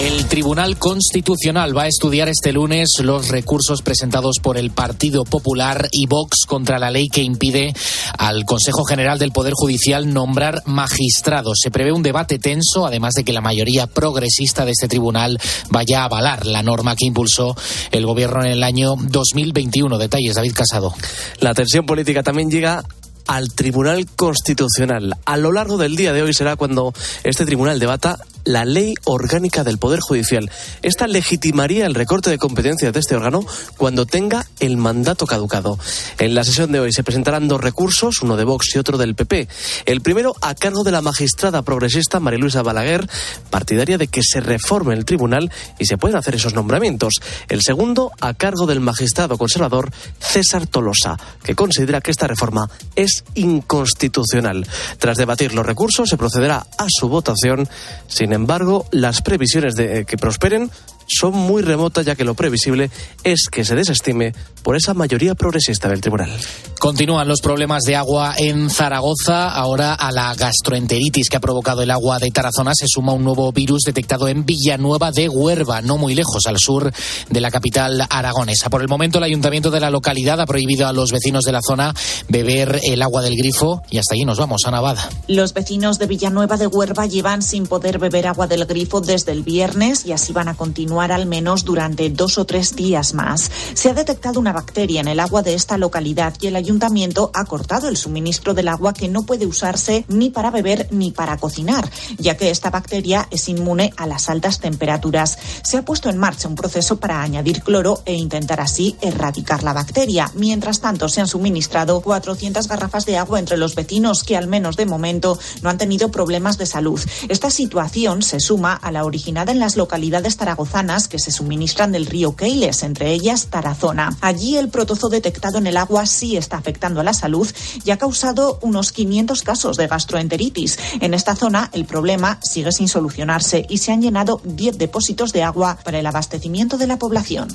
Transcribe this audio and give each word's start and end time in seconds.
El 0.00 0.24
Tribunal 0.28 0.78
Constitucional 0.78 1.76
va 1.76 1.82
a 1.82 1.86
estudiar 1.86 2.30
este 2.30 2.54
lunes 2.54 2.88
los 3.02 3.28
recursos 3.28 3.82
presentados 3.82 4.36
por 4.42 4.56
el 4.56 4.70
Partido 4.70 5.24
Popular 5.24 5.90
y 5.92 6.06
Vox 6.06 6.46
contra 6.46 6.78
la 6.78 6.90
ley 6.90 7.08
que 7.08 7.22
impide 7.22 7.74
al 8.16 8.46
Consejo 8.46 8.84
General 8.84 9.18
del 9.18 9.30
Poder 9.30 9.52
Judicial 9.54 10.10
nombrar 10.10 10.62
magistrados. 10.64 11.58
Se 11.62 11.70
prevé 11.70 11.92
un 11.92 12.02
debate 12.02 12.38
tenso, 12.38 12.86
además 12.86 13.12
de 13.12 13.24
que 13.24 13.34
la 13.34 13.42
mayoría 13.42 13.88
progresista 13.88 14.64
de 14.64 14.70
este 14.70 14.88
tribunal 14.88 15.38
vaya 15.68 16.00
a 16.00 16.04
avalar 16.06 16.46
la 16.46 16.62
norma 16.62 16.96
que 16.96 17.04
impulsó 17.04 17.54
el 17.90 18.06
Gobierno 18.06 18.42
en 18.42 18.52
el 18.52 18.62
año 18.62 18.94
2021. 18.96 19.98
Detalles, 19.98 20.34
David 20.34 20.54
Casado. 20.54 20.94
La 21.40 21.52
tensión 21.52 21.84
política 21.84 22.22
también 22.22 22.50
llega 22.50 22.82
al 23.26 23.52
Tribunal 23.52 24.06
Constitucional. 24.16 25.16
A 25.24 25.36
lo 25.36 25.52
largo 25.52 25.76
del 25.76 25.94
día 25.94 26.12
de 26.12 26.22
hoy 26.22 26.34
será 26.34 26.56
cuando 26.56 26.92
este 27.22 27.46
tribunal 27.46 27.78
debata 27.78 28.18
la 28.44 28.64
ley 28.64 28.94
orgánica 29.04 29.64
del 29.64 29.78
Poder 29.78 30.00
Judicial. 30.00 30.50
Esta 30.82 31.06
legitimaría 31.06 31.86
el 31.86 31.94
recorte 31.94 32.30
de 32.30 32.38
competencias 32.38 32.92
de 32.92 33.00
este 33.00 33.14
órgano 33.16 33.44
cuando 33.76 34.06
tenga 34.06 34.46
el 34.60 34.76
mandato 34.76 35.26
caducado. 35.26 35.78
En 36.18 36.34
la 36.34 36.44
sesión 36.44 36.72
de 36.72 36.80
hoy 36.80 36.92
se 36.92 37.04
presentarán 37.04 37.48
dos 37.48 37.60
recursos, 37.60 38.22
uno 38.22 38.36
de 38.36 38.44
Vox 38.44 38.74
y 38.74 38.78
otro 38.78 38.98
del 38.98 39.14
PP. 39.14 39.48
El 39.86 40.00
primero 40.00 40.34
a 40.40 40.54
cargo 40.54 40.84
de 40.84 40.92
la 40.92 41.02
magistrada 41.02 41.62
progresista 41.62 42.20
Mariluisa 42.20 42.62
Balaguer, 42.62 43.08
partidaria 43.50 43.98
de 43.98 44.08
que 44.08 44.22
se 44.22 44.40
reforme 44.40 44.94
el 44.94 45.04
tribunal 45.04 45.50
y 45.78 45.86
se 45.86 45.98
puedan 45.98 46.18
hacer 46.18 46.34
esos 46.34 46.54
nombramientos. 46.54 47.14
El 47.48 47.62
segundo 47.62 48.12
a 48.20 48.34
cargo 48.34 48.66
del 48.66 48.80
magistrado 48.80 49.38
conservador 49.38 49.90
César 50.18 50.66
Tolosa, 50.66 51.18
que 51.42 51.54
considera 51.54 52.00
que 52.00 52.10
esta 52.10 52.26
reforma 52.26 52.70
es 52.96 53.24
inconstitucional. 53.34 54.66
Tras 54.98 55.16
debatir 55.16 55.54
los 55.54 55.66
recursos, 55.66 56.08
se 56.08 56.16
procederá 56.16 56.66
a 56.78 56.86
su 56.88 57.08
votación 57.08 57.68
sin 58.08 58.29
embargo, 58.32 58.86
las 58.90 59.22
previsiones 59.22 59.74
de 59.74 60.04
que 60.04 60.16
prosperen 60.16 60.70
son 61.06 61.34
muy 61.34 61.62
remotas 61.62 62.06
ya 62.06 62.14
que 62.14 62.24
lo 62.24 62.34
previsible 62.34 62.90
es 63.24 63.48
que 63.50 63.64
se 63.64 63.74
desestime 63.74 64.34
por 64.62 64.76
esa 64.76 64.94
mayoría 64.94 65.34
progresista 65.34 65.88
del 65.88 66.00
tribunal. 66.00 66.30
Continúan 66.78 67.28
los 67.28 67.40
problemas 67.42 67.82
de 67.82 67.94
agua 67.94 68.34
en 68.38 68.70
Zaragoza. 68.70 69.50
Ahora 69.50 69.92
a 69.92 70.10
la 70.12 70.34
gastroenteritis 70.34 71.28
que 71.28 71.36
ha 71.36 71.40
provocado 71.40 71.82
el 71.82 71.90
agua 71.90 72.18
de 72.18 72.30
Tarazona 72.30 72.72
se 72.74 72.86
suma 72.88 73.12
un 73.12 73.22
nuevo 73.22 73.52
virus 73.52 73.82
detectado 73.84 74.28
en 74.28 74.46
Villanueva 74.46 75.12
de 75.12 75.28
Huerva, 75.28 75.82
no 75.82 75.98
muy 75.98 76.14
lejos 76.14 76.46
al 76.46 76.58
sur 76.58 76.90
de 77.28 77.40
la 77.40 77.50
capital 77.50 78.06
aragonesa. 78.08 78.70
Por 78.70 78.80
el 78.80 78.88
momento 78.88 79.18
el 79.18 79.24
ayuntamiento 79.24 79.70
de 79.70 79.80
la 79.80 79.90
localidad 79.90 80.40
ha 80.40 80.46
prohibido 80.46 80.86
a 80.86 80.94
los 80.94 81.12
vecinos 81.12 81.44
de 81.44 81.52
la 81.52 81.60
zona 81.60 81.94
beber 82.28 82.80
el 82.82 83.02
agua 83.02 83.20
del 83.20 83.36
grifo 83.36 83.82
y 83.90 83.98
hasta 83.98 84.14
allí 84.14 84.24
nos 84.24 84.38
vamos, 84.38 84.62
a 84.64 84.70
Navada. 84.70 85.08
Los 85.28 85.52
vecinos 85.52 85.98
de 85.98 86.06
Villanueva 86.06 86.56
de 86.56 86.66
Huerva 86.66 87.06
llevan 87.06 87.42
sin 87.42 87.66
poder 87.66 87.98
beber 87.98 88.26
agua 88.26 88.46
del 88.46 88.64
grifo 88.64 89.00
desde 89.00 89.32
el 89.32 89.42
viernes 89.42 90.06
y 90.06 90.12
así 90.12 90.32
van 90.32 90.48
a 90.48 90.54
continuar 90.54 91.12
al 91.12 91.26
menos 91.26 91.64
durante 91.64 92.08
dos 92.08 92.38
o 92.38 92.46
tres 92.46 92.74
días 92.74 93.12
más. 93.12 93.50
Se 93.74 93.90
ha 93.90 93.94
detectado 93.94 94.40
una 94.40 94.49
bacteria 94.52 95.00
en 95.00 95.08
el 95.08 95.20
agua 95.20 95.42
de 95.42 95.54
esta 95.54 95.78
localidad 95.78 96.34
y 96.40 96.46
el 96.46 96.56
ayuntamiento 96.56 97.30
ha 97.34 97.44
cortado 97.44 97.88
el 97.88 97.96
suministro 97.96 98.54
del 98.54 98.68
agua 98.68 98.92
que 98.92 99.08
no 99.08 99.22
puede 99.22 99.46
usarse 99.46 100.04
ni 100.08 100.30
para 100.30 100.50
beber 100.50 100.88
ni 100.90 101.10
para 101.10 101.36
cocinar, 101.36 101.90
ya 102.18 102.36
que 102.36 102.50
esta 102.50 102.70
bacteria 102.70 103.28
es 103.30 103.48
inmune 103.48 103.92
a 103.96 104.06
las 104.06 104.28
altas 104.28 104.60
temperaturas. 104.60 105.38
Se 105.62 105.76
ha 105.76 105.84
puesto 105.84 106.08
en 106.08 106.18
marcha 106.18 106.48
un 106.48 106.54
proceso 106.54 106.98
para 106.98 107.22
añadir 107.22 107.62
cloro 107.62 108.02
e 108.04 108.14
intentar 108.14 108.60
así 108.60 108.96
erradicar 109.00 109.62
la 109.62 109.72
bacteria. 109.72 110.30
Mientras 110.34 110.80
tanto, 110.80 111.08
se 111.08 111.20
han 111.20 111.28
suministrado 111.28 112.00
400 112.00 112.66
garrafas 112.68 113.06
de 113.06 113.18
agua 113.18 113.38
entre 113.38 113.56
los 113.56 113.74
vecinos 113.74 114.24
que 114.24 114.36
al 114.36 114.46
menos 114.46 114.76
de 114.76 114.86
momento 114.86 115.38
no 115.62 115.70
han 115.70 115.78
tenido 115.78 116.10
problemas 116.10 116.58
de 116.58 116.66
salud. 116.66 117.00
Esta 117.28 117.50
situación 117.50 118.22
se 118.22 118.40
suma 118.40 118.74
a 118.74 118.90
la 118.90 119.04
originada 119.04 119.52
en 119.52 119.58
las 119.58 119.76
localidades 119.76 120.36
zaragozanas 120.36 121.08
que 121.08 121.18
se 121.18 121.30
suministran 121.30 121.92
del 121.92 122.06
río 122.06 122.36
Keiles, 122.36 122.82
entre 122.82 123.12
ellas 123.12 123.46
Tarazona. 123.46 124.16
Allí 124.20 124.39
el 124.56 124.68
protozo 124.68 125.08
detectado 125.08 125.58
en 125.58 125.66
el 125.66 125.76
agua 125.76 126.06
sí 126.06 126.36
está 126.36 126.56
afectando 126.56 127.00
a 127.00 127.04
la 127.04 127.12
salud 127.12 127.48
y 127.84 127.90
ha 127.90 127.98
causado 127.98 128.58
unos 128.62 128.92
500 128.92 129.42
casos 129.42 129.76
de 129.76 129.86
gastroenteritis. 129.86 130.78
En 131.00 131.14
esta 131.14 131.36
zona 131.36 131.70
el 131.72 131.84
problema 131.84 132.38
sigue 132.42 132.72
sin 132.72 132.88
solucionarse 132.88 133.66
y 133.68 133.78
se 133.78 133.92
han 133.92 134.02
llenado 134.02 134.40
10 134.44 134.78
depósitos 134.78 135.32
de 135.32 135.42
agua 135.42 135.78
para 135.84 135.98
el 135.98 136.06
abastecimiento 136.06 136.78
de 136.78 136.86
la 136.86 136.98
población. 136.98 137.48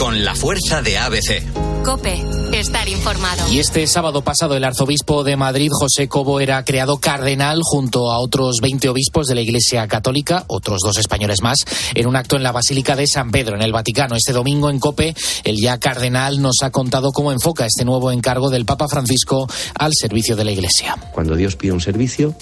Con 0.00 0.24
la 0.24 0.34
fuerza 0.34 0.80
de 0.80 0.96
ABC. 0.96 1.82
Cope, 1.84 2.24
estar 2.54 2.88
informado. 2.88 3.52
Y 3.52 3.58
este 3.58 3.86
sábado 3.86 4.24
pasado 4.24 4.56
el 4.56 4.64
arzobispo 4.64 5.24
de 5.24 5.36
Madrid, 5.36 5.68
José 5.70 6.08
Cobo, 6.08 6.40
era 6.40 6.64
creado 6.64 6.96
cardenal 6.96 7.60
junto 7.62 8.10
a 8.10 8.18
otros 8.18 8.60
20 8.62 8.88
obispos 8.88 9.26
de 9.26 9.34
la 9.34 9.42
Iglesia 9.42 9.86
Católica, 9.88 10.44
otros 10.46 10.80
dos 10.82 10.96
españoles 10.96 11.42
más, 11.42 11.66
en 11.94 12.06
un 12.06 12.16
acto 12.16 12.36
en 12.36 12.42
la 12.42 12.50
Basílica 12.50 12.96
de 12.96 13.06
San 13.06 13.30
Pedro, 13.30 13.56
en 13.56 13.60
el 13.60 13.72
Vaticano. 13.72 14.16
Este 14.16 14.32
domingo 14.32 14.70
en 14.70 14.78
Cope, 14.78 15.14
el 15.44 15.60
ya 15.60 15.76
cardenal 15.76 16.40
nos 16.40 16.62
ha 16.62 16.70
contado 16.70 17.12
cómo 17.12 17.30
enfoca 17.30 17.66
este 17.66 17.84
nuevo 17.84 18.10
encargo 18.10 18.48
del 18.48 18.64
Papa 18.64 18.88
Francisco 18.88 19.46
al 19.74 19.92
servicio 19.92 20.34
de 20.34 20.44
la 20.46 20.52
Iglesia. 20.52 20.96
Cuando 21.12 21.36
Dios 21.36 21.56
pide 21.56 21.72
un 21.72 21.80
servicio, 21.82 22.34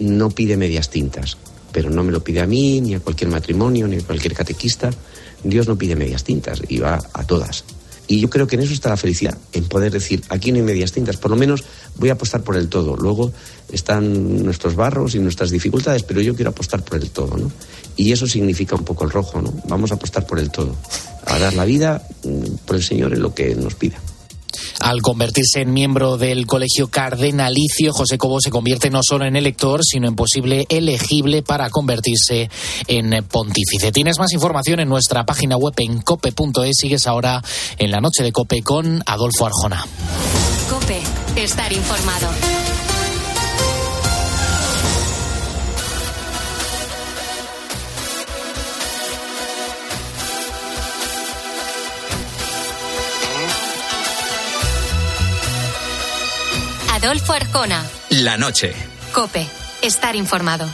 no 0.00 0.30
pide 0.30 0.56
medias 0.56 0.90
tintas, 0.90 1.36
pero 1.70 1.90
no 1.90 2.02
me 2.02 2.10
lo 2.10 2.24
pide 2.24 2.40
a 2.40 2.46
mí, 2.46 2.80
ni 2.80 2.96
a 2.96 3.00
cualquier 3.00 3.30
matrimonio, 3.30 3.86
ni 3.86 3.98
a 3.98 4.02
cualquier 4.02 4.34
catequista. 4.34 4.90
Dios 5.44 5.68
no 5.68 5.76
pide 5.76 5.96
medias 5.96 6.24
tintas 6.24 6.62
y 6.68 6.78
va 6.78 6.98
a 7.12 7.24
todas. 7.24 7.64
Y 8.10 8.20
yo 8.20 8.30
creo 8.30 8.46
que 8.46 8.56
en 8.56 8.62
eso 8.62 8.72
está 8.72 8.88
la 8.88 8.96
felicidad, 8.96 9.36
en 9.52 9.64
poder 9.64 9.92
decir, 9.92 10.22
aquí 10.30 10.50
no 10.50 10.56
hay 10.56 10.62
medias 10.62 10.92
tintas, 10.92 11.18
por 11.18 11.30
lo 11.30 11.36
menos 11.36 11.62
voy 11.96 12.08
a 12.08 12.14
apostar 12.14 12.42
por 12.42 12.56
el 12.56 12.68
todo. 12.68 12.96
Luego 12.96 13.32
están 13.70 14.42
nuestros 14.44 14.74
barros 14.76 15.14
y 15.14 15.18
nuestras 15.18 15.50
dificultades, 15.50 16.04
pero 16.04 16.22
yo 16.22 16.34
quiero 16.34 16.50
apostar 16.50 16.82
por 16.82 16.96
el 16.96 17.10
todo, 17.10 17.36
¿no? 17.36 17.52
Y 17.96 18.10
eso 18.12 18.26
significa 18.26 18.76
un 18.76 18.84
poco 18.84 19.04
el 19.04 19.10
rojo, 19.10 19.42
¿no? 19.42 19.52
Vamos 19.68 19.92
a 19.92 19.96
apostar 19.96 20.26
por 20.26 20.38
el 20.38 20.50
todo, 20.50 20.74
a 21.26 21.38
dar 21.38 21.52
la 21.52 21.66
vida 21.66 22.02
mm, 22.24 22.64
por 22.64 22.76
el 22.76 22.82
Señor 22.82 23.12
en 23.12 23.20
lo 23.20 23.34
que 23.34 23.54
nos 23.54 23.74
pida. 23.74 23.98
Al 24.80 25.02
convertirse 25.02 25.60
en 25.60 25.72
miembro 25.72 26.16
del 26.16 26.46
colegio 26.46 26.88
cardenalicio, 26.88 27.92
José 27.92 28.18
Cobo 28.18 28.40
se 28.40 28.50
convierte 28.50 28.90
no 28.90 29.00
solo 29.02 29.24
en 29.24 29.36
elector, 29.36 29.80
sino 29.84 30.08
en 30.08 30.16
posible 30.16 30.66
elegible 30.68 31.42
para 31.42 31.70
convertirse 31.70 32.50
en 32.86 33.24
pontífice. 33.24 33.92
Tienes 33.92 34.18
más 34.18 34.32
información 34.32 34.80
en 34.80 34.88
nuestra 34.88 35.24
página 35.26 35.56
web 35.56 35.74
en 35.78 36.00
cope.es. 36.00 36.76
Sigues 36.76 37.06
ahora 37.06 37.42
en 37.78 37.90
la 37.90 38.00
noche 38.00 38.22
de 38.22 38.32
Cope 38.32 38.62
con 38.62 39.02
Adolfo 39.06 39.46
Arjona. 39.46 39.86
Cope, 40.68 41.00
estar 41.36 41.72
informado. 41.72 42.28
Adolfo 57.00 57.32
Arjona. 57.32 57.84
La 58.10 58.36
noche. 58.36 58.74
Cope, 59.12 59.46
estar 59.82 60.16
informado. 60.16 60.68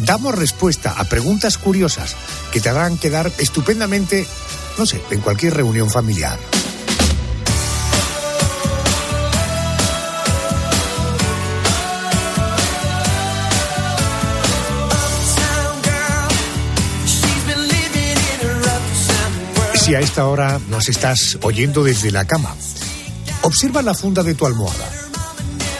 Damos 0.00 0.34
respuesta 0.34 0.94
a 0.96 1.04
preguntas 1.04 1.58
curiosas 1.58 2.16
que 2.52 2.60
te 2.60 2.68
harán 2.68 2.98
quedar 2.98 3.32
estupendamente, 3.38 4.26
no 4.76 4.86
sé, 4.86 5.00
en 5.10 5.20
cualquier 5.20 5.54
reunión 5.54 5.90
familiar. 5.90 6.38
Si 19.88 19.94
a 19.94 20.00
esta 20.00 20.26
hora 20.26 20.60
nos 20.68 20.90
estás 20.90 21.38
oyendo 21.40 21.82
desde 21.82 22.10
la 22.10 22.26
cama, 22.26 22.54
observa 23.40 23.80
la 23.80 23.94
funda 23.94 24.22
de 24.22 24.34
tu 24.34 24.44
almohada. 24.44 24.86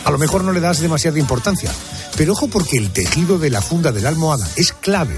A 0.06 0.10
lo 0.10 0.16
mejor 0.16 0.44
no 0.44 0.52
le 0.52 0.60
das 0.60 0.80
demasiada 0.80 1.18
importancia, 1.18 1.70
pero 2.16 2.32
ojo 2.32 2.48
porque 2.48 2.78
el 2.78 2.90
tejido 2.90 3.38
de 3.38 3.50
la 3.50 3.60
funda 3.60 3.92
de 3.92 4.00
la 4.00 4.08
almohada 4.08 4.48
es 4.56 4.72
clave 4.72 5.14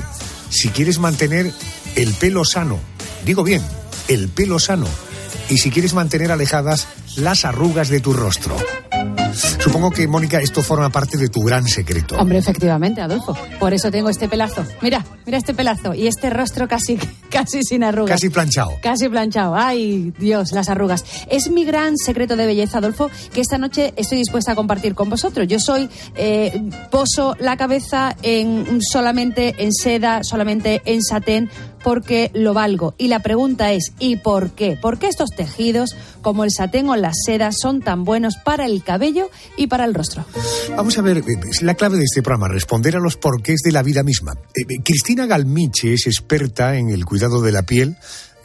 si 0.48 0.70
quieres 0.70 0.98
mantener 0.98 1.52
el 1.94 2.12
pelo 2.14 2.44
sano. 2.44 2.80
Digo 3.24 3.44
bien, 3.44 3.62
el 4.08 4.28
pelo 4.28 4.58
sano 4.58 4.88
y 5.48 5.58
si 5.58 5.70
quieres 5.70 5.94
mantener 5.94 6.32
alejadas 6.32 6.88
las 7.14 7.44
arrugas 7.44 7.90
de 7.90 8.00
tu 8.00 8.12
rostro. 8.12 8.56
Supongo 9.70 9.92
que, 9.92 10.08
Mónica, 10.08 10.40
esto 10.40 10.64
forma 10.64 10.90
parte 10.90 11.16
de 11.16 11.28
tu 11.28 11.42
gran 11.42 11.64
secreto. 11.64 12.16
Hombre, 12.16 12.38
efectivamente, 12.38 13.00
Adolfo. 13.02 13.36
Por 13.60 13.72
eso 13.72 13.88
tengo 13.88 14.10
este 14.10 14.28
pelazo. 14.28 14.66
Mira, 14.82 15.06
mira 15.24 15.38
este 15.38 15.54
pelazo 15.54 15.94
y 15.94 16.08
este 16.08 16.28
rostro 16.28 16.66
casi, 16.66 16.98
casi 17.30 17.62
sin 17.62 17.84
arrugas. 17.84 18.16
Casi 18.16 18.30
planchado. 18.30 18.72
Casi 18.82 19.08
planchado. 19.08 19.54
Ay, 19.54 20.12
Dios, 20.18 20.50
las 20.50 20.68
arrugas. 20.68 21.04
Es 21.30 21.52
mi 21.52 21.64
gran 21.64 21.96
secreto 21.96 22.34
de 22.34 22.46
belleza, 22.46 22.78
Adolfo, 22.78 23.12
que 23.32 23.42
esta 23.42 23.58
noche 23.58 23.94
estoy 23.96 24.18
dispuesta 24.18 24.50
a 24.50 24.54
compartir 24.56 24.96
con 24.96 25.08
vosotros. 25.08 25.46
Yo 25.46 25.60
soy, 25.60 25.88
eh, 26.16 26.68
poso 26.90 27.36
la 27.38 27.56
cabeza 27.56 28.16
en 28.22 28.80
solamente 28.82 29.54
en 29.58 29.72
seda, 29.72 30.24
solamente 30.24 30.82
en 30.84 31.00
satén, 31.00 31.48
porque 31.82 32.30
lo 32.34 32.54
valgo. 32.54 32.94
Y 32.98 33.08
la 33.08 33.20
pregunta 33.20 33.72
es, 33.72 33.92
¿y 33.98 34.16
por 34.16 34.50
qué? 34.50 34.78
¿Por 34.80 34.98
qué 34.98 35.08
estos 35.08 35.30
tejidos, 35.30 35.96
como 36.22 36.44
el 36.44 36.50
satén 36.50 36.88
o 36.88 36.96
la 36.96 37.12
seda, 37.14 37.50
son 37.52 37.80
tan 37.80 38.04
buenos 38.04 38.36
para 38.36 38.66
el 38.66 38.82
cabello 38.82 39.30
y 39.56 39.66
para 39.66 39.84
el 39.84 39.94
rostro? 39.94 40.24
Vamos 40.76 40.98
a 40.98 41.02
ver, 41.02 41.18
eh, 41.18 41.22
es 41.48 41.62
la 41.62 41.74
clave 41.74 41.96
de 41.96 42.04
este 42.04 42.22
programa, 42.22 42.48
responder 42.48 42.96
a 42.96 43.00
los 43.00 43.16
porqués 43.16 43.60
de 43.64 43.72
la 43.72 43.82
vida 43.82 44.02
misma. 44.02 44.32
Eh, 44.32 44.62
eh, 44.68 44.76
Cristina 44.84 45.26
Galmiche 45.26 45.94
es 45.94 46.06
experta 46.06 46.76
en 46.76 46.90
el 46.90 47.04
cuidado 47.04 47.40
de 47.40 47.52
la 47.52 47.62
piel 47.62 47.96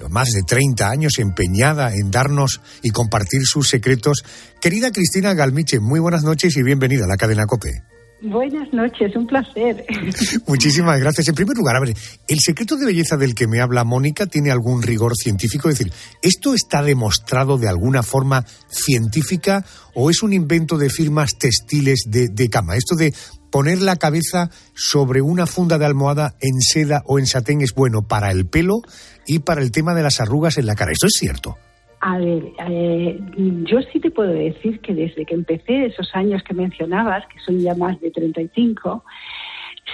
más 0.10 0.32
de 0.32 0.44
30 0.44 0.90
años 0.90 1.20
empeñada 1.20 1.96
en 1.96 2.12
darnos 2.12 2.62
y 2.82 2.90
compartir 2.90 3.46
sus 3.46 3.70
secretos. 3.70 4.26
Querida 4.62 4.92
Cristina 4.92 5.34
Galmiche, 5.34 5.80
muy 5.80 6.02
buenas 6.02 6.24
noches 6.24 6.58
y 6.58 6.64
bienvenida 6.64 7.06
a 7.06 7.08
la 7.08 7.16
cadena 7.16 7.46
COPE. 7.46 7.95
Buenas 8.22 8.72
noches, 8.72 9.16
un 9.16 9.28
placer. 9.28 9.86
Muchísimas 10.48 11.00
gracias. 11.00 11.28
En 11.28 11.36
primer 11.36 11.58
lugar, 11.58 11.76
a 11.76 11.82
ver, 11.82 11.94
¿el 12.28 12.40
secreto 12.40 12.78
de 12.78 12.86
belleza 12.86 13.18
del 13.18 13.36
que 13.36 13.48
me 13.48 13.60
habla 13.60 13.84
Mónica 13.84 14.26
tiene 14.26 14.52
algún 14.52 14.82
rigor 14.82 15.16
científico? 15.16 15.70
Es 15.70 15.78
decir, 15.78 15.94
¿esto 16.22 16.54
está 16.54 16.82
demostrado 16.82 17.58
de 17.58 17.68
alguna 17.68 18.04
forma 18.04 18.46
científica 18.70 19.66
o 19.94 20.10
es 20.10 20.24
un 20.24 20.34
invento 20.34 20.78
de 20.78 20.90
firmas 20.90 21.38
textiles 21.38 22.06
de, 22.08 22.30
de 22.30 22.50
cama? 22.50 22.78
Esto 22.78 22.96
de 22.96 23.14
poner 23.52 23.82
la 23.82 23.98
cabeza 23.98 24.50
sobre 24.74 25.22
una 25.22 25.46
funda 25.46 25.78
de 25.78 25.86
almohada 25.86 26.36
en 26.40 26.62
seda 26.62 27.04
o 27.06 27.20
en 27.20 27.28
satén 27.28 27.62
es 27.62 27.74
bueno 27.74 28.08
para 28.08 28.32
el 28.32 28.48
pelo 28.48 28.82
y 29.28 29.40
para 29.40 29.62
el 29.62 29.72
tema 29.72 29.94
de 29.94 30.04
las 30.04 30.22
arrugas 30.22 30.58
en 30.58 30.66
la 30.66 30.76
cara. 30.76 30.92
¿Esto 30.92 31.08
es 31.08 31.14
cierto? 31.20 31.58
A 32.08 32.20
ver, 32.20 32.52
eh, 32.70 33.20
yo 33.64 33.82
sí 33.92 34.00
te 34.00 34.12
puedo 34.12 34.30
decir 34.30 34.80
que 34.82 34.94
desde 34.94 35.26
que 35.26 35.34
empecé 35.34 35.88
esos 35.88 36.14
años 36.14 36.44
que 36.44 36.54
mencionabas, 36.54 37.26
que 37.26 37.40
son 37.40 37.60
ya 37.60 37.74
más 37.74 38.00
de 38.00 38.12
35, 38.12 39.04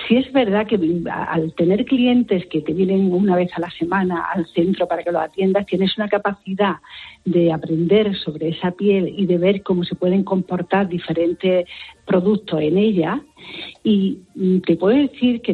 sí 0.06 0.18
es 0.18 0.30
verdad 0.34 0.68
que 0.68 0.78
al 1.10 1.54
tener 1.54 1.86
clientes 1.86 2.46
que 2.48 2.60
te 2.60 2.74
vienen 2.74 3.14
una 3.14 3.38
vez 3.38 3.50
a 3.56 3.62
la 3.62 3.72
semana 3.72 4.26
al 4.30 4.46
centro 4.48 4.90
para 4.90 5.04
que 5.04 5.12
lo 5.14 5.22
atiendas, 5.22 5.66
tienes 5.66 5.98
una 5.98 6.10
capacidad 6.10 6.80
de 7.24 7.54
aprender 7.54 8.14
sobre 8.18 8.50
esa 8.50 8.72
piel 8.72 9.14
y 9.18 9.26
de 9.26 9.38
ver 9.38 9.64
cómo 9.64 9.86
se 9.86 9.96
pueden 9.96 10.26
comportar 10.26 10.90
diferentes 10.90 11.66
productos 12.06 12.60
en 12.60 12.78
ella. 12.78 13.22
Y 13.86 14.20
mm, 14.36 14.58
te 14.68 14.76
puedo 14.76 14.98
decir 14.98 15.40
que 15.40 15.54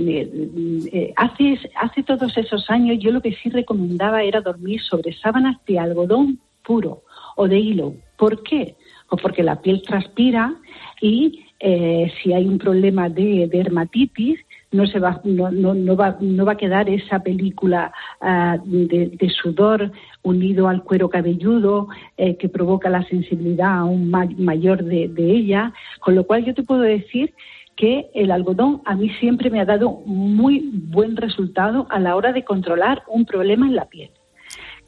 eh, 0.92 1.14
hace, 1.18 1.60
hace 1.76 2.02
todos 2.02 2.36
esos 2.36 2.68
años 2.72 2.98
yo 3.00 3.12
lo 3.12 3.22
que 3.22 3.36
sí 3.36 3.50
recomendaba 3.50 4.24
era 4.24 4.42
dormir 4.42 4.82
sobre 4.82 5.14
sábanas 5.14 5.64
de 5.68 5.78
algodón 5.78 6.40
puro 6.68 7.04
o 7.38 7.48
de 7.48 7.58
hilo. 7.58 7.96
¿Por 8.18 8.44
qué? 8.44 8.76
Pues 9.10 9.22
porque 9.22 9.42
la 9.42 9.62
piel 9.62 9.82
transpira 9.84 10.54
y 11.02 11.46
eh, 11.60 12.12
si 12.22 12.34
hay 12.34 12.46
un 12.46 12.58
problema 12.58 13.10
de, 13.10 13.48
dermatitis, 13.48 14.40
no 14.72 14.86
se 14.86 15.00
va 15.00 15.22
no, 15.24 15.50
no, 15.50 15.96
va 15.96 16.18
no 16.20 16.44
va 16.46 16.52
a 16.52 16.58
quedar 16.58 16.90
esa 16.90 17.20
película 17.20 17.94
ah, 18.20 18.58
de, 18.66 19.30
sudor 19.42 19.92
unido 20.24 20.68
al 20.68 20.84
cuero 20.84 21.08
cabelludo 21.10 21.88
eh, 22.18 22.36
que 22.36 22.50
provoca 22.50 22.90
la 22.90 23.08
sensibilidad 23.08 23.80
aún 23.80 24.12
mayor 24.12 24.84
de, 24.84 25.08
de, 25.08 25.32
ella 25.32 25.72
con 26.02 26.16
lo 26.16 26.26
cual 26.26 26.44
yo 26.44 26.54
te 26.54 26.64
puedo 26.64 26.82
decir 26.82 27.34
que 27.78 28.10
el 28.14 28.30
algodón 28.30 28.82
a 28.84 28.96
mí 28.96 29.10
siempre 29.22 29.50
me 29.50 29.62
ha 29.62 29.66
dado 29.66 30.02
muy 30.06 30.70
buen 30.74 31.16
resultado 31.16 31.88
a 31.90 31.98
la 31.98 32.18
hora 32.18 32.34
de 32.34 32.44
controlar 32.44 33.04
un 33.08 33.26
problema 33.26 33.68
en 33.68 33.76
la 33.76 33.86
piel 33.86 34.10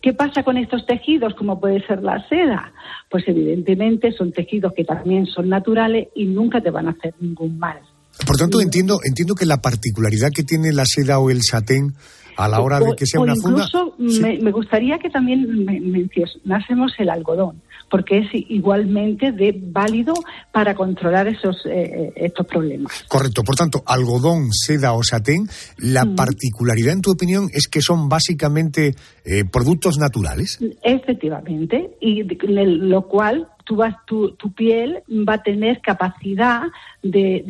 ¿Qué 0.02 0.14
pasa 0.14 0.44
con 0.44 0.58
estos 0.58 0.86
tejidos, 0.86 1.34
como 1.36 1.60
puede 1.60 1.86
ser 1.86 2.02
la 2.02 2.26
seda? 2.30 2.72
Pues 3.10 3.26
evidentemente 3.28 4.14
son 4.14 4.32
tejidos 4.32 4.74
que 4.74 4.86
también 4.86 5.26
son 5.26 5.50
naturales 5.50 6.08
y 6.16 6.26
nunca 6.26 6.62
te 6.62 6.72
van 6.72 6.88
a 6.88 6.92
hacer 6.92 7.14
ningún 7.20 7.60
mal. 7.60 7.80
Por 8.26 8.38
tanto, 8.38 8.62
entiendo, 8.62 9.00
entiendo 9.04 9.36
que 9.36 9.46
la 9.46 9.62
particularidad 9.62 10.32
que 10.34 10.44
tiene 10.44 10.72
la 10.72 10.86
seda 10.86 11.20
o 11.20 11.30
el 11.30 11.42
satén 11.42 11.94
a 12.40 12.48
la 12.48 12.62
hora 12.62 12.80
de 12.80 12.96
que 12.96 13.06
sea 13.06 13.20
una 13.20 13.36
funda. 13.36 13.66
Incluso 13.66 13.96
me, 14.42 14.52
gustaría 14.52 14.98
que 14.98 15.10
también 15.10 15.66
mencionásemos 15.66 16.94
el 16.98 17.10
algodón, 17.10 17.62
porque 17.92 18.20
es 18.20 18.28
igualmente 18.34 19.34
de 19.34 19.60
válido 19.62 20.14
para 20.54 20.74
controlar 20.74 21.28
esos 21.28 21.58
eh, 21.66 22.14
estos 22.16 22.48
problemas. 22.48 23.04
Correcto. 23.10 23.44
Por 23.44 23.56
tanto, 23.56 23.84
algodón, 23.86 24.54
seda 24.54 24.94
o 24.94 25.04
satén, 25.04 25.50
la 25.78 26.06
mm. 26.06 26.16
particularidad, 26.16 26.94
en 26.94 27.02
tu 27.02 27.12
opinión, 27.12 27.50
es 27.52 27.68
que 27.68 27.82
son 27.82 28.08
básicamente 28.08 28.96
eh, 29.26 29.44
productos 29.44 29.98
naturales. 29.98 30.60
Efectivamente, 30.82 31.98
y 32.00 32.24
lo 32.24 33.02
cual 33.08 33.50
tu, 33.70 33.76
vas, 33.76 33.96
tu, 34.08 34.32
tu, 34.32 34.52
piel 34.52 35.04
va 35.08 35.34
a 35.34 35.44
tener 35.44 35.80
capacidad 35.80 36.64
de, 37.04 37.44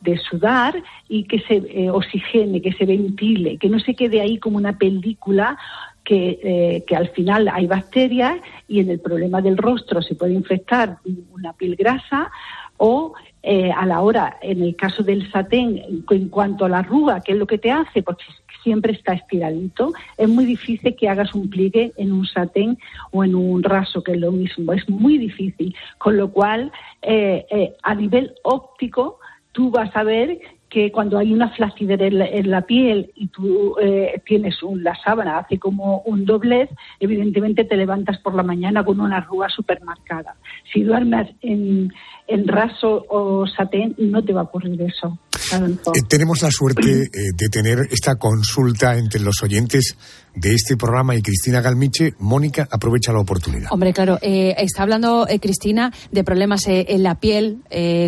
de, 0.00 0.16
sudar 0.16 0.82
y 1.06 1.24
que 1.24 1.38
se 1.40 1.56
eh, 1.56 1.90
oxigene, 1.90 2.62
que 2.62 2.72
se 2.72 2.86
ventile, 2.86 3.58
que 3.58 3.68
no 3.68 3.78
se 3.78 3.94
quede 3.94 4.22
ahí 4.22 4.38
como 4.38 4.56
una 4.56 4.78
película 4.78 5.58
que, 6.02 6.40
eh, 6.42 6.84
que, 6.86 6.96
al 6.96 7.10
final 7.10 7.48
hay 7.52 7.66
bacterias 7.66 8.38
y 8.68 8.80
en 8.80 8.88
el 8.88 9.00
problema 9.00 9.42
del 9.42 9.58
rostro 9.58 10.00
se 10.00 10.14
puede 10.14 10.32
infectar 10.32 10.96
una 11.34 11.52
piel 11.52 11.76
grasa 11.76 12.30
o 12.78 13.12
eh, 13.42 13.70
a 13.70 13.84
la 13.84 14.00
hora, 14.00 14.38
en 14.40 14.62
el 14.62 14.74
caso 14.76 15.02
del 15.02 15.30
satén, 15.30 15.82
en 16.08 16.28
cuanto 16.30 16.64
a 16.64 16.70
la 16.70 16.78
arruga, 16.78 17.20
¿qué 17.20 17.32
es 17.32 17.38
lo 17.38 17.46
que 17.46 17.58
te 17.58 17.70
hace? 17.70 18.02
Porque 18.02 18.24
siempre 18.64 18.92
está 18.92 19.12
estiradito. 19.12 19.92
Es 20.16 20.28
muy 20.28 20.44
difícil 20.46 20.96
que 20.96 21.08
hagas 21.08 21.32
un 21.34 21.48
pliegue 21.48 21.92
en 21.96 22.10
un 22.10 22.26
satén 22.26 22.78
o 23.12 23.22
en 23.22 23.36
un 23.36 23.62
raso, 23.62 24.02
que 24.02 24.12
es 24.12 24.18
lo 24.18 24.32
mismo. 24.32 24.72
Es 24.72 24.88
muy 24.88 25.18
difícil. 25.18 25.76
Con 25.98 26.16
lo 26.16 26.32
cual, 26.32 26.72
eh, 27.02 27.46
eh, 27.50 27.76
a 27.82 27.94
nivel 27.94 28.34
óptico, 28.42 29.20
tú 29.52 29.70
vas 29.70 29.94
a 29.94 30.02
ver 30.02 30.40
que 30.74 30.90
cuando 30.90 31.18
hay 31.18 31.32
una 31.32 31.50
flacidez 31.50 32.00
en 32.00 32.50
la, 32.50 32.62
piel 32.62 33.12
y 33.14 33.28
tú 33.28 33.76
eh, 33.80 34.20
tienes 34.26 34.56
la 34.60 34.96
sábana, 34.96 35.38
hace 35.38 35.56
como 35.56 35.98
un 36.00 36.24
doblez, 36.24 36.68
evidentemente 36.98 37.62
te 37.62 37.76
levantas 37.76 38.18
por 38.18 38.34
la 38.34 38.42
mañana 38.42 38.84
con 38.84 38.98
una 38.98 39.18
arruga 39.18 39.48
súper 39.50 39.80
marcada. 39.84 40.34
Si 40.72 40.82
duermes 40.82 41.30
en, 41.42 41.92
en 42.26 42.48
raso 42.48 43.04
o 43.08 43.46
satén, 43.46 43.94
no 43.98 44.24
te 44.24 44.32
va 44.32 44.40
a 44.40 44.44
ocurrir 44.44 44.80
eso. 44.82 45.18
Eh, 45.52 46.00
tenemos 46.08 46.42
la 46.42 46.50
suerte 46.50 47.02
eh, 47.02 47.08
de 47.36 47.48
tener 47.48 47.80
esta 47.90 48.16
consulta 48.16 48.96
entre 48.96 49.20
los 49.20 49.42
oyentes 49.42 49.96
de 50.34 50.54
este 50.54 50.76
programa 50.76 51.14
y 51.14 51.22
Cristina 51.22 51.60
Galmiche. 51.60 52.14
Mónica, 52.18 52.66
aprovecha 52.70 53.12
la 53.12 53.20
oportunidad. 53.20 53.68
Hombre, 53.70 53.92
claro, 53.92 54.18
eh, 54.22 54.54
está 54.58 54.82
hablando 54.82 55.26
Cristina 55.40 55.92
de 56.10 56.24
problemas 56.24 56.64
en 56.66 57.02
la 57.02 57.16
piel 57.16 57.58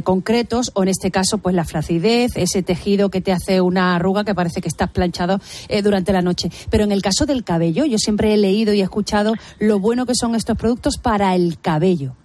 concretos 0.02 0.72
o 0.74 0.82
en 0.82 0.88
este 0.88 1.10
caso 1.10 1.38
pues 1.38 1.54
la 1.54 1.64
flacidez, 1.64 2.32
ese 2.36 2.62
tejido 2.62 3.10
que 3.10 3.20
te 3.20 3.32
hace 3.32 3.60
una 3.60 3.94
arruga 3.94 4.24
que 4.24 4.34
parece 4.34 4.60
que 4.60 4.68
estás 4.68 4.90
planchado 4.90 5.40
durante 5.84 6.12
la 6.12 6.22
noche. 6.22 6.50
Pero 6.70 6.84
en 6.84 6.92
el 6.92 7.02
caso 7.02 7.26
del 7.26 7.44
cabello, 7.44 7.84
yo 7.84 7.98
siempre 7.98 8.32
he 8.32 8.36
leído 8.36 8.72
y 8.72 8.80
he 8.80 8.84
escuchado 8.84 9.34
lo 9.58 9.78
bueno 9.78 10.06
que 10.06 10.14
son 10.14 10.34
estos 10.34 10.56
productos 10.56 10.96
para 10.96 11.34
el 11.34 11.58
cabello. 11.60 12.16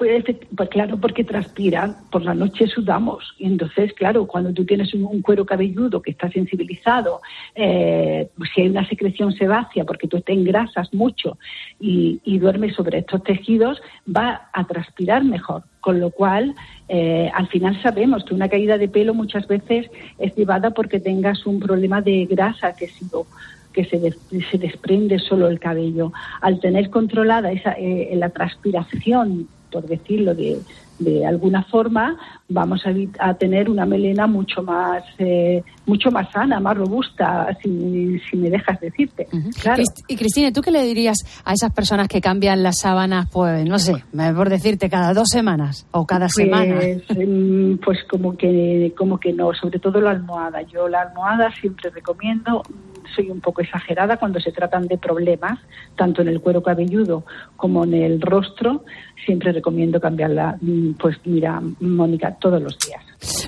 Pues, 0.00 0.24
pues, 0.56 0.70
claro, 0.70 0.96
porque 0.98 1.24
transpira, 1.24 1.94
por 2.10 2.24
la 2.24 2.32
noche 2.32 2.66
sudamos. 2.66 3.34
Y 3.36 3.44
entonces, 3.44 3.92
claro, 3.92 4.26
cuando 4.26 4.50
tú 4.50 4.64
tienes 4.64 4.94
un, 4.94 5.20
cuero 5.20 5.44
cabelludo 5.44 6.00
que 6.00 6.12
está 6.12 6.30
sensibilizado, 6.30 7.20
eh, 7.54 8.30
si 8.54 8.62
hay 8.62 8.68
una 8.70 8.88
secreción 8.88 9.34
sebácea, 9.34 9.84
porque 9.84 10.08
tú 10.08 10.18
te 10.22 10.32
engrasas 10.32 10.94
mucho 10.94 11.36
y, 11.78 12.38
duermes 12.38 12.74
sobre 12.76 13.00
estos 13.00 13.22
tejidos, 13.24 13.82
va 14.08 14.48
a 14.54 14.64
transpirar 14.64 15.22
mejor. 15.22 15.64
Con 15.80 16.00
lo 16.00 16.10
cual, 16.10 16.54
eh, 16.88 17.30
al 17.34 17.48
final 17.48 17.78
sabemos 17.82 18.24
que 18.24 18.32
una 18.32 18.48
caída 18.48 18.78
de 18.78 18.88
pelo 18.88 19.12
muchas 19.12 19.46
veces 19.46 19.90
es 20.18 20.34
llevada 20.34 20.70
porque 20.70 20.98
tengas 20.98 21.44
un 21.44 21.60
problema 21.60 22.00
de 22.00 22.24
grasa 22.24 22.72
que 22.72 22.88
que 23.74 23.84
se, 23.84 24.00
se, 24.50 24.58
desprende 24.58 25.18
solo 25.18 25.46
el 25.46 25.60
cabello. 25.60 26.10
Al 26.40 26.58
tener 26.58 26.88
controlada 26.88 27.52
esa, 27.52 27.72
eh, 27.72 28.10
la 28.16 28.30
transpiración 28.30 29.46
por 29.70 29.86
decirlo 29.86 30.34
de, 30.34 30.60
de 31.00 31.26
alguna 31.26 31.64
forma, 31.64 32.16
vamos 32.48 32.82
a, 33.18 33.34
tener 33.34 33.70
una 33.70 33.86
melena 33.86 34.26
mucho 34.26 34.62
más 34.62 35.02
eh, 35.18 35.62
mucho 35.86 36.10
más 36.10 36.30
sana, 36.30 36.60
más 36.60 36.76
robusta, 36.76 37.48
si, 37.62 37.68
me 38.36 38.50
dejas 38.50 38.78
decirte. 38.80 39.26
Y 40.08 40.16
Cristina, 40.16 40.52
¿tú 40.52 40.60
qué 40.60 40.70
le 40.70 40.82
dirías 40.84 41.18
a 41.44 41.54
esas 41.54 41.72
personas 41.72 42.06
que 42.06 42.20
cambian 42.20 42.62
las 42.62 42.78
sábanas, 42.80 43.28
pues 43.32 43.64
no 43.66 43.78
sé, 43.78 44.04
por 44.36 44.50
decirte, 44.50 44.90
cada 44.90 45.14
dos 45.14 45.28
semanas 45.30 45.86
o 45.90 46.06
cada 46.06 46.28
pues, 46.28 46.34
semana? 46.34 46.80
Pues 47.84 47.98
como 48.08 48.36
que, 48.36 48.92
como 48.96 49.18
que 49.18 49.32
no, 49.32 49.52
sobre 49.54 49.78
todo 49.78 50.00
la 50.00 50.10
almohada. 50.10 50.62
Yo 50.62 50.86
la 50.88 51.02
almohada 51.02 51.50
siempre 51.60 51.90
recomiendo 51.90 52.62
soy 53.14 53.30
un 53.30 53.40
poco 53.40 53.62
exagerada 53.62 54.16
cuando 54.16 54.40
se 54.40 54.52
tratan 54.52 54.86
de 54.86 54.98
problemas, 54.98 55.58
tanto 55.96 56.22
en 56.22 56.28
el 56.28 56.40
cuero 56.40 56.62
cabelludo 56.62 57.24
como 57.56 57.84
en 57.84 57.94
el 57.94 58.20
rostro. 58.20 58.84
Siempre 59.24 59.52
recomiendo 59.52 60.00
cambiarla, 60.00 60.56
mm, 60.60 60.92
pues 60.92 61.16
mira, 61.24 61.60
Mónica, 61.80 62.36
todos 62.40 62.62
los 62.62 62.78
días. 62.78 63.02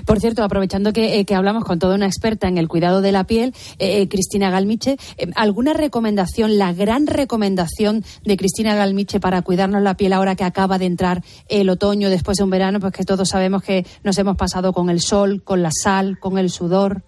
Por 0.05 0.19
cierto, 0.19 0.43
aprovechando 0.43 0.93
que, 0.93 1.19
eh, 1.19 1.25
que 1.25 1.35
hablamos 1.35 1.63
con 1.63 1.79
toda 1.79 1.95
una 1.95 2.05
experta 2.05 2.47
en 2.47 2.57
el 2.57 2.67
cuidado 2.67 3.01
de 3.01 3.11
la 3.11 3.23
piel, 3.23 3.53
eh, 3.79 4.01
eh, 4.01 4.07
Cristina 4.07 4.49
Galmiche, 4.49 4.97
¿alguna 5.35 5.73
recomendación, 5.73 6.57
la 6.57 6.73
gran 6.73 7.07
recomendación 7.07 8.03
de 8.23 8.37
Cristina 8.37 8.75
Galmiche 8.75 9.19
para 9.19 9.41
cuidarnos 9.41 9.81
la 9.81 9.95
piel 9.95 10.13
ahora 10.13 10.35
que 10.35 10.43
acaba 10.43 10.77
de 10.77 10.85
entrar 10.85 11.23
el 11.47 11.69
otoño 11.69 12.09
después 12.09 12.37
de 12.37 12.43
un 12.43 12.49
verano? 12.49 12.79
Pues 12.79 12.93
que 12.93 13.03
todos 13.03 13.29
sabemos 13.29 13.63
que 13.63 13.85
nos 14.03 14.17
hemos 14.17 14.37
pasado 14.37 14.73
con 14.73 14.89
el 14.89 14.99
sol, 14.99 15.41
con 15.43 15.63
la 15.63 15.71
sal, 15.71 16.19
con 16.19 16.37
el 16.37 16.49
sudor. 16.49 17.03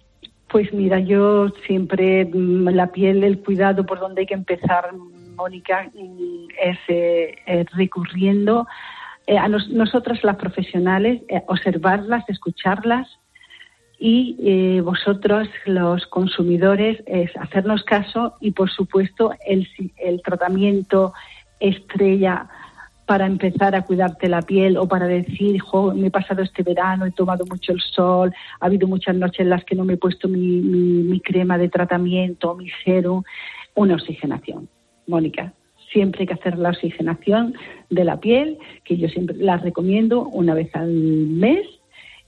Pues 0.48 0.72
mira, 0.72 1.00
yo 1.00 1.48
siempre 1.66 2.24
mm, 2.24 2.68
la 2.68 2.88
piel, 2.92 3.24
el 3.24 3.40
cuidado 3.40 3.84
por 3.84 3.98
donde 3.98 4.22
hay 4.22 4.26
que 4.26 4.34
empezar, 4.34 4.92
Mónica, 5.36 5.90
mm, 5.94 6.46
es, 6.60 7.66
recurriendo 7.72 8.66
eh, 9.26 9.38
a 9.38 9.48
nosotras 9.48 10.22
las 10.22 10.36
profesionales, 10.36 11.22
eh, 11.28 11.42
observarlas, 11.48 12.28
escucharlas 12.28 13.08
y 13.98 14.36
eh, 14.40 14.80
vosotros 14.82 15.48
los 15.64 16.06
consumidores 16.06 17.02
es 17.06 17.34
hacernos 17.36 17.82
caso 17.82 18.36
y 18.40 18.52
por 18.52 18.70
supuesto 18.70 19.32
el, 19.46 19.66
el 19.96 20.22
tratamiento 20.22 21.12
estrella 21.58 22.48
para 23.06 23.26
empezar 23.26 23.74
a 23.76 23.82
cuidarte 23.82 24.28
la 24.28 24.42
piel 24.42 24.76
o 24.76 24.88
para 24.88 25.06
decir, 25.06 25.62
me 25.94 26.08
he 26.08 26.10
pasado 26.10 26.42
este 26.42 26.64
verano, 26.64 27.06
he 27.06 27.12
tomado 27.12 27.46
mucho 27.46 27.72
el 27.72 27.80
sol, 27.80 28.34
ha 28.60 28.66
habido 28.66 28.88
muchas 28.88 29.14
noches 29.14 29.40
en 29.40 29.50
las 29.50 29.64
que 29.64 29.76
no 29.76 29.84
me 29.84 29.94
he 29.94 29.96
puesto 29.96 30.28
mi, 30.28 30.60
mi, 30.60 31.20
crema 31.20 31.56
de 31.56 31.68
tratamiento, 31.68 32.56
mi 32.56 32.68
serum, 32.84 33.22
una 33.76 33.94
oxigenación. 33.94 34.68
Mónica, 35.06 35.52
siempre 35.92 36.22
hay 36.22 36.26
que 36.26 36.34
hacer 36.34 36.58
la 36.58 36.70
oxigenación 36.70 37.54
de 37.90 38.04
la 38.04 38.18
piel, 38.18 38.58
que 38.84 38.96
yo 38.96 39.08
siempre 39.08 39.36
la 39.36 39.56
recomiendo 39.56 40.22
una 40.22 40.54
vez 40.54 40.74
al 40.74 40.90
mes 40.90 41.64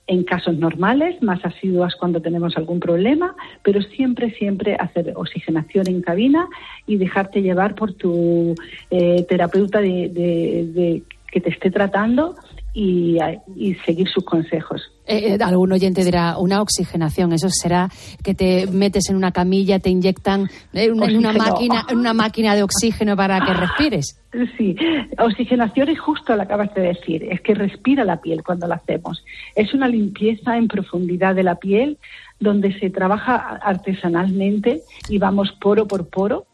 en 0.09 0.25
casos 0.25 0.57
normales, 0.57 1.23
más 1.23 1.45
asiduas 1.45 1.95
cuando 1.95 2.21
tenemos 2.21 2.57
algún 2.57 2.81
problema, 2.81 3.37
pero 3.63 3.83
siempre, 3.83 4.31
siempre 4.33 4.75
hacer 4.75 5.13
oxigenación 5.15 5.87
en 5.87 6.01
cabina 6.01 6.49
y 6.87 6.97
dejarte 6.97 7.43
llevar 7.43 7.75
por 7.75 7.93
tu 7.93 8.55
eh, 8.91 9.25
terapeuta 9.29 9.81
de, 9.81 11.03
que 11.31 11.41
te 11.41 11.51
esté 11.51 11.71
tratando 11.71 12.35
y, 12.81 13.75
seguir 13.85 14.09
sus 14.09 14.25
consejos. 14.25 14.81
Eh, 15.05 15.35
eh, 15.35 15.39
algún 15.43 15.73
oyente 15.73 16.05
dirá, 16.05 16.39
una 16.39 16.63
oxigenación, 16.63 17.33
eso 17.33 17.49
será 17.51 17.89
que 18.23 18.35
te 18.35 18.67
metes 18.69 19.11
en 19.11 19.17
una 19.17 19.33
camilla, 19.33 19.81
te 19.81 19.91
inyectan 19.91 20.49
en 20.73 20.93
una, 20.93 21.33
máquina, 21.33 21.87
en 21.89 21.99
una 21.99 22.15
máquina 22.15 22.55
de 22.55 22.63
oxígeno 22.63 23.17
para 23.17 23.41
que 23.41 23.53
respires. 23.53 24.21
Sí, 24.57 24.77
oxigenación 25.19 25.89
es 25.89 25.99
justo 25.99 26.33
lo 26.33 26.39
que 26.39 26.45
acabas 26.45 26.73
de 26.75 26.83
decir, 26.83 27.25
es 27.25 27.41
que 27.41 27.55
respira 27.55 28.05
la 28.05 28.21
piel 28.21 28.45
cuando 28.45 28.69
la 28.69 28.77
hacemos. 28.77 29.25
Es 29.57 29.75
una 29.75 29.89
limpieza 29.89 30.57
en 30.57 30.69
profundidad 30.69 31.35
de 31.35 31.43
la 31.43 31.57
piel 31.57 31.99
donde 32.39 32.79
se 32.79 32.91
trabaja 32.91 33.59
artesanalmente 33.63 34.83
y 35.09 35.19
vamos 35.19 35.51
poro 35.61 35.89
por 35.89 36.09
poro 36.09 36.47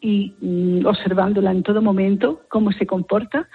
y 0.00 0.34
mm, 0.40 0.86
observándola 0.86 1.50
en 1.50 1.62
todo 1.62 1.82
momento, 1.82 2.42
cómo 2.48 2.70
se 2.72 2.86
comporta 2.86 3.48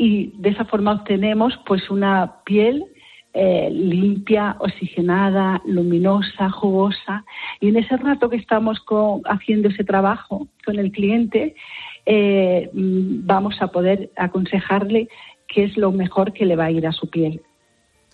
y 0.00 0.32
de 0.38 0.48
esa 0.48 0.64
forma 0.64 0.94
obtenemos 0.94 1.52
pues 1.66 1.90
una 1.90 2.42
piel 2.46 2.86
eh, 3.34 3.68
limpia, 3.70 4.56
oxigenada, 4.58 5.60
luminosa, 5.66 6.50
jugosa. 6.50 7.24
Y 7.60 7.68
en 7.68 7.76
ese 7.76 7.98
rato 7.98 8.30
que 8.30 8.36
estamos 8.36 8.78
haciendo 9.26 9.68
ese 9.68 9.84
trabajo 9.84 10.48
con 10.64 10.78
el 10.78 10.90
cliente, 10.90 11.54
eh, 12.06 12.70
mm, 12.72 13.26
vamos 13.26 13.56
a 13.60 13.68
poder 13.68 14.10
aconsejarle 14.16 15.08
qué 15.46 15.64
es 15.64 15.76
lo 15.76 15.92
mejor 15.92 16.32
que 16.32 16.46
le 16.46 16.56
va 16.56 16.64
a 16.64 16.70
ir 16.70 16.86
a 16.86 16.92
su 16.92 17.10
piel. 17.10 17.42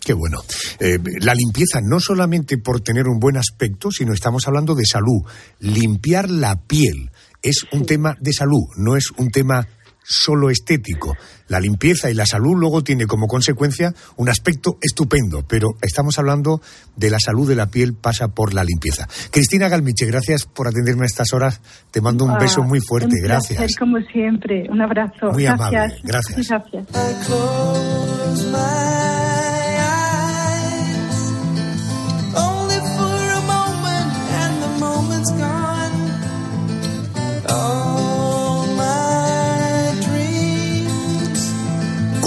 Qué 0.05 0.12
bueno. 0.12 0.38
Eh, 0.81 0.99
la 1.21 1.35
limpieza 1.35 1.81
no 1.83 2.00
solamente 2.00 2.59
por 2.59 2.81
tener 2.81 3.07
un 3.07 3.21
buen 3.21 3.37
aspecto, 3.37 3.93
sino 3.93 4.12
estamos 4.12 4.49
hablando 4.49 4.75
de 4.75 4.85
salud. 4.85 5.23
Limpiar 5.61 6.31
la 6.31 6.57
piel 6.66 7.11
es 7.43 7.64
un 7.71 7.87
tema 7.87 8.16
de 8.21 8.33
salud, 8.33 8.64
no 8.76 8.97
es 8.97 9.12
un 9.16 9.31
tema 9.31 9.69
solo 10.07 10.51
estético. 10.51 11.17
La 11.49 11.61
limpieza 11.61 12.11
y 12.11 12.15
la 12.15 12.27
salud 12.27 12.57
luego 12.57 12.83
tiene 12.83 13.07
como 13.07 13.27
consecuencia 13.27 13.95
un 14.17 14.29
aspecto 14.29 14.79
estupendo, 14.81 15.45
pero 15.47 15.77
estamos 15.81 16.19
hablando 16.19 16.61
de 16.97 17.11
la 17.11 17.21
salud 17.21 17.49
de 17.49 17.55
la 17.55 17.67
piel 17.67 17.95
pasa 17.95 18.29
por 18.29 18.53
la 18.55 18.65
limpieza. 18.65 19.09
Cristina 19.31 19.69
Galmiche, 19.69 20.07
gracias 20.07 20.45
por 20.47 20.69
atenderme 20.69 21.05
a 21.05 21.07
estas 21.07 21.33
horas. 21.33 21.61
Te 21.91 22.01
mando 22.01 22.25
un 22.25 22.39
beso 22.39 22.63
muy 22.63 22.81
fuerte. 22.81 23.21
gracias. 23.21 23.77
como 23.77 23.99
siempre. 24.13 24.67
Un 24.71 24.81
abrazo. 24.83 25.33
Muy 25.33 25.47
amable. 25.47 25.79
Gracias. 26.03 26.49
gracias. 26.49 26.87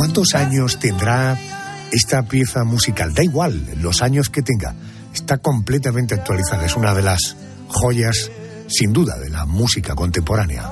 ¿Cuántos 0.10 0.34
años 0.34 0.80
tendrá 0.80 1.38
esta 1.92 2.24
pieza 2.24 2.64
musical? 2.64 3.14
Da 3.14 3.24
igual 3.24 3.64
los 3.80 4.02
años 4.02 4.32
que 4.32 4.42
tenga. 4.42 4.74
Está 5.14 5.38
completamente 5.38 6.16
actualizada. 6.16 6.66
Es 6.66 6.76
una 6.76 6.96
de 6.96 7.04
las 7.04 7.36
joyas, 7.68 8.32
sin 8.68 8.92
duda, 8.92 9.20
de 9.20 9.30
la 9.30 9.46
música 9.46 9.94
contemporánea. 9.94 10.68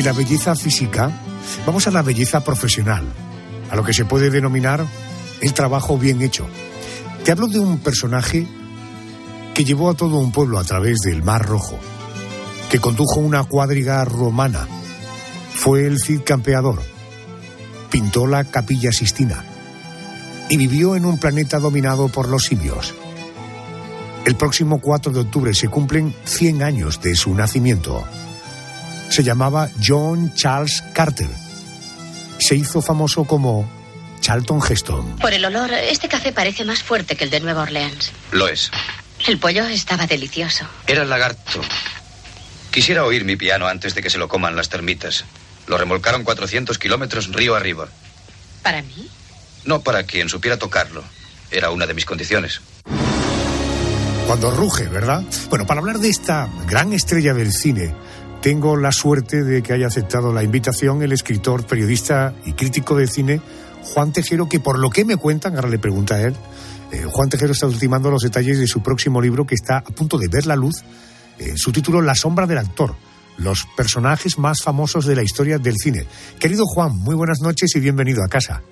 De 0.00 0.06
la 0.06 0.12
belleza 0.14 0.56
física, 0.56 1.10
vamos 1.66 1.86
a 1.86 1.90
la 1.90 2.00
belleza 2.00 2.42
profesional, 2.42 3.04
a 3.70 3.76
lo 3.76 3.84
que 3.84 3.92
se 3.92 4.06
puede 4.06 4.30
denominar 4.30 4.86
el 5.42 5.52
trabajo 5.52 5.98
bien 5.98 6.22
hecho. 6.22 6.46
Te 7.22 7.32
hablo 7.32 7.48
de 7.48 7.58
un 7.58 7.80
personaje 7.80 8.46
que 9.52 9.62
llevó 9.62 9.90
a 9.90 9.94
todo 9.94 10.16
un 10.16 10.32
pueblo 10.32 10.58
a 10.58 10.64
través 10.64 11.00
del 11.00 11.22
Mar 11.22 11.44
Rojo, 11.44 11.78
que 12.70 12.78
condujo 12.78 13.20
una 13.20 13.44
cuadriga 13.44 14.02
romana, 14.06 14.66
fue 15.52 15.86
el 15.86 15.98
Cid 16.00 16.22
Campeador, 16.24 16.80
pintó 17.90 18.26
la 18.26 18.44
Capilla 18.44 18.92
Sistina 18.92 19.44
y 20.48 20.56
vivió 20.56 20.96
en 20.96 21.04
un 21.04 21.18
planeta 21.18 21.58
dominado 21.58 22.08
por 22.08 22.26
los 22.26 22.44
simios. 22.44 22.94
El 24.24 24.34
próximo 24.34 24.80
4 24.80 25.12
de 25.12 25.20
octubre 25.20 25.52
se 25.52 25.68
cumplen 25.68 26.14
100 26.24 26.62
años 26.62 27.02
de 27.02 27.14
su 27.14 27.34
nacimiento 27.34 28.02
se 29.10 29.22
llamaba 29.22 29.68
John 29.84 30.32
Charles 30.34 30.82
Carter. 30.94 31.28
Se 32.38 32.54
hizo 32.54 32.80
famoso 32.80 33.24
como 33.24 33.68
Charlton 34.20 34.60
Heston. 34.66 35.16
Por 35.16 35.32
el 35.32 35.44
olor, 35.44 35.72
este 35.72 36.08
café 36.08 36.32
parece 36.32 36.64
más 36.64 36.82
fuerte 36.82 37.16
que 37.16 37.24
el 37.24 37.30
de 37.30 37.40
Nueva 37.40 37.62
Orleans. 37.62 38.12
Lo 38.30 38.48
es. 38.48 38.70
El 39.26 39.38
pollo 39.38 39.66
estaba 39.66 40.06
delicioso. 40.06 40.64
Era 40.86 41.02
el 41.02 41.10
lagarto. 41.10 41.60
Quisiera 42.70 43.04
oír 43.04 43.24
mi 43.24 43.36
piano 43.36 43.66
antes 43.66 43.94
de 43.94 44.02
que 44.02 44.10
se 44.10 44.18
lo 44.18 44.28
coman 44.28 44.56
las 44.56 44.68
termitas. 44.68 45.24
Lo 45.66 45.76
remolcaron 45.76 46.24
400 46.24 46.78
kilómetros 46.78 47.32
río 47.32 47.54
arriba. 47.56 47.88
¿Para 48.62 48.80
mí? 48.82 49.10
No 49.64 49.80
para 49.80 50.04
quien 50.04 50.28
supiera 50.28 50.56
tocarlo. 50.58 51.02
Era 51.50 51.70
una 51.70 51.86
de 51.86 51.94
mis 51.94 52.06
condiciones. 52.06 52.60
Cuando 54.26 54.52
ruge, 54.52 54.86
¿verdad? 54.86 55.24
Bueno, 55.48 55.66
para 55.66 55.80
hablar 55.80 55.98
de 55.98 56.08
esta 56.08 56.48
gran 56.66 56.92
estrella 56.92 57.34
del 57.34 57.52
cine, 57.52 57.92
tengo 58.40 58.76
la 58.76 58.92
suerte 58.92 59.42
de 59.42 59.62
que 59.62 59.72
haya 59.72 59.86
aceptado 59.86 60.32
la 60.32 60.42
invitación 60.42 61.02
el 61.02 61.12
escritor, 61.12 61.66
periodista 61.66 62.34
y 62.44 62.52
crítico 62.52 62.96
de 62.96 63.06
cine 63.06 63.40
Juan 63.82 64.12
Tejero, 64.12 64.48
que 64.48 64.60
por 64.60 64.78
lo 64.78 64.90
que 64.90 65.04
me 65.04 65.16
cuentan, 65.16 65.56
ahora 65.56 65.68
le 65.68 65.78
pregunta 65.78 66.14
a 66.14 66.22
él, 66.22 66.34
eh, 66.92 67.04
Juan 67.10 67.28
Tejero 67.28 67.52
está 67.52 67.66
ultimando 67.66 68.10
los 68.10 68.22
detalles 68.22 68.58
de 68.58 68.66
su 68.66 68.82
próximo 68.82 69.20
libro 69.20 69.46
que 69.46 69.54
está 69.54 69.78
a 69.78 69.82
punto 69.84 70.18
de 70.18 70.28
ver 70.28 70.46
la 70.46 70.56
luz 70.56 70.82
eh, 71.38 71.54
su 71.56 71.72
título 71.72 72.02
La 72.02 72.14
sombra 72.14 72.46
del 72.46 72.58
actor, 72.58 72.94
los 73.38 73.66
personajes 73.76 74.38
más 74.38 74.62
famosos 74.62 75.06
de 75.06 75.16
la 75.16 75.22
historia 75.22 75.58
del 75.58 75.76
cine. 75.76 76.06
Querido 76.38 76.66
Juan, 76.66 76.96
muy 76.98 77.14
buenas 77.14 77.40
noches 77.40 77.74
y 77.74 77.80
bienvenido 77.80 78.22
a 78.22 78.28
casa. 78.28 78.62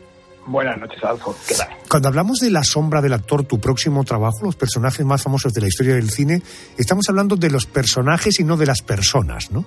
Buenas 0.48 0.78
noches, 0.78 1.04
Alfo. 1.04 1.36
¿Qué 1.46 1.54
tal? 1.54 1.68
Cuando 1.90 2.08
hablamos 2.08 2.40
de 2.40 2.50
La 2.50 2.64
sombra 2.64 3.02
del 3.02 3.12
actor, 3.12 3.44
tu 3.44 3.60
próximo 3.60 4.02
trabajo, 4.02 4.44
los 4.44 4.56
personajes 4.56 5.04
más 5.04 5.22
famosos 5.22 5.52
de 5.52 5.60
la 5.60 5.68
historia 5.68 5.94
del 5.94 6.08
cine, 6.08 6.40
estamos 6.78 7.06
hablando 7.10 7.36
de 7.36 7.50
los 7.50 7.66
personajes 7.66 8.40
y 8.40 8.44
no 8.44 8.56
de 8.56 8.66
las 8.66 8.80
personas, 8.80 9.50
¿no? 9.50 9.66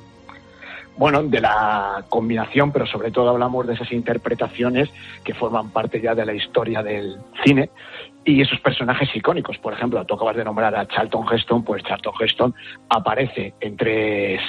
bueno, 0.97 1.23
de 1.23 1.41
la 1.41 2.05
combinación, 2.09 2.71
pero 2.71 2.85
sobre 2.85 3.09
todo 3.09 3.29
hablamos 3.29 3.65
de 3.65 3.73
esas 3.73 3.91
interpretaciones 3.91 4.89
que 5.23 5.33
forman 5.33 5.71
parte 5.71 5.99
ya 5.99 6.13
de 6.13 6.25
la 6.25 6.33
historia 6.33 6.83
del 6.83 7.17
cine 7.43 7.71
y 8.23 8.41
esos 8.41 8.59
personajes 8.59 9.09
icónicos. 9.15 9.57
Por 9.57 9.73
ejemplo, 9.73 10.05
tú 10.05 10.13
acabas 10.13 10.35
de 10.35 10.43
nombrar 10.43 10.75
a 10.75 10.87
Charlton 10.87 11.25
Heston, 11.31 11.63
pues 11.63 11.81
Charlton 11.83 12.13
Heston 12.19 12.55
aparece 12.89 13.55
en 13.61 13.77
tres, 13.77 14.41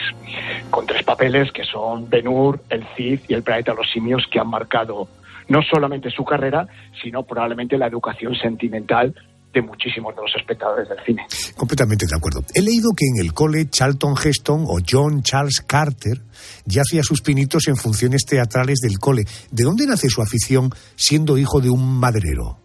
con 0.69 0.85
tres 0.87 1.03
papeles 1.05 1.51
que 1.53 1.65
son 1.65 2.11
Ben 2.11 2.29
Hur, 2.29 2.61
el 2.69 2.85
Cid 2.97 3.21
y 3.29 3.35
el 3.35 3.43
planeta 3.43 3.73
de 3.73 3.79
los 3.79 3.91
simios 3.91 4.27
que 4.31 4.39
han 4.39 4.49
marcado 4.49 5.09
no 5.53 5.61
solamente 5.63 6.11
su 6.11 6.25
carrera, 6.25 6.67
sino 7.03 7.25
probablemente 7.25 7.77
la 7.77 7.87
educación 7.87 8.35
sentimental 8.35 9.15
de 9.53 9.61
muchísimos 9.61 10.17
de 10.17 10.23
los 10.23 10.35
espectadores 10.35 10.89
del 10.89 10.99
cine. 11.05 11.27
Completamente 11.59 12.07
de 12.07 12.17
acuerdo. 12.17 12.41
He 12.55 12.63
leído 12.63 12.89
que 12.97 13.05
en 13.05 13.23
el 13.23 13.35
cole 13.35 13.69
Charlton 13.69 14.15
Heston 14.17 14.65
o 14.67 14.79
John 14.81 15.23
Charles 15.23 15.61
Carter 15.61 16.23
ya 16.65 16.81
hacía 16.81 17.03
sus 17.03 17.21
pinitos 17.21 17.69
en 17.69 17.77
funciones 17.77 18.25
teatrales 18.25 18.79
del 18.79 18.99
cole. 18.99 19.25
¿De 19.51 19.65
dónde 19.65 19.87
nace 19.87 20.09
su 20.09 20.23
afición 20.23 20.71
siendo 20.97 21.37
hijo 21.37 21.61
de 21.61 21.69
un 21.69 22.01
maderero? 22.01 22.57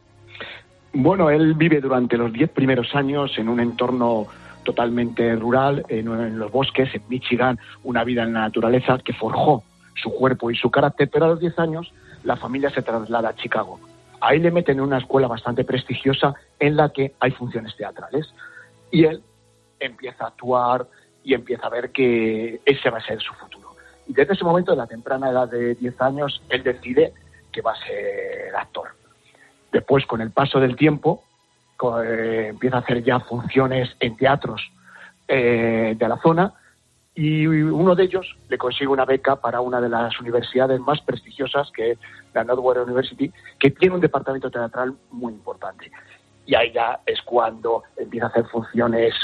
Bueno, 0.93 1.29
él 1.29 1.55
vive 1.55 1.81
durante 1.81 2.15
los 2.15 2.31
diez 2.31 2.49
primeros 2.49 2.95
años 2.95 3.33
en 3.37 3.49
un 3.49 3.59
entorno 3.59 4.27
totalmente 4.63 5.35
rural, 5.35 5.85
en, 5.89 6.39
los 6.39 6.51
bosques, 6.53 6.87
en 6.95 7.01
Michigan, 7.09 7.59
una 7.83 8.05
vida 8.05 8.23
en 8.23 8.31
la 8.31 8.41
naturaleza 8.41 8.97
que 9.03 9.11
forjó 9.11 9.63
su 10.01 10.09
cuerpo 10.09 10.51
y 10.51 10.55
su 10.55 10.69
carácter, 10.69 11.09
pero 11.11 11.25
a 11.25 11.29
los 11.29 11.39
diez 11.41 11.59
años 11.59 11.91
la 12.27 12.35
familia 12.35 12.69
se 12.69 12.81
traslada 12.81 13.29
a 13.29 13.35
Chicago 13.35 13.79
Ahí 14.19 14.39
le 14.39 14.51
meten 14.51 14.77
en 14.77 14.83
una 14.83 14.97
escuela 14.97 15.27
bastante 15.27 15.63
prestigiosa 15.63 16.33
en 16.59 16.75
la 16.75 16.89
que 16.89 17.13
hay 17.19 17.31
funciones 17.31 17.75
teatrales. 17.75 18.33
Y 18.91 19.05
él 19.05 19.21
empieza 19.79 20.25
a 20.25 20.27
actuar 20.29 20.87
y 21.23 21.33
empieza 21.33 21.67
a 21.67 21.69
ver 21.69 21.91
que 21.91 22.59
ese 22.65 22.89
va 22.89 22.97
a 22.97 23.05
ser 23.05 23.21
su 23.21 23.33
futuro. 23.35 23.75
Y 24.07 24.13
desde 24.13 24.33
ese 24.33 24.43
momento, 24.43 24.71
de 24.71 24.77
la 24.77 24.87
temprana 24.87 25.29
edad 25.29 25.47
de 25.47 25.75
10 25.75 26.01
años, 26.01 26.41
él 26.49 26.63
decide 26.63 27.13
que 27.51 27.61
va 27.61 27.73
a 27.73 27.85
ser 27.85 28.55
actor. 28.55 28.87
Después, 29.71 30.05
con 30.07 30.21
el 30.21 30.31
paso 30.31 30.59
del 30.59 30.75
tiempo, 30.75 31.23
eh, 32.03 32.47
empieza 32.49 32.77
a 32.77 32.79
hacer 32.79 33.03
ya 33.03 33.19
funciones 33.19 33.95
en 33.99 34.17
teatros 34.17 34.71
eh, 35.27 35.95
de 35.95 36.07
la 36.07 36.17
zona 36.17 36.53
y 37.17 37.47
uno 37.47 37.95
de 37.95 38.03
ellos 38.03 38.37
le 38.47 38.59
consigue 38.59 38.89
una 38.89 39.03
beca 39.03 39.37
para 39.37 39.59
una 39.59 39.81
de 39.81 39.89
las 39.89 40.19
universidades 40.19 40.79
más 40.79 41.01
prestigiosas, 41.01 41.71
que 41.71 41.91
es 41.91 41.99
la 42.35 42.43
Northwestern 42.43 42.85
University, 42.85 43.33
que 43.59 43.71
tiene 43.71 43.95
un 43.95 44.01
departamento 44.01 44.51
teatral 44.51 44.93
muy 45.09 45.33
importante. 45.33 45.91
Y 46.45 46.53
ahí 46.53 46.71
ya 46.71 46.99
es 47.07 47.19
cuando 47.23 47.81
empieza 47.97 48.27
a 48.27 48.29
hacer 48.29 48.45
funciones 48.45 49.15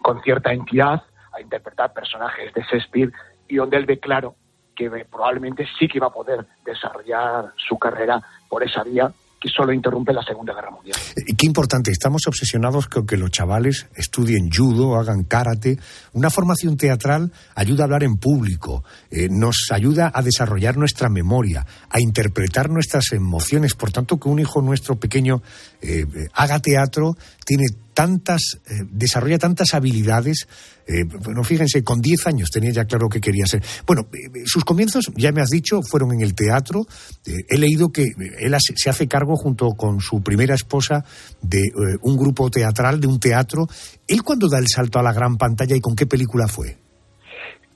con 0.00 0.22
cierta 0.22 0.54
entidad, 0.54 1.02
a 1.34 1.40
interpretar 1.42 1.92
personajes 1.92 2.54
de 2.54 2.62
Shakespeare, 2.62 3.12
y 3.46 3.56
donde 3.56 3.76
él 3.76 3.84
ve 3.84 4.00
claro 4.00 4.36
que 4.74 4.88
probablemente 5.04 5.68
sí 5.78 5.86
que 5.86 6.00
va 6.00 6.06
a 6.06 6.14
poder 6.14 6.46
desarrollar 6.64 7.52
su 7.56 7.78
carrera 7.78 8.22
por 8.48 8.62
esa 8.62 8.82
vía 8.84 9.12
que 9.44 9.50
solo 9.50 9.74
interrumpe 9.74 10.10
la 10.14 10.22
Segunda 10.22 10.54
Guerra 10.54 10.70
Mundial. 10.70 10.98
Eh, 11.14 11.34
qué 11.36 11.46
importante, 11.46 11.90
estamos 11.90 12.26
obsesionados 12.26 12.88
con 12.88 13.06
que 13.06 13.18
los 13.18 13.30
chavales 13.30 13.88
estudien 13.94 14.48
judo, 14.50 14.96
hagan 14.96 15.24
karate. 15.24 15.78
Una 16.14 16.30
formación 16.30 16.78
teatral 16.78 17.30
ayuda 17.54 17.82
a 17.82 17.84
hablar 17.84 18.04
en 18.04 18.16
público, 18.16 18.84
eh, 19.10 19.28
nos 19.30 19.66
ayuda 19.70 20.10
a 20.14 20.22
desarrollar 20.22 20.78
nuestra 20.78 21.10
memoria, 21.10 21.66
a 21.90 22.00
interpretar 22.00 22.70
nuestras 22.70 23.12
emociones. 23.12 23.74
Por 23.74 23.92
tanto, 23.92 24.18
que 24.18 24.30
un 24.30 24.38
hijo 24.38 24.62
nuestro 24.62 24.96
pequeño 24.96 25.42
eh, 25.82 26.06
haga 26.32 26.60
teatro 26.60 27.14
tiene 27.44 27.64
tantas, 27.94 28.60
eh, 28.66 28.84
desarrolla 28.90 29.38
tantas 29.38 29.74
habilidades. 29.74 30.48
Eh, 30.86 31.04
bueno, 31.24 31.44
fíjense, 31.44 31.82
con 31.82 32.00
10 32.00 32.26
años 32.26 32.50
tenía 32.50 32.70
ya 32.72 32.84
claro 32.84 33.08
que 33.08 33.20
quería 33.20 33.46
ser. 33.46 33.62
Bueno, 33.86 34.06
eh, 34.12 34.42
sus 34.44 34.64
comienzos, 34.64 35.12
ya 35.16 35.32
me 35.32 35.40
has 35.40 35.50
dicho, 35.50 35.80
fueron 35.82 36.12
en 36.12 36.22
el 36.22 36.34
teatro. 36.34 36.82
he 37.26 37.58
leído 37.58 37.90
que 37.90 38.02
él 38.40 38.54
se 38.58 38.90
hace 38.90 39.08
cargo 39.08 39.36
junto 39.36 39.70
con 39.76 40.00
su 40.00 40.22
primera 40.22 40.54
esposa 40.54 41.04
de 41.40 41.62
un 42.02 42.16
grupo 42.16 42.50
teatral, 42.50 43.00
de 43.00 43.06
un 43.06 43.18
teatro. 43.18 43.66
¿Él 44.06 44.22
cuándo 44.22 44.48
da 44.48 44.58
el 44.58 44.66
salto 44.68 44.98
a 44.98 45.02
la 45.02 45.12
gran 45.12 45.36
pantalla 45.36 45.76
y 45.76 45.80
con 45.80 45.94
qué 45.94 46.06
película 46.06 46.48
fue? 46.48 46.76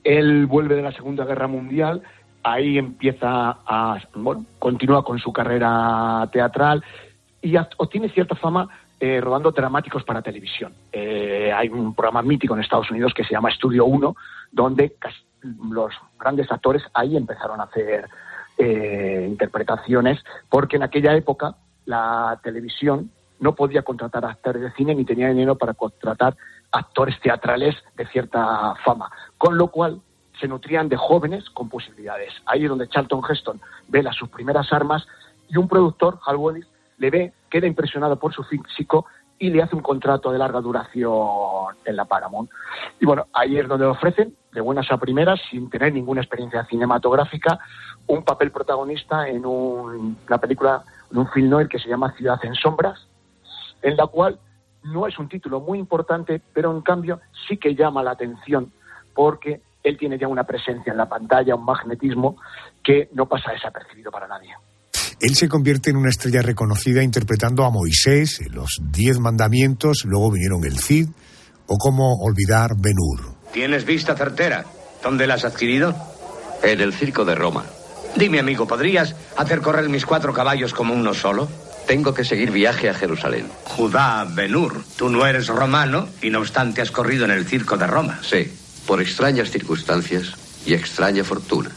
Él 0.03 0.45
vuelve 0.45 0.75
de 0.75 0.81
la 0.81 0.91
Segunda 0.91 1.25
Guerra 1.25 1.47
Mundial, 1.47 2.01
ahí 2.43 2.77
empieza 2.77 3.27
a, 3.27 3.97
bueno, 4.15 4.45
continúa 4.59 5.03
con 5.03 5.19
su 5.19 5.31
carrera 5.31 6.27
teatral 6.31 6.83
y 7.41 7.55
obtiene 7.77 8.09
cierta 8.09 8.35
fama 8.35 8.67
eh, 8.99 9.21
rodando 9.21 9.51
dramáticos 9.51 10.03
para 10.03 10.21
televisión. 10.21 10.73
Eh, 10.91 11.51
hay 11.55 11.69
un 11.69 11.93
programa 11.95 12.21
mítico 12.21 12.53
en 12.53 12.61
Estados 12.61 12.91
Unidos 12.91 13.13
que 13.13 13.23
se 13.23 13.31
llama 13.31 13.49
Estudio 13.49 13.85
1, 13.85 14.15
donde 14.51 14.95
los 15.71 15.93
grandes 16.19 16.51
actores 16.51 16.83
ahí 16.93 17.15
empezaron 17.15 17.61
a 17.61 17.63
hacer 17.63 18.09
eh, 18.57 19.25
interpretaciones, 19.27 20.21
porque 20.49 20.75
en 20.75 20.83
aquella 20.83 21.15
época 21.15 21.55
la 21.85 22.39
televisión 22.43 23.09
no 23.39 23.55
podía 23.55 23.83
contratar 23.83 24.25
actores 24.25 24.61
de 24.61 24.71
cine 24.71 24.93
ni 24.93 25.05
tenía 25.05 25.29
dinero 25.29 25.57
para 25.57 25.73
contratar 25.73 26.35
actores 26.71 27.19
teatrales 27.21 27.75
de 27.95 28.05
cierta 28.07 28.75
fama, 28.83 29.09
con 29.37 29.57
lo 29.57 29.69
cual 29.69 30.01
se 30.39 30.47
nutrían 30.47 30.89
de 30.89 30.97
jóvenes 30.97 31.49
con 31.49 31.69
posibilidades. 31.69 32.33
Ahí 32.45 32.63
es 32.63 32.69
donde 32.69 32.87
Charlton 32.87 33.21
Heston 33.27 33.61
ve 33.87 34.03
las 34.03 34.15
sus 34.15 34.29
primeras 34.29 34.71
armas 34.71 35.07
y 35.47 35.57
un 35.57 35.67
productor, 35.67 36.19
Hal 36.25 36.35
Wallis, 36.37 36.67
le 36.97 37.09
ve, 37.09 37.33
queda 37.49 37.67
impresionado 37.67 38.17
por 38.17 38.33
su 38.33 38.43
físico 38.43 39.05
y 39.39 39.49
le 39.49 39.63
hace 39.63 39.75
un 39.75 39.81
contrato 39.81 40.31
de 40.31 40.37
larga 40.37 40.59
duración 40.59 41.75
en 41.85 41.95
la 41.95 42.05
Paramount. 42.05 42.49
Y 42.99 43.05
bueno, 43.05 43.27
ahí 43.33 43.57
es 43.57 43.67
donde 43.67 43.85
le 43.85 43.91
ofrecen, 43.91 44.35
de 44.51 44.61
buenas 44.61 44.91
a 44.91 44.97
primeras, 44.97 45.39
sin 45.49 45.69
tener 45.69 45.93
ninguna 45.93 46.21
experiencia 46.21 46.65
cinematográfica, 46.65 47.59
un 48.07 48.23
papel 48.23 48.51
protagonista 48.51 49.27
en 49.27 49.45
una 49.45 50.37
película, 50.39 50.83
en 51.11 51.19
un 51.19 51.27
film 51.29 51.49
noir 51.49 51.67
que 51.69 51.79
se 51.79 51.87
llama 51.87 52.13
Ciudad 52.17 52.39
en 52.43 52.53
Sombras, 52.55 53.07
en 53.81 53.95
la 53.95 54.07
cual 54.07 54.39
no 54.83 55.07
es 55.07 55.17
un 55.17 55.29
título 55.29 55.61
muy 55.61 55.79
importante, 55.79 56.41
pero 56.53 56.71
en 56.71 56.81
cambio 56.81 57.21
sí 57.47 57.57
que 57.57 57.75
llama 57.75 58.03
la 58.03 58.11
atención 58.11 58.71
porque 59.13 59.61
él 59.83 59.97
tiene 59.97 60.17
ya 60.17 60.27
una 60.27 60.43
presencia 60.43 60.91
en 60.91 60.97
la 60.97 61.07
pantalla, 61.07 61.55
un 61.55 61.65
magnetismo 61.65 62.37
que 62.83 63.09
no 63.13 63.27
pasa 63.27 63.51
desapercibido 63.51 64.11
para 64.11 64.27
nadie. 64.27 64.55
Él 65.21 65.35
se 65.35 65.49
convierte 65.49 65.89
en 65.89 65.97
una 65.97 66.09
estrella 66.09 66.41
reconocida 66.41 67.03
interpretando 67.03 67.65
a 67.65 67.69
Moisés, 67.69 68.39
los 68.51 68.79
diez 68.81 69.19
mandamientos, 69.19 70.03
luego 70.05 70.31
vinieron 70.31 70.63
el 70.63 70.79
Cid, 70.79 71.09
o 71.67 71.77
cómo 71.77 72.15
olvidar 72.21 72.71
Ben-Hur. 72.77 73.35
¿Tienes 73.51 73.83
vista 73.83 74.15
certera? 74.15 74.65
¿Dónde 75.03 75.27
la 75.27 75.33
has 75.33 75.43
adquirido? 75.43 75.93
En 76.63 76.79
el 76.79 76.93
circo 76.93 77.25
de 77.25 77.35
Roma. 77.35 77.65
Dime, 78.15 78.39
amigo, 78.39 78.65
¿podrías 78.65 79.13
hacer 79.35 79.59
correr 79.59 79.89
mis 79.89 80.05
cuatro 80.05 80.33
caballos 80.33 80.73
como 80.73 80.93
uno 80.93 81.13
solo? 81.13 81.49
Tengo 81.85 82.13
que 82.13 82.23
seguir 82.23 82.51
viaje 82.51 82.89
a 82.89 82.93
Jerusalén. 82.93 83.47
Judá, 83.65 84.23
Benur, 84.23 84.83
tú 84.95 85.09
no 85.09 85.25
eres 85.25 85.47
romano 85.47 86.07
y 86.21 86.29
no 86.29 86.39
obstante 86.39 86.81
has 86.81 86.91
corrido 86.91 87.25
en 87.25 87.31
el 87.31 87.45
circo 87.45 87.77
de 87.77 87.87
Roma. 87.87 88.19
Sí, 88.23 88.51
por 88.87 89.01
extrañas 89.01 89.51
circunstancias 89.51 90.33
y 90.65 90.73
extraña 90.73 91.23
fortuna. 91.23 91.71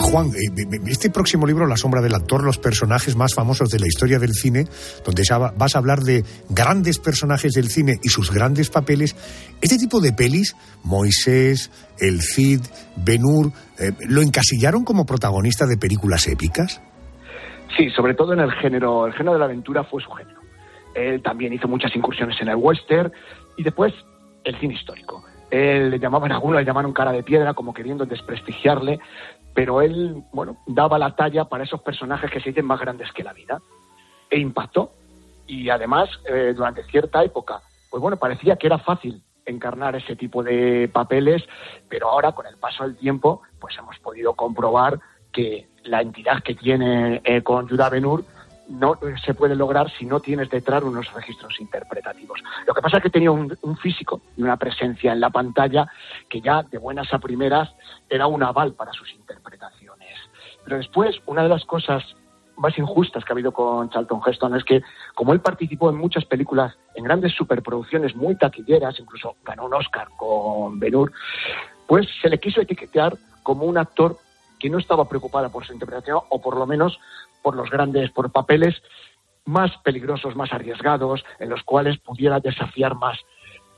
Juan, 0.00 0.28
eh, 0.28 0.80
este 0.86 1.10
próximo 1.10 1.46
libro, 1.46 1.66
La 1.66 1.76
sombra 1.76 2.00
del 2.00 2.14
actor, 2.14 2.42
los 2.42 2.58
personajes 2.58 3.16
más 3.16 3.34
famosos 3.34 3.68
de 3.68 3.78
la 3.78 3.86
historia 3.86 4.18
del 4.18 4.32
cine, 4.32 4.64
donde 5.04 5.22
vas 5.56 5.74
a 5.74 5.78
hablar 5.78 6.00
de 6.00 6.24
grandes 6.48 6.98
personajes 6.98 7.52
del 7.52 7.68
cine 7.68 7.98
y 8.02 8.08
sus 8.08 8.32
grandes 8.32 8.70
papeles, 8.70 9.14
este 9.60 9.76
tipo 9.76 10.00
de 10.00 10.12
pelis, 10.12 10.56
Moisés, 10.84 11.70
El 11.98 12.22
Cid, 12.22 12.60
Benur, 12.96 13.52
eh, 13.78 13.92
¿lo 14.08 14.22
encasillaron 14.22 14.84
como 14.84 15.04
protagonista 15.04 15.66
de 15.66 15.76
películas 15.76 16.26
épicas? 16.26 16.80
Sí, 17.76 17.90
sobre 17.90 18.14
todo 18.14 18.32
en 18.32 18.40
el 18.40 18.52
género, 18.52 19.06
el 19.06 19.12
género 19.12 19.34
de 19.34 19.38
la 19.38 19.44
aventura 19.44 19.84
fue 19.84 20.02
su 20.02 20.10
género. 20.10 20.40
Él 20.94 21.22
también 21.22 21.52
hizo 21.52 21.68
muchas 21.68 21.94
incursiones 21.94 22.40
en 22.40 22.48
el 22.48 22.56
western 22.56 23.12
y 23.56 23.62
después 23.62 23.92
el 24.44 24.58
cine 24.58 24.74
histórico. 24.74 25.22
Él 25.50 25.90
le 25.90 25.98
llamaban, 25.98 26.30
algunos 26.32 26.58
le 26.58 26.64
llamaron 26.64 26.92
cara 26.92 27.12
de 27.12 27.22
piedra, 27.22 27.54
como 27.54 27.72
queriendo 27.72 28.04
desprestigiarle, 28.04 29.00
pero 29.58 29.82
él, 29.82 30.22
bueno, 30.32 30.58
daba 30.68 31.00
la 31.00 31.16
talla 31.16 31.46
para 31.46 31.64
esos 31.64 31.82
personajes 31.82 32.30
que 32.30 32.38
se 32.38 32.50
dicen 32.50 32.64
más 32.64 32.78
grandes 32.78 33.10
que 33.10 33.24
la 33.24 33.32
vida. 33.32 33.60
E 34.30 34.38
impactó. 34.38 34.92
Y 35.48 35.68
además, 35.68 36.08
eh, 36.26 36.54
durante 36.56 36.84
cierta 36.84 37.24
época, 37.24 37.60
pues 37.90 38.00
bueno, 38.00 38.16
parecía 38.18 38.54
que 38.54 38.68
era 38.68 38.78
fácil 38.78 39.20
encarnar 39.44 39.96
ese 39.96 40.14
tipo 40.14 40.44
de 40.44 40.88
papeles, 40.92 41.42
pero 41.88 42.08
ahora, 42.08 42.30
con 42.30 42.46
el 42.46 42.56
paso 42.56 42.84
del 42.84 42.96
tiempo, 42.98 43.42
pues 43.58 43.76
hemos 43.76 43.98
podido 43.98 44.34
comprobar 44.34 45.00
que 45.32 45.66
la 45.82 46.02
entidad 46.02 46.40
que 46.44 46.54
tiene 46.54 47.20
eh, 47.24 47.42
con 47.42 47.66
Benur 47.90 48.24
no 48.68 48.98
se 49.24 49.34
puede 49.34 49.54
lograr 49.54 49.90
si 49.98 50.04
no 50.04 50.20
tienes 50.20 50.50
detrás 50.50 50.82
unos 50.82 51.12
registros 51.12 51.58
interpretativos. 51.60 52.40
Lo 52.66 52.74
que 52.74 52.82
pasa 52.82 52.98
es 52.98 53.02
que 53.02 53.10
tenía 53.10 53.30
un, 53.30 53.56
físico 53.80 54.20
y 54.36 54.42
una 54.42 54.56
presencia 54.56 55.12
en 55.12 55.20
la 55.20 55.30
pantalla 55.30 55.86
que 56.28 56.40
ya 56.40 56.62
de 56.62 56.78
buenas 56.78 57.12
a 57.12 57.18
primeras 57.18 57.70
era 58.08 58.26
un 58.26 58.42
aval 58.42 58.74
para 58.74 58.92
sus 58.92 59.12
interpretaciones. 59.14 60.16
Pero 60.64 60.76
después, 60.76 61.16
una 61.26 61.42
de 61.42 61.48
las 61.48 61.64
cosas 61.64 62.04
más 62.58 62.76
injustas 62.76 63.24
que 63.24 63.32
ha 63.32 63.34
habido 63.34 63.52
con 63.52 63.88
Charlton 63.88 64.20
Heston 64.26 64.56
es 64.56 64.64
que, 64.64 64.82
como 65.14 65.32
él 65.32 65.40
participó 65.40 65.90
en 65.90 65.96
muchas 65.96 66.24
películas, 66.24 66.76
en 66.94 67.04
grandes 67.04 67.32
superproducciones 67.34 68.14
muy 68.16 68.36
taquilleras, 68.36 68.98
incluso 68.98 69.36
ganó 69.44 69.66
un 69.66 69.74
Oscar 69.74 70.08
con 70.16 70.78
Ben 70.78 70.94
Hur, 70.94 71.12
pues 71.86 72.06
se 72.20 72.28
le 72.28 72.38
quiso 72.38 72.60
etiquetar 72.60 73.16
como 73.42 73.64
un 73.64 73.78
actor 73.78 74.18
que 74.58 74.68
no 74.68 74.78
estaba 74.78 75.08
preocupado 75.08 75.50
por 75.50 75.64
su 75.64 75.72
interpretación, 75.72 76.20
o 76.28 76.40
por 76.40 76.56
lo 76.56 76.66
menos 76.66 76.98
por 77.42 77.56
los 77.56 77.70
grandes, 77.70 78.10
por 78.10 78.30
papeles 78.30 78.74
más 79.44 79.70
peligrosos, 79.82 80.36
más 80.36 80.52
arriesgados, 80.52 81.24
en 81.38 81.48
los 81.48 81.62
cuales 81.62 81.98
pudiera 81.98 82.38
desafiar 82.38 82.94
más 82.94 83.18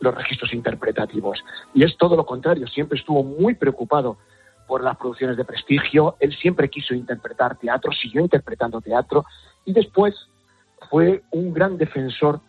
los 0.00 0.14
registros 0.14 0.52
interpretativos. 0.52 1.44
Y 1.74 1.84
es 1.84 1.96
todo 1.96 2.16
lo 2.16 2.26
contrario, 2.26 2.66
siempre 2.66 2.98
estuvo 2.98 3.22
muy 3.22 3.54
preocupado 3.54 4.18
por 4.66 4.82
las 4.82 4.96
producciones 4.96 5.36
de 5.36 5.44
prestigio, 5.44 6.16
él 6.20 6.36
siempre 6.36 6.70
quiso 6.70 6.94
interpretar 6.94 7.56
teatro, 7.58 7.92
siguió 7.92 8.20
interpretando 8.20 8.80
teatro 8.80 9.24
y 9.64 9.72
después 9.72 10.14
fue 10.88 11.22
un 11.30 11.52
gran 11.52 11.76
defensor 11.76 12.40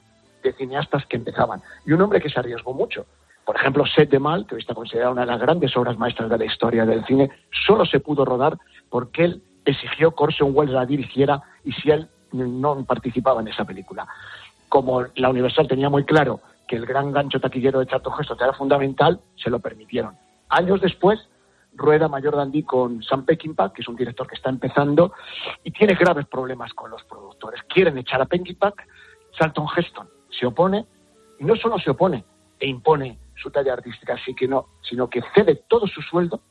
de 0.44 0.54
cineastas 0.54 1.06
que 1.08 1.18
empezaban 1.18 1.62
y 1.86 1.92
un 1.92 2.02
hombre 2.02 2.22
que 2.22 2.30
se 2.30 2.40
arriesgó 2.40 2.74
mucho. 2.74 3.06
Por 3.46 3.56
ejemplo, 3.56 3.86
Set 3.86 4.10
de 4.10 4.20
Mal, 4.20 4.46
que 4.46 4.56
hoy 4.56 4.62
está 4.62 4.74
considerada 4.74 5.12
una 5.12 5.22
de 5.22 5.28
las 5.28 5.42
grandes 5.42 5.76
obras 5.76 5.98
maestras 5.98 6.30
de 6.30 6.38
la 6.38 6.46
historia 6.46 6.86
del 6.86 7.04
cine, 7.06 7.32
solo 7.66 7.86
se 7.86 8.00
pudo 8.00 8.24
rodar 8.24 8.58
porque 8.90 9.26
él 9.26 9.44
exigió 9.66 10.12
que 10.12 10.24
Orson 10.24 10.52
Welles 10.54 10.74
la 10.74 10.86
dirigiera 10.86 11.42
y 11.64 11.72
si 11.74 11.92
él 11.92 12.10
no 12.32 12.84
participaba 12.86 13.42
en 13.42 13.50
esa 13.50 13.66
película. 13.66 14.08
Como 14.70 15.04
la 15.16 15.30
Universal 15.30 15.68
tenía 15.68 15.90
muy 15.90 16.06
claro 16.06 16.40
que 16.68 16.78
el 16.78 16.86
gran 16.86 17.12
gancho 17.12 17.40
taquillero 17.40 17.80
de 17.80 17.88
Charlton 17.88 18.14
Heston 18.20 18.38
era 18.40 18.54
fundamental, 18.54 19.20
se 19.36 19.50
lo 19.50 19.60
permitieron. 19.60 20.16
Años 20.50 20.80
después, 20.82 21.20
rueda 21.74 22.08
Mayor 22.08 22.36
Dandy 22.36 22.64
con 22.64 23.04
Sam 23.04 23.26
Peckinpah, 23.26 23.74
que 23.74 23.82
es 23.82 23.88
un 23.88 23.96
director 23.96 24.28
que 24.28 24.36
está 24.36 24.50
empezando 24.50 25.14
y 25.64 25.72
tiene 25.72 25.96
graves 25.96 26.26
problemas 26.28 26.74
con 26.74 26.90
los 26.90 27.04
productores. 27.04 27.62
Quieren 27.64 27.98
echar 27.98 28.22
a 28.22 28.26
Peckinpah, 28.26 28.74
Charlton 29.34 29.68
Heston 29.76 30.08
se 30.30 30.46
opone 30.46 30.86
y 31.40 31.44
no 31.44 31.56
solo 31.56 31.78
se 31.80 31.92
opone 31.92 32.24
e 32.60 32.68
impone 32.68 33.18
su 33.36 33.50
talla 33.50 33.74
artística, 33.74 34.14
así 34.14 34.34
que 34.34 34.48
no, 34.48 34.68
sino 34.82 35.10
que 35.10 35.22
cede 35.34 35.64
todo 35.68 35.88
su 35.88 36.02
sueldo 36.02 36.42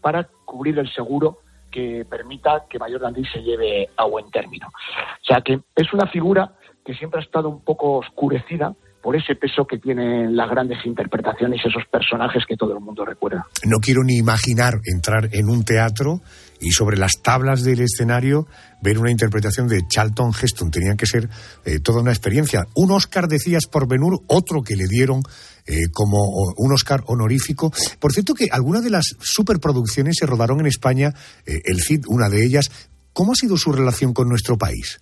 para 0.00 0.24
cubrir 0.44 0.78
el 0.78 0.90
seguro 0.92 1.38
que 1.72 2.04
permita 2.08 2.66
que 2.70 2.78
Mayor 2.78 3.00
Dandy 3.00 3.24
se 3.24 3.42
lleve 3.42 3.88
a 3.96 4.04
buen 4.04 4.30
término. 4.30 4.68
O 4.68 5.24
sea 5.24 5.40
que 5.40 5.60
es 5.74 5.92
una 5.92 6.06
figura 6.06 6.52
que 6.84 6.94
siempre 6.94 7.20
ha 7.20 7.24
estado 7.24 7.48
un 7.48 7.64
poco 7.64 7.98
oscurecida 7.98 8.74
por 9.02 9.16
ese 9.16 9.34
peso 9.34 9.66
que 9.66 9.78
tienen 9.78 10.36
las 10.36 10.48
grandes 10.48 10.78
interpretaciones 10.86 11.60
esos 11.64 11.84
personajes 11.90 12.44
que 12.46 12.56
todo 12.56 12.72
el 12.74 12.80
mundo 12.80 13.04
recuerda. 13.04 13.46
No 13.64 13.78
quiero 13.78 14.02
ni 14.04 14.16
imaginar 14.16 14.80
entrar 14.84 15.28
en 15.32 15.48
un 15.48 15.64
teatro 15.64 16.20
y 16.60 16.70
sobre 16.70 16.96
las 16.96 17.20
tablas 17.20 17.64
del 17.64 17.80
escenario 17.80 18.46
ver 18.80 18.98
una 18.98 19.10
interpretación 19.10 19.66
de 19.66 19.82
Charlton 19.88 20.30
Heston. 20.30 20.70
Tenía 20.70 20.94
que 20.94 21.06
ser 21.06 21.28
eh, 21.64 21.80
toda 21.80 22.00
una 22.00 22.12
experiencia. 22.12 22.64
Un 22.76 22.92
Oscar, 22.92 23.26
decías, 23.26 23.66
por 23.66 23.88
Benur, 23.88 24.20
otro 24.28 24.62
que 24.62 24.76
le 24.76 24.86
dieron 24.86 25.22
eh, 25.66 25.88
como 25.92 26.18
un 26.56 26.72
Oscar 26.72 27.02
honorífico. 27.06 27.72
Por 27.98 28.12
cierto 28.12 28.34
que 28.34 28.48
algunas 28.50 28.84
de 28.84 28.90
las 28.90 29.16
superproducciones 29.20 30.16
se 30.18 30.26
rodaron 30.26 30.60
en 30.60 30.66
España, 30.66 31.12
eh, 31.44 31.60
el 31.64 31.80
CID, 31.82 32.04
una 32.06 32.28
de 32.28 32.44
ellas. 32.44 32.70
¿Cómo 33.12 33.32
ha 33.32 33.34
sido 33.34 33.56
su 33.56 33.72
relación 33.72 34.14
con 34.14 34.28
nuestro 34.28 34.56
país? 34.56 35.00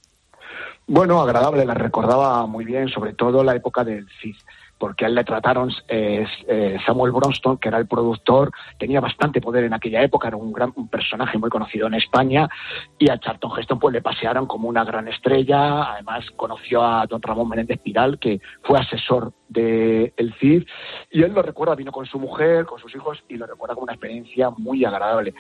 Bueno, 0.87 1.21
agradable, 1.21 1.65
la 1.65 1.75
recordaba 1.75 2.47
muy 2.47 2.65
bien, 2.65 2.89
sobre 2.89 3.13
todo 3.13 3.45
la 3.45 3.55
época 3.55 3.85
del 3.85 4.09
CID 4.21 4.37
porque 4.81 5.05
a 5.05 5.09
él 5.09 5.15
le 5.15 5.25
trataron 5.25 5.71
eh, 5.89 6.27
eh, 6.49 6.79
Samuel 6.87 7.13
Bronston, 7.13 7.59
que 7.59 7.69
era 7.69 7.77
el 7.77 7.87
productor, 7.87 8.51
tenía 8.79 8.99
bastante 8.99 9.39
poder 9.41 9.65
en 9.65 9.75
aquella 9.75 10.03
época, 10.03 10.29
era 10.29 10.39
un 10.39 10.55
gran 10.55 10.73
personaje 10.89 11.37
muy 11.37 11.51
conocido 11.51 11.87
en 11.87 11.95
España, 11.95 12.49
y 12.99 13.11
a 13.11 13.21
Charlton 13.21 13.53
Heston 13.59 13.79
pues 13.79 13.93
le 13.93 14.01
pasearon 14.01 14.47
como 14.47 14.71
una 14.71 14.83
gran 14.83 15.07
estrella, 15.07 15.93
además 15.93 16.25
conoció 16.35 16.83
a 16.83 17.07
don 17.07 17.21
Ramón 17.21 17.51
Menéndez 17.51 17.79
Piral, 17.81 18.19
que 18.19 18.41
fue 18.63 18.79
asesor 18.79 19.35
del 19.49 20.15
el 20.17 20.35
CID, 20.41 20.65
y 21.11 21.23
él 21.23 21.35
lo 21.35 21.43
recuerda, 21.43 21.75
vino 21.75 21.93
con 21.93 22.07
su 22.07 22.19
mujer, 22.19 22.65
con 22.65 22.81
sus 22.81 22.95
hijos, 22.95 23.23
y 23.29 23.37
lo 23.37 23.47
recuerda 23.47 23.75
como 23.75 23.85
una 23.85 23.93
experiencia 23.93 24.49
muy 24.49 24.87
agradable. 24.87 25.35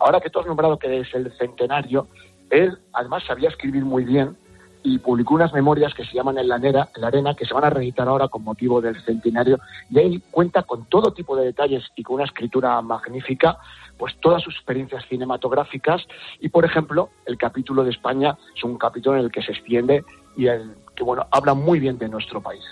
Ahora 0.00 0.20
que 0.20 0.30
tú 0.30 0.40
has 0.40 0.46
nombrado 0.46 0.78
que 0.78 1.00
es 1.00 1.14
el 1.14 1.30
centenario, 1.36 2.08
él 2.48 2.78
además 2.94 3.24
sabía 3.26 3.50
escribir 3.50 3.84
muy 3.84 4.04
bien, 4.04 4.38
y 4.86 4.98
publicó 4.98 5.34
unas 5.34 5.52
memorias 5.52 5.92
que 5.94 6.04
se 6.04 6.14
llaman 6.14 6.38
En 6.38 6.46
la, 6.46 6.58
la 6.58 7.06
Arena, 7.08 7.34
que 7.34 7.44
se 7.44 7.52
van 7.52 7.64
a 7.64 7.70
reeditar 7.70 8.06
ahora 8.06 8.28
con 8.28 8.44
motivo 8.44 8.80
del 8.80 9.02
centenario, 9.02 9.58
y 9.90 9.98
ahí 9.98 10.22
cuenta 10.30 10.62
con 10.62 10.84
todo 10.84 11.12
tipo 11.12 11.36
de 11.36 11.46
detalles 11.46 11.82
y 11.96 12.04
con 12.04 12.14
una 12.14 12.24
escritura 12.24 12.80
magnífica, 12.82 13.58
pues 13.98 14.14
todas 14.20 14.44
sus 14.44 14.54
experiencias 14.54 15.04
cinematográficas, 15.08 16.02
y 16.40 16.50
por 16.50 16.64
ejemplo, 16.64 17.10
el 17.26 17.36
capítulo 17.36 17.82
de 17.82 17.90
España 17.90 18.38
es 18.56 18.62
un 18.62 18.78
capítulo 18.78 19.18
en 19.18 19.24
el 19.24 19.32
que 19.32 19.42
se 19.42 19.50
extiende 19.50 20.04
y 20.36 20.46
el 20.46 20.76
que 20.94 21.02
bueno, 21.02 21.26
habla 21.30 21.52
muy 21.52 21.80
bien 21.80 21.98
de 21.98 22.08
nuestro 22.08 22.40
país. 22.40 22.62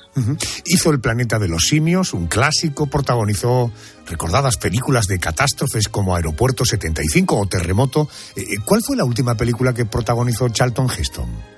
Hizo 0.65 0.91
El 0.91 1.01
planeta 1.01 1.39
de 1.39 1.49
los 1.49 1.67
simios, 1.67 2.15
un 2.15 2.27
clásico, 2.27 2.87
protagonizó 2.87 3.71
recordadas 4.07 4.57
películas 4.57 5.07
de 5.09 5.19
catástrofes 5.19 5.89
como 5.89 6.17
Aeropuerto 6.17 6.65
75 6.65 7.37
o 7.37 7.47
Terremoto. 7.47 8.09
Eh, 8.35 8.41
eh, 8.41 8.45
¿Cuál 8.65 8.81
fue 8.83 8.97
la 8.97 9.05
última 9.05 9.35
película 9.35 9.75
que 9.75 9.85
protagonizó 9.85 10.49
Charlton 10.49 10.89
Heston? 10.89 11.54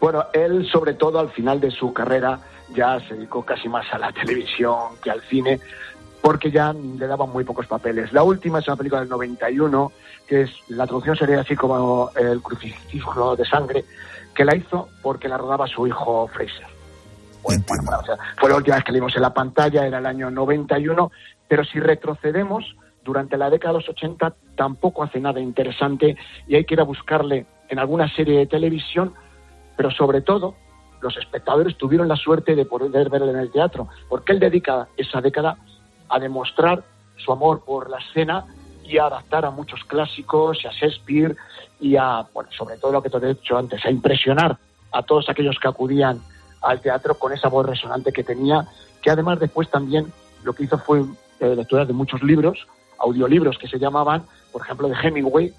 Bueno, 0.00 0.24
él 0.32 0.66
sobre 0.70 0.94
todo 0.94 1.18
al 1.18 1.30
final 1.30 1.60
de 1.60 1.70
su 1.70 1.92
carrera 1.92 2.40
ya 2.74 3.00
se 3.00 3.14
dedicó 3.14 3.44
casi 3.44 3.68
más 3.68 3.86
a 3.92 3.98
la 3.98 4.12
televisión 4.12 4.96
que 5.02 5.10
al 5.10 5.20
cine, 5.22 5.60
porque 6.22 6.50
ya 6.50 6.72
le 6.72 7.06
daban 7.06 7.30
muy 7.30 7.44
pocos 7.44 7.66
papeles. 7.66 8.12
La 8.12 8.22
última 8.22 8.58
es 8.58 8.68
una 8.68 8.76
película 8.76 9.00
del 9.00 9.10
91, 9.10 9.92
que 10.26 10.42
es, 10.42 10.50
la 10.68 10.86
traducción 10.86 11.16
sería 11.16 11.40
así 11.40 11.56
como 11.56 12.10
El 12.14 12.40
crucifijo 12.42 13.36
de 13.36 13.44
sangre, 13.44 13.84
que 14.34 14.44
la 14.44 14.54
hizo 14.54 14.88
porque 15.02 15.28
la 15.28 15.38
rodaba 15.38 15.66
su 15.66 15.86
hijo 15.86 16.28
Fraser. 16.28 16.66
Bueno, 17.42 17.64
fue 18.38 18.50
la 18.50 18.56
última 18.56 18.76
vez 18.76 18.84
que 18.84 18.92
le 18.92 18.98
vimos 18.98 19.16
en 19.16 19.22
la 19.22 19.32
pantalla, 19.32 19.86
era 19.86 19.98
el 19.98 20.06
año 20.06 20.30
91, 20.30 21.10
pero 21.48 21.64
si 21.64 21.80
retrocedemos, 21.80 22.76
durante 23.02 23.38
la 23.38 23.48
década 23.48 23.72
de 23.72 23.80
los 23.80 23.88
80 23.88 24.34
tampoco 24.56 25.02
hace 25.02 25.20
nada 25.20 25.40
interesante 25.40 26.16
y 26.46 26.54
hay 26.54 26.64
que 26.64 26.74
ir 26.74 26.80
a 26.80 26.84
buscarle 26.84 27.46
en 27.68 27.78
alguna 27.78 28.14
serie 28.14 28.38
de 28.38 28.46
televisión 28.46 29.14
pero 29.80 29.90
sobre 29.92 30.20
todo 30.20 30.56
los 31.00 31.16
espectadores 31.16 31.78
tuvieron 31.78 32.06
la 32.06 32.16
suerte 32.16 32.54
de 32.54 32.66
poder 32.66 33.08
verlo 33.08 33.30
en 33.30 33.38
el 33.38 33.50
teatro, 33.50 33.88
porque 34.10 34.32
él 34.32 34.38
dedica 34.38 34.88
esa 34.94 35.22
década 35.22 35.56
a 36.10 36.18
demostrar 36.18 36.84
su 37.16 37.32
amor 37.32 37.64
por 37.64 37.88
la 37.88 37.96
escena 37.96 38.44
y 38.84 38.98
a 38.98 39.06
adaptar 39.06 39.46
a 39.46 39.50
muchos 39.50 39.82
clásicos 39.84 40.62
y 40.62 40.66
a 40.66 40.70
Shakespeare 40.70 41.34
y 41.80 41.96
a, 41.96 42.26
bueno, 42.34 42.50
sobre 42.52 42.76
todo 42.76 42.92
lo 42.92 43.02
que 43.02 43.08
te 43.08 43.16
he 43.16 43.32
dicho 43.32 43.56
antes, 43.56 43.82
a 43.86 43.90
impresionar 43.90 44.58
a 44.92 45.02
todos 45.02 45.30
aquellos 45.30 45.58
que 45.58 45.68
acudían 45.68 46.20
al 46.60 46.82
teatro 46.82 47.14
con 47.14 47.32
esa 47.32 47.48
voz 47.48 47.64
resonante 47.64 48.12
que 48.12 48.22
tenía, 48.22 48.66
que 49.00 49.10
además 49.10 49.40
después 49.40 49.70
también 49.70 50.12
lo 50.44 50.52
que 50.52 50.64
hizo 50.64 50.76
fue 50.76 51.04
eh, 51.40 51.56
lecturas 51.56 51.88
de 51.88 51.94
muchos 51.94 52.22
libros, 52.22 52.66
audiolibros 52.98 53.56
que 53.56 53.66
se 53.66 53.78
llamaban, 53.78 54.24
por 54.52 54.60
ejemplo, 54.60 54.90
de 54.90 54.96
Hemingway, 55.02 55.54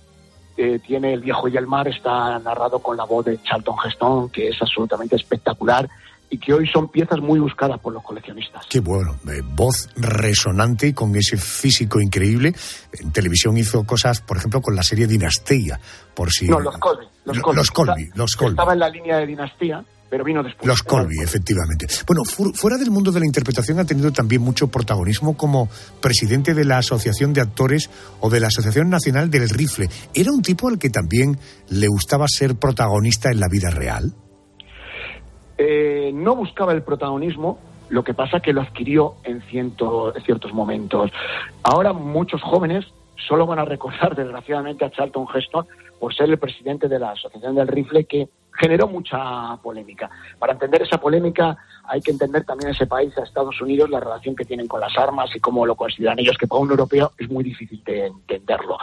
tiene 0.56 1.14
El 1.14 1.22
viejo 1.22 1.48
y 1.48 1.58
el 1.58 1.68
mar, 1.68 1.88
está 1.88 2.38
narrado 2.40 2.80
con 2.80 2.98
la 2.98 3.06
voz 3.06 3.26
de 3.26 3.42
Charlton 3.42 3.76
Heston, 3.86 4.30
que 4.30 4.50
es 4.50 4.62
absolutamente 4.62 5.16
espectacular 5.16 5.90
y 6.32 6.38
que 6.38 6.54
hoy 6.54 6.66
son 6.66 6.88
piezas 6.88 7.20
muy 7.20 7.40
buscadas 7.40 7.78
por 7.80 7.94
los 7.94 8.02
coleccionistas. 8.02 8.66
Qué 8.70 8.80
bueno, 8.80 9.18
eh, 9.28 9.42
voz 9.44 9.90
resonante 9.98 10.96
con 10.96 11.14
ese 11.16 11.36
físico 11.36 12.00
increíble. 12.00 12.54
En 12.94 13.12
televisión 13.12 13.58
hizo 13.58 13.84
cosas, 13.84 14.22
por 14.22 14.38
ejemplo, 14.38 14.62
con 14.62 14.74
la 14.74 14.82
serie 14.82 15.08
Dinastía, 15.08 15.78
por 16.16 16.32
si... 16.32 16.48
No, 16.48 16.60
los 16.60 16.78
Colby. 16.78 17.06
Los 17.26 17.40
Colby, 17.40 17.58
los 17.58 17.72
Colby, 17.72 18.10
los 18.16 18.36
Colby. 18.36 18.52
Estaba 18.52 18.74
en 18.74 18.80
la 18.80 18.90
línea 18.90 19.18
de 19.18 19.28
Dinastía, 19.28 19.84
pero 20.12 20.26
vino 20.26 20.44
después. 20.44 20.68
Los 20.68 20.84
Colby, 20.84 21.22
efectivamente. 21.24 21.88
Bueno, 22.06 22.24
fuera 22.26 22.78
del 22.78 22.92
mundo 22.92 23.14
de 23.14 23.22
la 23.22 23.26
interpretación 23.26 23.80
ha 23.80 23.86
tenido 23.86 24.12
también 24.12 24.42
mucho 24.42 24.68
protagonismo 24.68 25.38
como 25.38 25.70
presidente 26.02 26.54
de 26.54 26.66
la 26.66 26.80
Asociación 26.80 27.32
de 27.32 27.40
Actores 27.40 27.90
o 28.20 28.30
de 28.30 28.42
la 28.42 28.48
Asociación 28.48 28.90
Nacional 28.90 29.32
del 29.32 29.48
Rifle. 29.48 29.88
¿Era 30.14 30.32
un 30.32 30.42
tipo 30.42 30.68
al 30.68 30.78
que 30.78 30.90
también 30.90 31.40
le 31.70 31.88
gustaba 31.88 32.26
ser 32.28 32.56
protagonista 32.56 33.32
en 33.32 33.40
la 33.40 33.48
vida 33.48 33.70
real? 33.70 34.12
Eh, 35.58 36.12
no 36.14 36.36
buscaba 36.36 36.74
el 36.74 36.84
protagonismo, 36.84 37.58
lo 37.88 38.04
que 38.04 38.14
pasa 38.14 38.42
que 38.42 38.52
lo 38.52 38.62
adquirió 38.62 39.16
en, 39.24 39.42
ciento, 39.44 40.14
en 40.14 40.22
ciertos 40.24 40.52
momentos. 40.54 41.10
Ahora 41.64 41.94
muchos 41.94 42.42
jóvenes 42.42 42.84
solo 43.30 43.46
van 43.46 43.60
a 43.60 43.66
recordar, 43.66 44.14
desgraciadamente, 44.18 44.84
a 44.84 44.92
Charlton 44.92 45.26
Heston 45.34 45.66
por 46.02 46.14
ser 46.14 46.30
el 46.30 46.38
presidente 46.38 46.90
de 46.90 47.00
la 47.00 47.12
Asociación 47.12 47.56
del 47.56 47.70
Rifle, 47.70 48.04
que 48.04 48.28
generó 48.54 48.88
mucha 48.88 49.58
polémica. 49.58 50.10
Para 50.40 50.54
entender 50.54 50.82
esa 50.82 51.00
polémica 51.00 51.58
hay 51.86 52.02
que 52.02 52.12
entender 52.12 52.44
también 52.46 52.72
ese 52.72 52.88
país, 52.88 53.18
a 53.18 53.24
Estados 53.24 53.60
Unidos, 53.62 53.90
la 53.90 54.00
relación 54.00 54.36
que 54.36 54.46
tienen 54.46 54.68
con 54.68 54.80
las 54.80 54.98
armas 54.98 55.36
y 55.36 55.40
cómo 55.40 55.66
lo 55.66 55.76
consideran 55.76 56.20
ellos, 56.20 56.38
que 56.38 56.48
para 56.48 56.62
un 56.62 56.70
europeo 56.70 57.12
es 57.18 57.30
muy 57.30 57.44
difícil 57.44 57.84
de 57.84 58.08
entenderlo. 58.08 58.78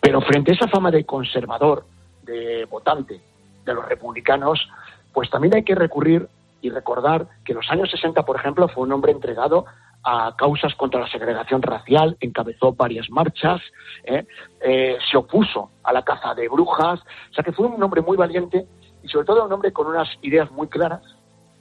Pero 0.00 0.20
frente 0.20 0.52
a 0.52 0.54
esa 0.54 0.68
fama 0.68 0.90
de 0.90 1.04
conservador, 1.04 1.84
de 2.22 2.64
votante, 2.66 3.20
de 3.64 3.74
los 3.74 3.88
republicanos, 3.88 4.68
pues 5.12 5.30
también 5.30 5.54
hay 5.54 5.64
que 5.64 5.74
recurrir 5.74 6.28
y 6.60 6.70
recordar 6.70 7.26
que 7.44 7.52
en 7.52 7.58
los 7.58 7.70
años 7.70 7.90
60, 7.90 8.22
por 8.24 8.36
ejemplo, 8.36 8.68
fue 8.68 8.84
un 8.84 8.92
hombre 8.92 9.12
entregado 9.12 9.66
a 10.02 10.34
causas 10.36 10.74
contra 10.74 11.00
la 11.00 11.08
segregación 11.08 11.62
racial, 11.62 12.16
encabezó 12.20 12.72
varias 12.72 13.08
marchas, 13.10 13.60
¿eh? 14.04 14.26
Eh, 14.60 14.98
se 15.10 15.16
opuso 15.16 15.70
a 15.82 15.92
la 15.92 16.02
caza 16.02 16.34
de 16.34 16.48
brujas, 16.48 17.00
o 17.00 17.34
sea 17.34 17.42
que 17.42 17.52
fue 17.52 17.66
un 17.66 17.82
hombre 17.82 18.02
muy 18.02 18.16
valiente 18.16 18.66
y 19.04 19.08
sobre 19.08 19.26
todo 19.26 19.44
un 19.44 19.52
hombre 19.52 19.72
con 19.72 19.86
unas 19.86 20.08
ideas 20.22 20.50
muy 20.50 20.66
claras, 20.66 21.02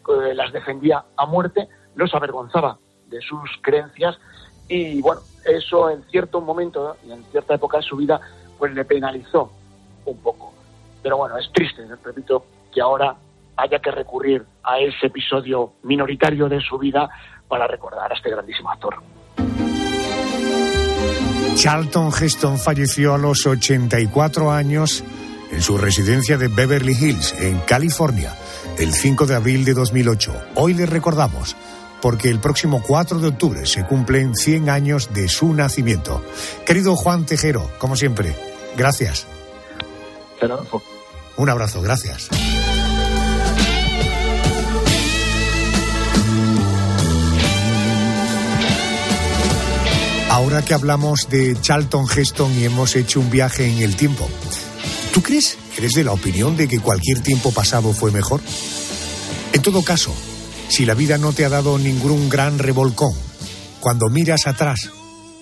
que 0.06 0.34
las 0.34 0.51
defendía 0.53 1.03
a 1.17 1.25
muerte, 1.25 1.67
no 1.95 2.08
se 2.08 2.15
avergonzaba 2.15 2.77
de 3.08 3.19
sus 3.21 3.49
creencias 3.62 4.17
y 4.69 5.01
bueno, 5.01 5.21
eso 5.45 5.89
en 5.89 6.03
cierto 6.06 6.39
momento 6.39 6.95
y 7.06 7.12
en 7.12 7.23
cierta 7.25 7.56
época 7.56 7.77
de 7.77 7.84
su 7.84 7.97
vida 7.97 8.19
pues 8.58 8.73
le 8.73 8.86
penalizó 8.86 9.51
un 10.06 10.17
poco. 10.19 10.53
Pero 11.01 11.17
bueno, 11.17 11.38
es 11.38 11.51
triste, 11.51 11.86
repito, 12.03 12.45
que 12.73 12.82
ahora 12.82 13.15
haya 13.58 13.79
que 13.79 13.91
recurrir 13.91 14.45
a 14.63 14.79
ese 14.79 15.08
episodio 15.08 15.73
minoritario 15.84 16.47
de 16.47 16.62
su 16.62 16.77
vida 16.77 17.10
para 17.49 17.67
recordar 17.67 18.10
a 18.12 18.15
este 18.15 18.29
grandísimo 18.29 18.71
actor. 18.71 18.95
Charlton 21.56 22.10
Heston 22.10 22.58
falleció 22.58 23.13
a 23.13 23.17
los 23.17 23.45
84 23.45 24.51
años 24.51 25.03
en 25.53 25.61
su 25.61 25.77
residencia 25.77 26.37
de 26.37 26.47
Beverly 26.47 26.93
Hills, 26.93 27.35
en 27.39 27.59
California, 27.59 28.35
el 28.77 28.93
5 28.93 29.27
de 29.27 29.35
abril 29.35 29.63
de 29.65 29.73
2008. 29.73 30.33
Hoy 30.55 30.73
le 30.73 30.85
recordamos 30.85 31.55
porque 32.01 32.29
el 32.29 32.39
próximo 32.39 32.81
4 32.81 33.19
de 33.19 33.27
octubre 33.29 33.65
se 33.65 33.85
cumplen 33.85 34.35
100 34.35 34.69
años 34.69 35.13
de 35.13 35.29
su 35.29 35.53
nacimiento. 35.53 36.23
Querido 36.65 36.95
Juan 36.95 37.25
Tejero, 37.25 37.69
como 37.77 37.95
siempre, 37.95 38.35
gracias. 38.75 39.27
Un 41.37 41.49
abrazo, 41.49 41.81
gracias. 41.81 42.29
Ahora 50.29 50.63
que 50.63 50.73
hablamos 50.73 51.29
de 51.29 51.55
Charlton 51.61 52.07
Heston 52.09 52.51
y 52.57 52.65
hemos 52.65 52.95
hecho 52.95 53.19
un 53.19 53.29
viaje 53.29 53.67
en 53.67 53.83
el 53.83 53.95
tiempo, 53.95 54.27
¿tú 55.13 55.21
crees, 55.21 55.58
eres 55.78 55.93
de 55.93 56.04
la 56.04 56.12
opinión 56.12 56.58
de 56.58 56.67
que 56.67 56.80
cualquier 56.80 57.21
tiempo 57.21 57.52
pasado 57.52 57.93
fue 57.93 58.12
mejor? 58.12 58.41
En 59.54 59.62
todo 59.62 59.84
caso, 59.84 60.13
si 60.67 60.86
la 60.86 60.95
vida 60.95 61.17
no 61.17 61.32
te 61.32 61.45
ha 61.45 61.49
dado 61.49 61.78
ningún 61.78 62.30
gran 62.30 62.58
revolcón, 62.60 63.13
cuando 63.80 64.10
miras 64.10 64.47
atrás, 64.47 64.89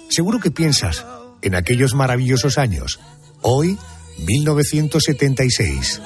seguro 0.10 0.40
que 0.40 0.52
piensas 0.52 1.06
en 1.42 1.56
aquellos 1.56 1.96
maravillosos 1.96 2.58
años. 2.58 3.00
Hoy, 3.42 3.78
1976. 4.18 6.02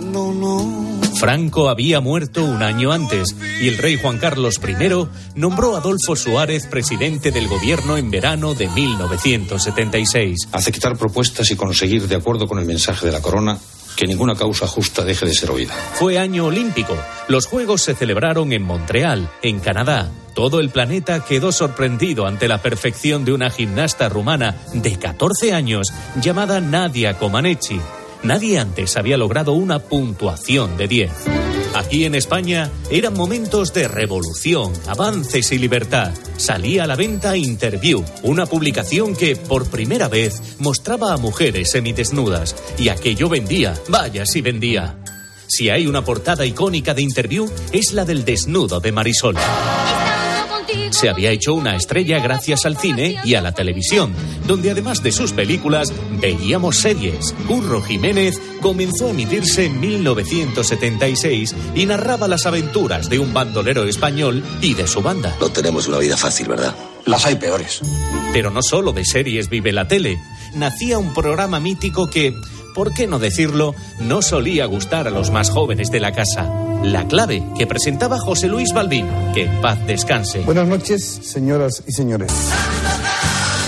No, 0.00 0.32
no. 0.32 1.00
Franco 1.18 1.68
había 1.68 2.00
muerto 2.00 2.44
un 2.44 2.62
año 2.62 2.92
antes 2.92 3.34
y 3.60 3.68
el 3.68 3.78
rey 3.78 3.98
Juan 4.00 4.18
Carlos 4.18 4.60
I 4.66 5.08
nombró 5.34 5.74
a 5.74 5.78
Adolfo 5.78 6.14
Suárez 6.14 6.66
presidente 6.66 7.32
del 7.32 7.48
gobierno 7.48 7.96
en 7.96 8.10
verano 8.10 8.54
de 8.54 8.68
1976. 8.68 10.48
Aceptar 10.52 10.96
propuestas 10.96 11.50
y 11.50 11.56
conseguir, 11.56 12.06
de 12.06 12.16
acuerdo 12.16 12.46
con 12.46 12.58
el 12.58 12.66
mensaje 12.66 13.06
de 13.06 13.12
la 13.12 13.20
corona, 13.20 13.58
que 13.96 14.06
ninguna 14.06 14.36
causa 14.36 14.68
justa 14.68 15.04
deje 15.04 15.26
de 15.26 15.34
ser 15.34 15.50
oída. 15.50 15.74
Fue 15.94 16.18
año 16.18 16.46
olímpico. 16.46 16.96
Los 17.26 17.46
Juegos 17.46 17.82
se 17.82 17.96
celebraron 17.96 18.52
en 18.52 18.62
Montreal, 18.62 19.28
en 19.42 19.58
Canadá. 19.58 20.08
Todo 20.34 20.60
el 20.60 20.70
planeta 20.70 21.24
quedó 21.24 21.50
sorprendido 21.50 22.24
ante 22.24 22.46
la 22.46 22.62
perfección 22.62 23.24
de 23.24 23.32
una 23.32 23.50
gimnasta 23.50 24.08
rumana 24.08 24.54
de 24.72 24.96
14 24.96 25.52
años 25.52 25.92
llamada 26.22 26.60
Nadia 26.60 27.18
Comaneci. 27.18 27.80
Nadie 28.22 28.58
antes 28.58 28.96
había 28.96 29.16
logrado 29.16 29.52
una 29.52 29.78
puntuación 29.78 30.76
de 30.76 30.88
10. 30.88 31.10
Aquí 31.74 32.04
en 32.04 32.14
España 32.14 32.70
eran 32.90 33.14
momentos 33.14 33.72
de 33.72 33.86
revolución, 33.86 34.72
avances 34.86 35.52
y 35.52 35.58
libertad. 35.58 36.12
Salía 36.36 36.84
a 36.84 36.86
la 36.86 36.96
venta 36.96 37.36
Interview, 37.36 38.04
una 38.22 38.46
publicación 38.46 39.14
que 39.14 39.36
por 39.36 39.68
primera 39.70 40.08
vez 40.08 40.56
mostraba 40.58 41.12
a 41.12 41.18
mujeres 41.18 41.70
semidesnudas. 41.70 42.56
Y 42.78 42.88
aquello 42.88 43.28
vendía, 43.28 43.74
vaya 43.88 44.26
si 44.26 44.40
vendía. 44.40 44.98
Si 45.46 45.70
hay 45.70 45.86
una 45.86 46.04
portada 46.04 46.44
icónica 46.44 46.94
de 46.94 47.02
Interview, 47.02 47.48
es 47.72 47.92
la 47.92 48.04
del 48.04 48.24
desnudo 48.24 48.80
de 48.80 48.92
Marisol 48.92 49.36
se 50.90 51.08
había 51.08 51.30
hecho 51.30 51.54
una 51.54 51.76
estrella 51.76 52.20
gracias 52.20 52.66
al 52.66 52.76
cine 52.76 53.16
y 53.24 53.34
a 53.34 53.40
la 53.40 53.52
televisión, 53.52 54.12
donde 54.46 54.70
además 54.70 55.02
de 55.02 55.12
sus 55.12 55.32
películas 55.32 55.92
veíamos 56.20 56.78
series. 56.78 57.34
Curro 57.46 57.82
Jiménez 57.82 58.40
comenzó 58.60 59.06
a 59.06 59.10
emitirse 59.10 59.66
en 59.66 59.80
1976 59.80 61.54
y 61.74 61.86
narraba 61.86 62.28
las 62.28 62.46
aventuras 62.46 63.08
de 63.08 63.18
un 63.18 63.32
bandolero 63.32 63.84
español 63.84 64.44
y 64.60 64.74
de 64.74 64.86
su 64.86 65.02
banda. 65.02 65.36
No 65.40 65.50
tenemos 65.50 65.88
una 65.88 65.98
vida 65.98 66.16
fácil, 66.16 66.48
¿verdad? 66.48 66.74
Las 67.04 67.26
hay 67.26 67.36
peores. 67.36 67.80
Pero 68.32 68.50
no 68.50 68.62
solo 68.62 68.92
de 68.92 69.04
series 69.04 69.48
vive 69.48 69.72
la 69.72 69.88
tele. 69.88 70.18
Nacía 70.54 70.98
un 70.98 71.14
programa 71.14 71.60
mítico 71.60 72.10
que, 72.10 72.34
por 72.78 72.94
qué 72.94 73.08
no 73.08 73.18
decirlo, 73.18 73.74
no 73.98 74.22
solía 74.22 74.64
gustar 74.66 75.08
a 75.08 75.10
los 75.10 75.32
más 75.32 75.50
jóvenes 75.50 75.90
de 75.90 75.98
la 75.98 76.12
casa. 76.12 76.48
La 76.84 77.08
clave 77.08 77.42
que 77.58 77.66
presentaba 77.66 78.20
José 78.20 78.46
Luis 78.46 78.72
Balbín. 78.72 79.04
Que 79.34 79.46
en 79.46 79.60
paz 79.60 79.84
descanse. 79.84 80.42
Buenas 80.42 80.68
noches, 80.68 81.02
señoras 81.24 81.82
y 81.88 81.90
señores. 81.90 82.30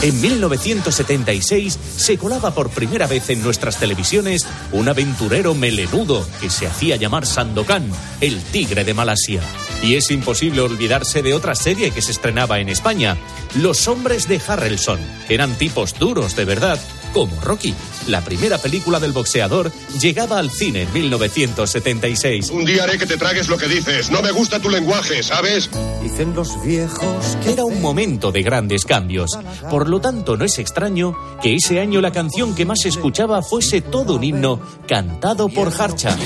En 0.03 0.21
1976 0.21 1.77
se 1.97 2.19
colaba 2.19 2.55
por 2.55 2.71
primera 2.71 3.09
vez 3.09 3.31
en 3.31 3.43
nuestras 3.43 3.79
televisiones 3.81 4.47
un 4.71 4.89
aventurero 4.89 5.55
melenudo 5.55 6.25
que 6.41 6.49
se 6.49 6.69
hacía 6.69 6.95
llamar 6.95 7.27
Sandokan, 7.27 7.91
el 8.21 8.41
tigre 8.41 8.85
de 8.85 8.95
Malasia. 8.95 9.43
Y 9.83 9.97
es 9.97 10.13
imposible 10.13 10.61
olvidarse 10.61 11.21
de 11.21 11.35
otra 11.35 11.57
serie 11.57 11.91
que 11.91 12.01
se 12.01 12.13
estrenaba 12.13 12.61
en 12.61 12.69
España, 12.69 13.17
Los 13.57 13.89
hombres 13.89 14.29
de 14.29 14.41
Harrelson. 14.47 15.01
Eran 15.29 15.57
tipos 15.57 15.99
duros 15.99 16.37
de 16.37 16.45
verdad, 16.45 16.79
como 17.13 17.41
Rocky. 17.41 17.75
La 18.09 18.23
primera 18.23 18.59
película 18.59 18.99
del 18.99 19.13
boxeador 19.13 19.71
llegaba 20.01 20.39
al 20.39 20.51
cine 20.51 20.83
en 20.83 20.93
1976. 20.93 22.51
Un 22.51 22.65
día 22.65 22.85
haré 22.85 22.99
que 22.99 23.07
te 23.07 23.17
tragues 23.17 23.49
lo 23.49 23.59
que 23.59 23.69
dices. 23.69 24.11
No 24.11 24.23
me 24.23 24.31
gusta 24.31 24.59
tu 24.61 24.71
lenguaje, 24.71 25.23
¿sabes? 25.23 25.71
Dicen 26.03 26.35
los 26.35 26.63
viejos 26.65 27.37
que 27.43 27.53
era 27.53 27.65
un 27.65 27.81
momento 27.81 28.33
de 28.33 28.43
grandes 28.43 28.85
cambios. 28.85 29.39
Por 29.71 29.89
lo 29.89 30.01
tanto, 30.01 30.37
no 30.37 30.45
es 30.45 30.59
extraño 30.59 31.17
que 31.43 31.55
ese 31.55 31.81
año 31.81 32.01
la 32.01 32.13
canción 32.13 32.55
que 32.55 32.65
más 32.65 32.85
escuchaba 32.85 33.43
fuese 33.43 33.81
todo 33.81 34.17
un 34.17 34.25
himno 34.25 34.61
cantado 34.87 35.49
por 35.49 35.73
Harcha. 35.73 36.17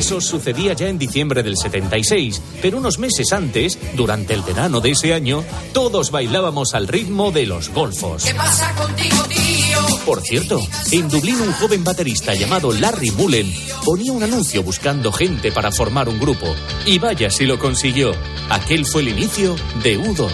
Eso 0.00 0.18
sucedía 0.18 0.72
ya 0.72 0.88
en 0.88 0.96
diciembre 0.96 1.42
del 1.42 1.58
76, 1.58 2.40
pero 2.62 2.78
unos 2.78 2.98
meses 2.98 3.34
antes, 3.34 3.78
durante 3.94 4.32
el 4.32 4.40
verano 4.40 4.80
de 4.80 4.92
ese 4.92 5.12
año, 5.12 5.44
todos 5.74 6.10
bailábamos 6.10 6.72
al 6.72 6.88
ritmo 6.88 7.30
de 7.32 7.44
los 7.44 7.68
golfos. 7.68 8.24
¿Qué 8.24 8.34
pasa 8.34 8.74
contigo, 8.76 9.22
tío? 9.28 9.98
Por 10.06 10.22
cierto, 10.22 10.58
en 10.90 11.06
Dublín 11.06 11.42
un 11.42 11.52
joven 11.52 11.84
baterista 11.84 12.32
llamado 12.32 12.72
Larry 12.72 13.10
Mullen 13.10 13.54
ponía 13.84 14.12
un 14.12 14.22
anuncio 14.22 14.62
buscando 14.62 15.12
gente 15.12 15.52
para 15.52 15.70
formar 15.70 16.08
un 16.08 16.18
grupo. 16.18 16.46
Y 16.86 16.98
vaya 16.98 17.28
si 17.30 17.44
lo 17.44 17.58
consiguió. 17.58 18.12
Aquel 18.48 18.86
fue 18.86 19.02
el 19.02 19.08
inicio 19.08 19.54
de 19.82 19.98
U2. 20.00 20.30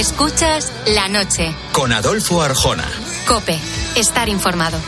Escuchas 0.00 0.72
la 0.86 1.08
noche. 1.08 1.54
Con 1.72 1.92
Adolfo 1.92 2.40
Arjona. 2.40 2.88
Cope. 3.28 3.60
Estar 3.96 4.30
informado. 4.30 4.78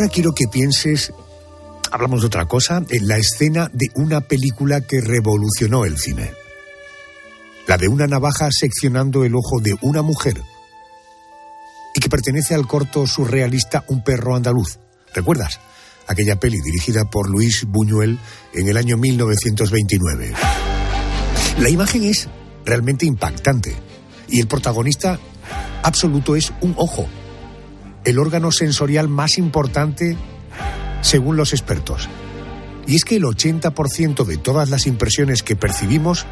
Ahora 0.00 0.12
quiero 0.14 0.32
que 0.32 0.48
pienses, 0.48 1.12
hablamos 1.90 2.22
de 2.22 2.28
otra 2.28 2.46
cosa, 2.46 2.82
en 2.88 3.06
la 3.06 3.18
escena 3.18 3.70
de 3.74 3.88
una 3.96 4.22
película 4.22 4.80
que 4.80 5.02
revolucionó 5.02 5.84
el 5.84 5.98
cine. 5.98 6.32
la 7.66 7.76
de 7.76 7.86
una 7.86 8.06
navaja 8.06 8.48
seccionando 8.50 9.24
el 9.24 9.34
ojo 9.34 9.60
de 9.60 9.76
una 9.82 10.00
mujer, 10.00 10.40
y 11.94 12.00
que 12.00 12.08
pertenece 12.08 12.54
al 12.54 12.66
corto 12.66 13.06
surrealista 13.06 13.84
Un 13.88 14.02
perro 14.02 14.34
andaluz. 14.34 14.78
¿Recuerdas? 15.12 15.60
Aquella 16.06 16.40
peli 16.40 16.62
dirigida 16.62 17.04
por 17.04 17.28
Luis 17.28 17.66
Buñuel 17.68 18.18
en 18.54 18.68
el 18.68 18.78
año 18.78 18.96
1929. 18.96 20.32
La 21.58 21.68
imagen 21.68 22.04
es 22.04 22.26
realmente 22.64 23.04
impactante 23.04 23.76
y 24.30 24.40
el 24.40 24.48
protagonista 24.48 25.20
absoluto 25.82 26.36
es 26.36 26.54
un 26.62 26.72
ojo, 26.78 27.06
el 28.04 28.18
órgano 28.18 28.52
sensorial 28.52 29.08
más 29.08 29.38
importante 29.38 30.16
según 31.02 31.36
los 31.36 31.52
expertos. 31.52 32.08
Y 32.86 32.96
es 32.96 33.04
que 33.04 33.16
el 33.16 33.24
80% 33.24 34.24
de 34.24 34.36
todas 34.36 34.70
las 34.70 34.86
impresiones 34.86 35.42
que 35.42 35.56
percibimos 35.56 36.26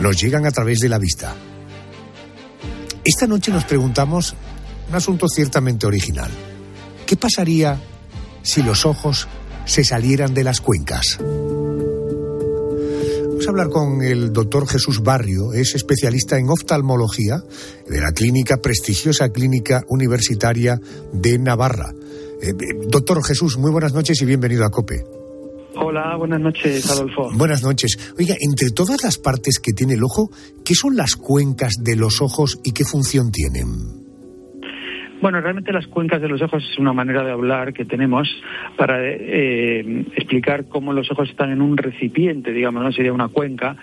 nos 0.00 0.20
llegan 0.20 0.46
a 0.46 0.50
través 0.50 0.78
de 0.78 0.88
la 0.88 0.98
vista. 0.98 1.34
Esta 3.04 3.26
noche 3.26 3.50
nos 3.50 3.64
preguntamos 3.64 4.34
un 4.88 4.94
asunto 4.94 5.28
ciertamente 5.28 5.86
original. 5.86 6.30
¿Qué 7.06 7.16
pasaría 7.16 7.78
si 8.42 8.62
los 8.62 8.86
ojos 8.86 9.28
se 9.64 9.84
salieran 9.84 10.34
de 10.34 10.44
las 10.44 10.60
cuencas? 10.60 11.18
A 13.48 13.50
hablar 13.50 13.70
con 13.70 14.02
el 14.02 14.30
doctor 14.30 14.68
Jesús 14.68 15.02
Barrio, 15.02 15.54
es 15.54 15.74
especialista 15.74 16.38
en 16.38 16.50
oftalmología 16.50 17.42
de 17.88 17.98
la 17.98 18.12
clínica, 18.12 18.58
prestigiosa 18.58 19.30
clínica 19.30 19.84
universitaria 19.88 20.78
de 21.14 21.38
Navarra. 21.38 21.94
Eh, 22.42 22.52
doctor 22.90 23.24
Jesús, 23.24 23.56
muy 23.56 23.70
buenas 23.70 23.94
noches 23.94 24.20
y 24.20 24.26
bienvenido 24.26 24.66
a 24.66 24.70
COPE. 24.70 25.02
Hola, 25.76 26.14
buenas 26.18 26.42
noches, 26.42 26.90
Adolfo. 26.90 27.30
Buenas 27.32 27.62
noches. 27.62 27.98
Oiga, 28.18 28.36
entre 28.38 28.68
todas 28.70 29.02
las 29.02 29.16
partes 29.16 29.58
que 29.60 29.72
tiene 29.72 29.94
el 29.94 30.04
ojo, 30.04 30.30
¿qué 30.62 30.74
son 30.74 30.94
las 30.94 31.16
cuencas 31.16 31.76
de 31.80 31.96
los 31.96 32.20
ojos 32.20 32.60
y 32.62 32.72
qué 32.72 32.84
función 32.84 33.32
tienen? 33.32 33.97
Bueno, 35.20 35.40
realmente 35.40 35.72
las 35.72 35.88
cuencas 35.88 36.22
de 36.22 36.28
los 36.28 36.40
ojos 36.42 36.64
es 36.70 36.78
una 36.78 36.92
manera 36.92 37.24
de 37.24 37.32
hablar 37.32 37.72
que 37.72 37.84
tenemos 37.84 38.28
para 38.76 38.98
eh, 39.02 40.04
explicar 40.14 40.68
cómo 40.68 40.92
los 40.92 41.10
ojos 41.10 41.28
están 41.28 41.50
en 41.50 41.60
un 41.60 41.76
recipiente, 41.76 42.52
digamos, 42.52 42.84
no 42.84 42.92
sería 42.92 43.12
una 43.12 43.26
cuenca, 43.26 43.76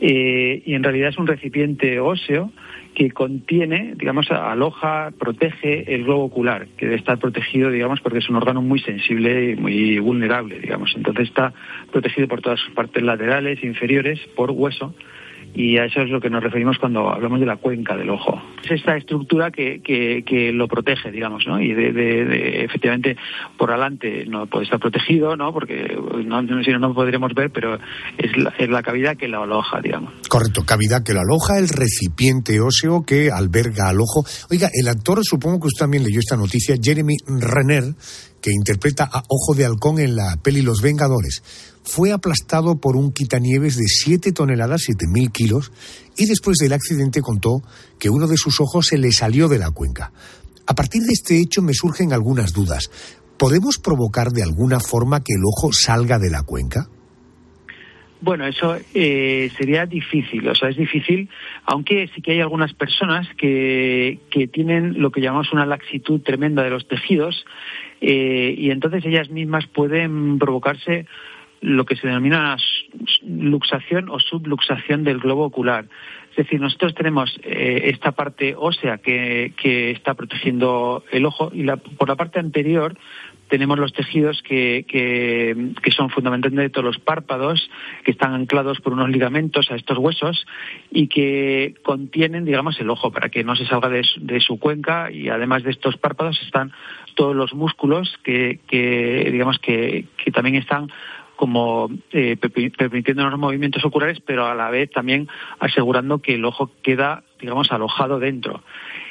eh, 0.00 0.62
y 0.64 0.74
en 0.74 0.84
realidad 0.84 1.08
es 1.08 1.18
un 1.18 1.26
recipiente 1.26 1.98
óseo 1.98 2.52
que 2.94 3.10
contiene, 3.10 3.94
digamos, 3.96 4.30
aloja, 4.30 5.10
protege 5.18 5.92
el 5.92 6.04
globo 6.04 6.24
ocular, 6.24 6.68
que 6.76 6.86
debe 6.86 6.98
estar 6.98 7.18
protegido, 7.18 7.70
digamos, 7.70 8.00
porque 8.00 8.18
es 8.18 8.28
un 8.28 8.36
órgano 8.36 8.62
muy 8.62 8.78
sensible 8.78 9.50
y 9.50 9.56
muy 9.56 9.98
vulnerable, 9.98 10.60
digamos. 10.60 10.92
Entonces 10.96 11.28
está 11.28 11.52
protegido 11.90 12.28
por 12.28 12.40
todas 12.40 12.60
sus 12.60 12.72
partes 12.74 13.02
laterales, 13.02 13.62
inferiores, 13.64 14.20
por 14.36 14.52
hueso 14.52 14.94
y 15.56 15.78
a 15.78 15.86
eso 15.86 16.02
es 16.02 16.10
lo 16.10 16.20
que 16.20 16.28
nos 16.28 16.44
referimos 16.44 16.76
cuando 16.78 17.08
hablamos 17.08 17.40
de 17.40 17.46
la 17.46 17.56
cuenca 17.56 17.96
del 17.96 18.10
ojo. 18.10 18.42
Es 18.62 18.72
esta 18.72 18.94
estructura 18.94 19.50
que, 19.50 19.80
que, 19.80 20.52
lo 20.52 20.68
protege, 20.68 21.10
digamos, 21.10 21.44
¿no? 21.46 21.58
Y 21.58 21.72
de, 21.72 22.64
efectivamente 22.64 23.16
por 23.56 23.70
adelante 23.70 24.26
no 24.26 24.46
puede 24.46 24.64
estar 24.64 24.78
protegido, 24.78 25.34
¿no? 25.34 25.54
Porque 25.54 25.96
no, 26.26 26.42
no, 26.42 26.78
no 26.78 26.94
podremos 26.94 27.32
ver, 27.32 27.50
pero 27.50 27.78
es 28.18 28.36
la, 28.36 28.52
es 28.58 28.68
la 28.68 28.82
cavidad 28.82 29.16
que 29.16 29.28
lo 29.28 29.44
aloja, 29.44 29.80
digamos. 29.80 30.12
Correcto, 30.28 30.62
cavidad 30.66 31.02
que 31.02 31.14
lo 31.14 31.20
aloja, 31.20 31.58
el 31.58 31.70
recipiente 31.70 32.60
óseo 32.60 33.04
que 33.06 33.30
alberga 33.30 33.88
al 33.88 33.98
ojo. 33.98 34.26
Oiga, 34.50 34.68
el 34.74 34.88
actor, 34.88 35.20
supongo 35.24 35.58
que 35.60 35.68
usted 35.68 35.84
también 35.84 36.04
leyó 36.04 36.18
esta 36.18 36.36
noticia, 36.36 36.76
Jeremy 36.78 37.16
Renner, 37.26 37.94
que 38.42 38.50
interpreta 38.52 39.08
a 39.10 39.22
Ojo 39.28 39.54
de 39.56 39.64
Halcón 39.64 40.00
en 40.00 40.16
la 40.16 40.36
peli 40.42 40.60
Los 40.60 40.82
Vengadores 40.82 41.42
fue 41.86 42.12
aplastado 42.12 42.80
por 42.80 42.96
un 42.96 43.12
quitanieves 43.12 43.76
de 43.76 43.86
7 43.86 44.32
toneladas, 44.32 44.88
7.000 44.88 45.30
kilos, 45.30 45.72
y 46.16 46.26
después 46.26 46.58
del 46.58 46.72
accidente 46.72 47.22
contó 47.22 47.62
que 47.98 48.10
uno 48.10 48.26
de 48.26 48.36
sus 48.36 48.60
ojos 48.60 48.88
se 48.88 48.98
le 48.98 49.12
salió 49.12 49.48
de 49.48 49.58
la 49.58 49.70
cuenca. 49.70 50.12
A 50.66 50.74
partir 50.74 51.02
de 51.02 51.12
este 51.12 51.40
hecho 51.40 51.62
me 51.62 51.74
surgen 51.74 52.12
algunas 52.12 52.52
dudas. 52.52 52.90
¿Podemos 53.38 53.78
provocar 53.78 54.30
de 54.30 54.42
alguna 54.42 54.80
forma 54.80 55.22
que 55.22 55.34
el 55.34 55.42
ojo 55.44 55.72
salga 55.72 56.18
de 56.18 56.30
la 56.30 56.42
cuenca? 56.42 56.88
Bueno, 58.20 58.46
eso 58.46 58.76
eh, 58.94 59.50
sería 59.56 59.86
difícil, 59.86 60.48
o 60.48 60.54
sea, 60.54 60.70
es 60.70 60.76
difícil, 60.76 61.28
aunque 61.66 62.08
sí 62.14 62.22
que 62.22 62.32
hay 62.32 62.40
algunas 62.40 62.72
personas 62.72 63.28
que, 63.36 64.18
que 64.30 64.48
tienen 64.48 65.00
lo 65.00 65.10
que 65.10 65.20
llamamos 65.20 65.52
una 65.52 65.66
laxitud 65.66 66.22
tremenda 66.22 66.64
de 66.64 66.70
los 66.70 66.88
tejidos 66.88 67.44
eh, 68.00 68.54
y 68.56 68.70
entonces 68.70 69.04
ellas 69.04 69.30
mismas 69.30 69.66
pueden 69.66 70.38
provocarse 70.38 71.06
lo 71.66 71.84
que 71.84 71.96
se 71.96 72.06
denomina 72.06 72.56
luxación 73.22 74.08
o 74.08 74.20
subluxación 74.20 75.02
del 75.02 75.18
globo 75.18 75.44
ocular. 75.44 75.86
Es 76.30 76.36
decir, 76.36 76.60
nosotros 76.60 76.94
tenemos 76.94 77.40
eh, 77.42 77.90
esta 77.90 78.12
parte 78.12 78.54
ósea 78.56 78.98
que, 78.98 79.52
está 79.90 80.14
protegiendo 80.14 81.02
el 81.10 81.26
ojo 81.26 81.50
y 81.52 81.66
por 81.98 82.08
la 82.08 82.14
parte 82.14 82.38
anterior 82.38 82.96
tenemos 83.48 83.78
los 83.78 83.92
tejidos 83.92 84.42
que, 84.42 84.84
que, 84.86 85.90
son 85.90 86.10
fundamentalmente 86.10 86.70
todos 86.70 86.84
los 86.84 86.98
párpados, 86.98 87.68
que 88.04 88.10
están 88.12 88.34
anclados 88.34 88.80
por 88.80 88.92
unos 88.92 89.08
ligamentos 89.08 89.70
a 89.70 89.76
estos 89.76 89.98
huesos 89.98 90.46
y 90.90 91.08
que 91.08 91.74
contienen, 91.82 92.44
digamos, 92.44 92.78
el 92.80 92.90
ojo 92.90 93.10
para 93.10 93.28
que 93.28 93.42
no 93.42 93.56
se 93.56 93.66
salga 93.66 93.88
de 93.88 94.02
de 94.18 94.40
su 94.40 94.58
cuenca 94.60 95.10
y 95.10 95.30
además 95.30 95.64
de 95.64 95.70
estos 95.70 95.96
párpados 95.96 96.40
están 96.42 96.72
todos 97.14 97.34
los 97.34 97.54
músculos 97.54 98.18
que, 98.22 98.60
que 98.68 99.30
digamos, 99.32 99.58
que, 99.58 100.04
que 100.22 100.30
también 100.30 100.56
están 100.56 100.90
como 101.36 101.88
eh, 102.12 102.36
permitiendo 102.36 103.28
los 103.28 103.38
movimientos 103.38 103.84
oculares, 103.84 104.20
pero 104.20 104.46
a 104.46 104.54
la 104.54 104.70
vez 104.70 104.90
también 104.90 105.28
asegurando 105.60 106.18
que 106.18 106.34
el 106.34 106.44
ojo 106.44 106.70
queda, 106.82 107.22
digamos, 107.40 107.70
alojado 107.70 108.18
dentro. 108.18 108.62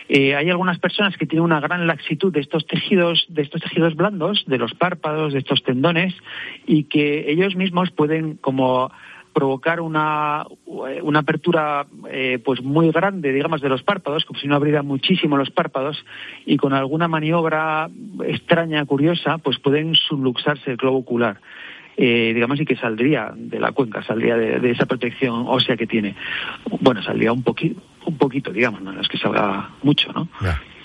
Eh, 0.08 0.36
hay 0.36 0.50
algunas 0.50 0.78
personas 0.80 1.18
que 1.18 1.26
tienen 1.26 1.46
una 1.46 1.60
gran 1.60 1.88
laxitud 1.88 2.32
de 2.32 2.42
estos 2.42 2.68
tejidos, 2.68 3.26
de 3.30 3.42
estos 3.42 3.62
tejidos 3.62 3.96
blandos, 3.96 4.44
de 4.48 4.58
los 4.58 4.74
párpados, 4.74 5.34
de 5.34 5.40
estos 5.40 5.64
tendones, 5.64 6.14
y 6.68 6.84
que 6.84 7.32
ellos 7.32 7.56
mismos 7.56 7.92
pueden 7.92 8.36
como 8.36 8.92
provocar 9.34 9.82
una, 9.82 10.46
una 10.66 11.20
apertura 11.20 11.88
eh, 12.10 12.40
pues 12.44 12.64
muy 12.64 12.90
grande, 12.92 13.34
digamos, 13.34 13.60
de 13.62 13.68
los 13.68 13.84
párpados, 13.84 14.24
como 14.24 14.40
si 14.40 14.48
no 14.48 14.56
abriera 14.56 14.82
muchísimo 14.82 15.36
los 15.36 15.52
párpados, 15.52 16.06
y 16.46 16.56
con 16.56 16.72
alguna 16.72 17.08
maniobra 17.08 17.90
extraña, 18.24 18.86
curiosa, 18.86 19.40
pues 19.40 19.60
pueden 19.60 19.94
subluxarse 19.96 20.72
el 20.72 20.78
globo 20.78 21.00
ocular 21.00 21.42
eh, 21.98 22.32
digamos, 22.34 22.60
y 22.60 22.66
que 22.66 22.76
saldría 22.76 23.32
de 23.36 23.60
la 23.60 23.72
cuenca, 23.72 24.04
saldría 24.04 24.36
de, 24.36 24.72
esa 24.72 24.86
protección 24.86 25.46
ósea 25.48 25.78
que 25.78 25.88
tiene. 25.88 26.16
Bueno, 26.82 27.02
saldría 27.02 27.32
un 27.32 27.44
poquito, 27.44 27.82
un 28.06 28.18
poquito, 28.18 28.52
digamos, 28.52 28.82
no 28.82 29.00
es 29.00 29.08
que 29.08 29.18
salga 29.18 29.70
mucho, 29.82 30.12
¿no? 30.14 30.28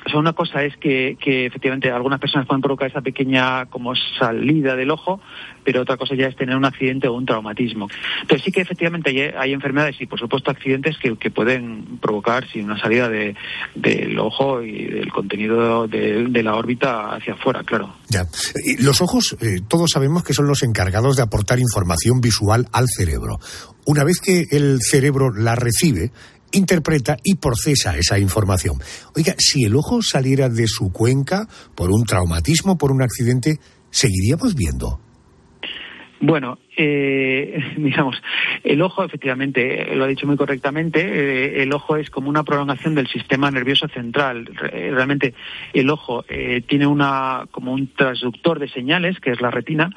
O 0.06 0.08
sea, 0.08 0.18
una 0.18 0.32
cosa 0.32 0.64
es 0.64 0.76
que, 0.76 1.16
efectivamente 1.46 1.90
algunas 1.90 2.20
personas 2.20 2.46
pueden 2.46 2.62
provocar 2.62 2.90
esa 2.90 3.00
pequeña 3.00 3.66
como 3.66 3.94
salida 4.18 4.76
del 4.76 4.90
ojo, 4.90 5.20
pero 5.64 5.82
otra 5.82 5.96
cosa 5.96 6.14
ya 6.14 6.26
es 6.26 6.36
tener 6.36 6.56
un 6.56 6.64
accidente 6.64 7.08
o 7.08 7.14
un 7.14 7.26
traumatismo. 7.26 7.88
Entonces 8.22 8.44
sí 8.44 8.52
que 8.52 8.60
efectivamente 8.60 9.34
hay, 9.36 9.52
enfermedades 9.52 10.00
y 10.00 10.06
por 10.06 10.18
supuesto 10.18 10.50
accidentes 10.50 10.96
que, 10.98 11.30
pueden 11.30 11.98
provocar 12.00 12.46
sí, 12.50 12.60
una 12.60 12.80
salida 12.80 13.08
de, 13.08 13.36
del 13.74 14.18
ojo 14.18 14.62
y 14.62 14.86
del 14.86 15.12
contenido 15.12 15.86
de, 15.86 16.26
de, 16.28 16.42
la 16.42 16.56
órbita 16.56 17.14
hacia 17.14 17.34
afuera, 17.34 17.62
claro. 17.62 17.94
Ya. 18.08 18.26
Los 18.80 19.00
ojos, 19.00 19.36
eh, 19.40 19.60
todos 19.68 19.90
sabemos 19.92 20.24
que 20.24 20.34
son 20.34 20.46
los 20.46 20.62
encargados 20.62 21.16
de 21.16 21.22
aportar 21.22 21.58
información 21.60 22.20
visual 22.20 22.66
al 22.72 22.86
cerebro. 22.88 23.38
Una 23.86 24.04
vez 24.04 24.20
que 24.20 24.46
el 24.50 24.80
cerebro 24.82 25.30
la 25.32 25.54
recibe, 25.54 26.10
interpreta 26.52 27.16
y 27.22 27.36
procesa 27.36 27.96
esa 27.96 28.18
información. 28.18 28.80
Oiga, 29.14 29.34
si 29.38 29.64
el 29.64 29.76
ojo 29.76 30.02
saliera 30.02 30.48
de 30.48 30.66
su 30.66 30.90
cuenca 30.90 31.48
por 31.74 31.90
un 31.90 32.04
traumatismo, 32.04 32.78
por 32.78 32.92
un 32.92 33.02
accidente, 33.02 33.60
¿seguiríamos 33.90 34.54
viendo? 34.54 35.00
Bueno, 36.20 36.58
eh, 36.76 37.72
digamos, 37.76 38.22
el 38.62 38.82
ojo, 38.82 39.02
efectivamente, 39.02 39.94
lo 39.94 40.04
ha 40.04 40.08
dicho 40.08 40.26
muy 40.26 40.36
correctamente, 40.36 41.00
eh, 41.00 41.62
el 41.62 41.72
ojo 41.72 41.96
es 41.96 42.10
como 42.10 42.28
una 42.28 42.44
prolongación 42.44 42.94
del 42.94 43.08
sistema 43.08 43.50
nervioso 43.50 43.88
central. 43.88 44.44
Realmente 44.54 45.34
el 45.72 45.88
ojo 45.88 46.24
eh, 46.28 46.62
tiene 46.66 46.86
una 46.86 47.46
como 47.50 47.72
un 47.72 47.88
transductor 47.94 48.58
de 48.58 48.68
señales, 48.68 49.18
que 49.18 49.30
es 49.30 49.40
la 49.40 49.50
retina, 49.50 49.90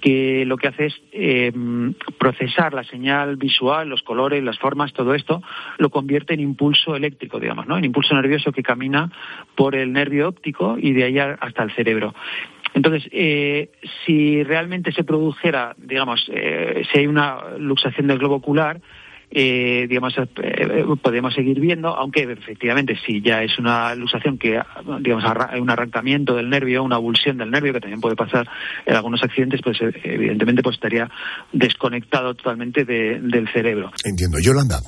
que 0.00 0.44
lo 0.44 0.56
que 0.56 0.68
hace 0.68 0.86
es 0.86 1.00
eh, 1.12 1.52
procesar 2.18 2.74
la 2.74 2.84
señal 2.84 3.36
visual, 3.36 3.88
los 3.88 4.02
colores, 4.02 4.42
las 4.42 4.58
formas, 4.58 4.92
todo 4.92 5.14
esto, 5.14 5.42
lo 5.78 5.90
convierte 5.90 6.34
en 6.34 6.40
impulso 6.40 6.96
eléctrico, 6.96 7.38
digamos, 7.38 7.66
¿no? 7.66 7.76
En 7.78 7.84
impulso 7.84 8.14
nervioso 8.14 8.52
que 8.52 8.62
camina 8.62 9.10
por 9.54 9.74
el 9.74 9.92
nervio 9.92 10.28
óptico 10.28 10.76
y 10.78 10.92
de 10.92 11.04
ahí 11.04 11.18
hasta 11.18 11.62
el 11.62 11.72
cerebro. 11.72 12.14
Entonces, 12.74 13.08
eh, 13.12 13.70
si 14.04 14.42
realmente 14.42 14.92
se 14.92 15.04
produjera, 15.04 15.74
digamos, 15.78 16.28
eh, 16.32 16.82
si 16.90 16.98
hay 17.00 17.06
una 17.06 17.56
luxación 17.58 18.06
del 18.06 18.18
globo 18.18 18.36
ocular, 18.36 18.80
eh, 19.30 19.86
digamos, 19.88 20.14
eh, 20.16 20.84
podemos 21.02 21.34
seguir 21.34 21.60
viendo, 21.60 21.88
aunque 21.88 22.22
efectivamente 22.22 22.96
si 23.04 23.20
ya 23.20 23.42
es 23.42 23.58
una 23.58 23.94
luxación 23.94 24.38
que, 24.38 24.58
digamos, 25.00 25.24
un 25.60 25.70
arrancamiento 25.70 26.34
del 26.34 26.48
nervio, 26.48 26.82
una 26.82 26.96
abulsión 26.96 27.36
del 27.36 27.50
nervio, 27.50 27.74
que 27.74 27.80
también 27.80 28.00
puede 28.00 28.16
pasar 28.16 28.48
en 28.86 28.96
algunos 28.96 29.22
accidentes, 29.22 29.60
pues 29.62 29.78
evidentemente 30.02 30.62
pues 30.62 30.76
estaría 30.76 31.10
desconectado 31.52 32.34
totalmente 32.34 32.84
del 32.84 33.48
cerebro. 33.52 33.90
Entiendo. 34.04 34.38
Yolanda. 34.40 34.80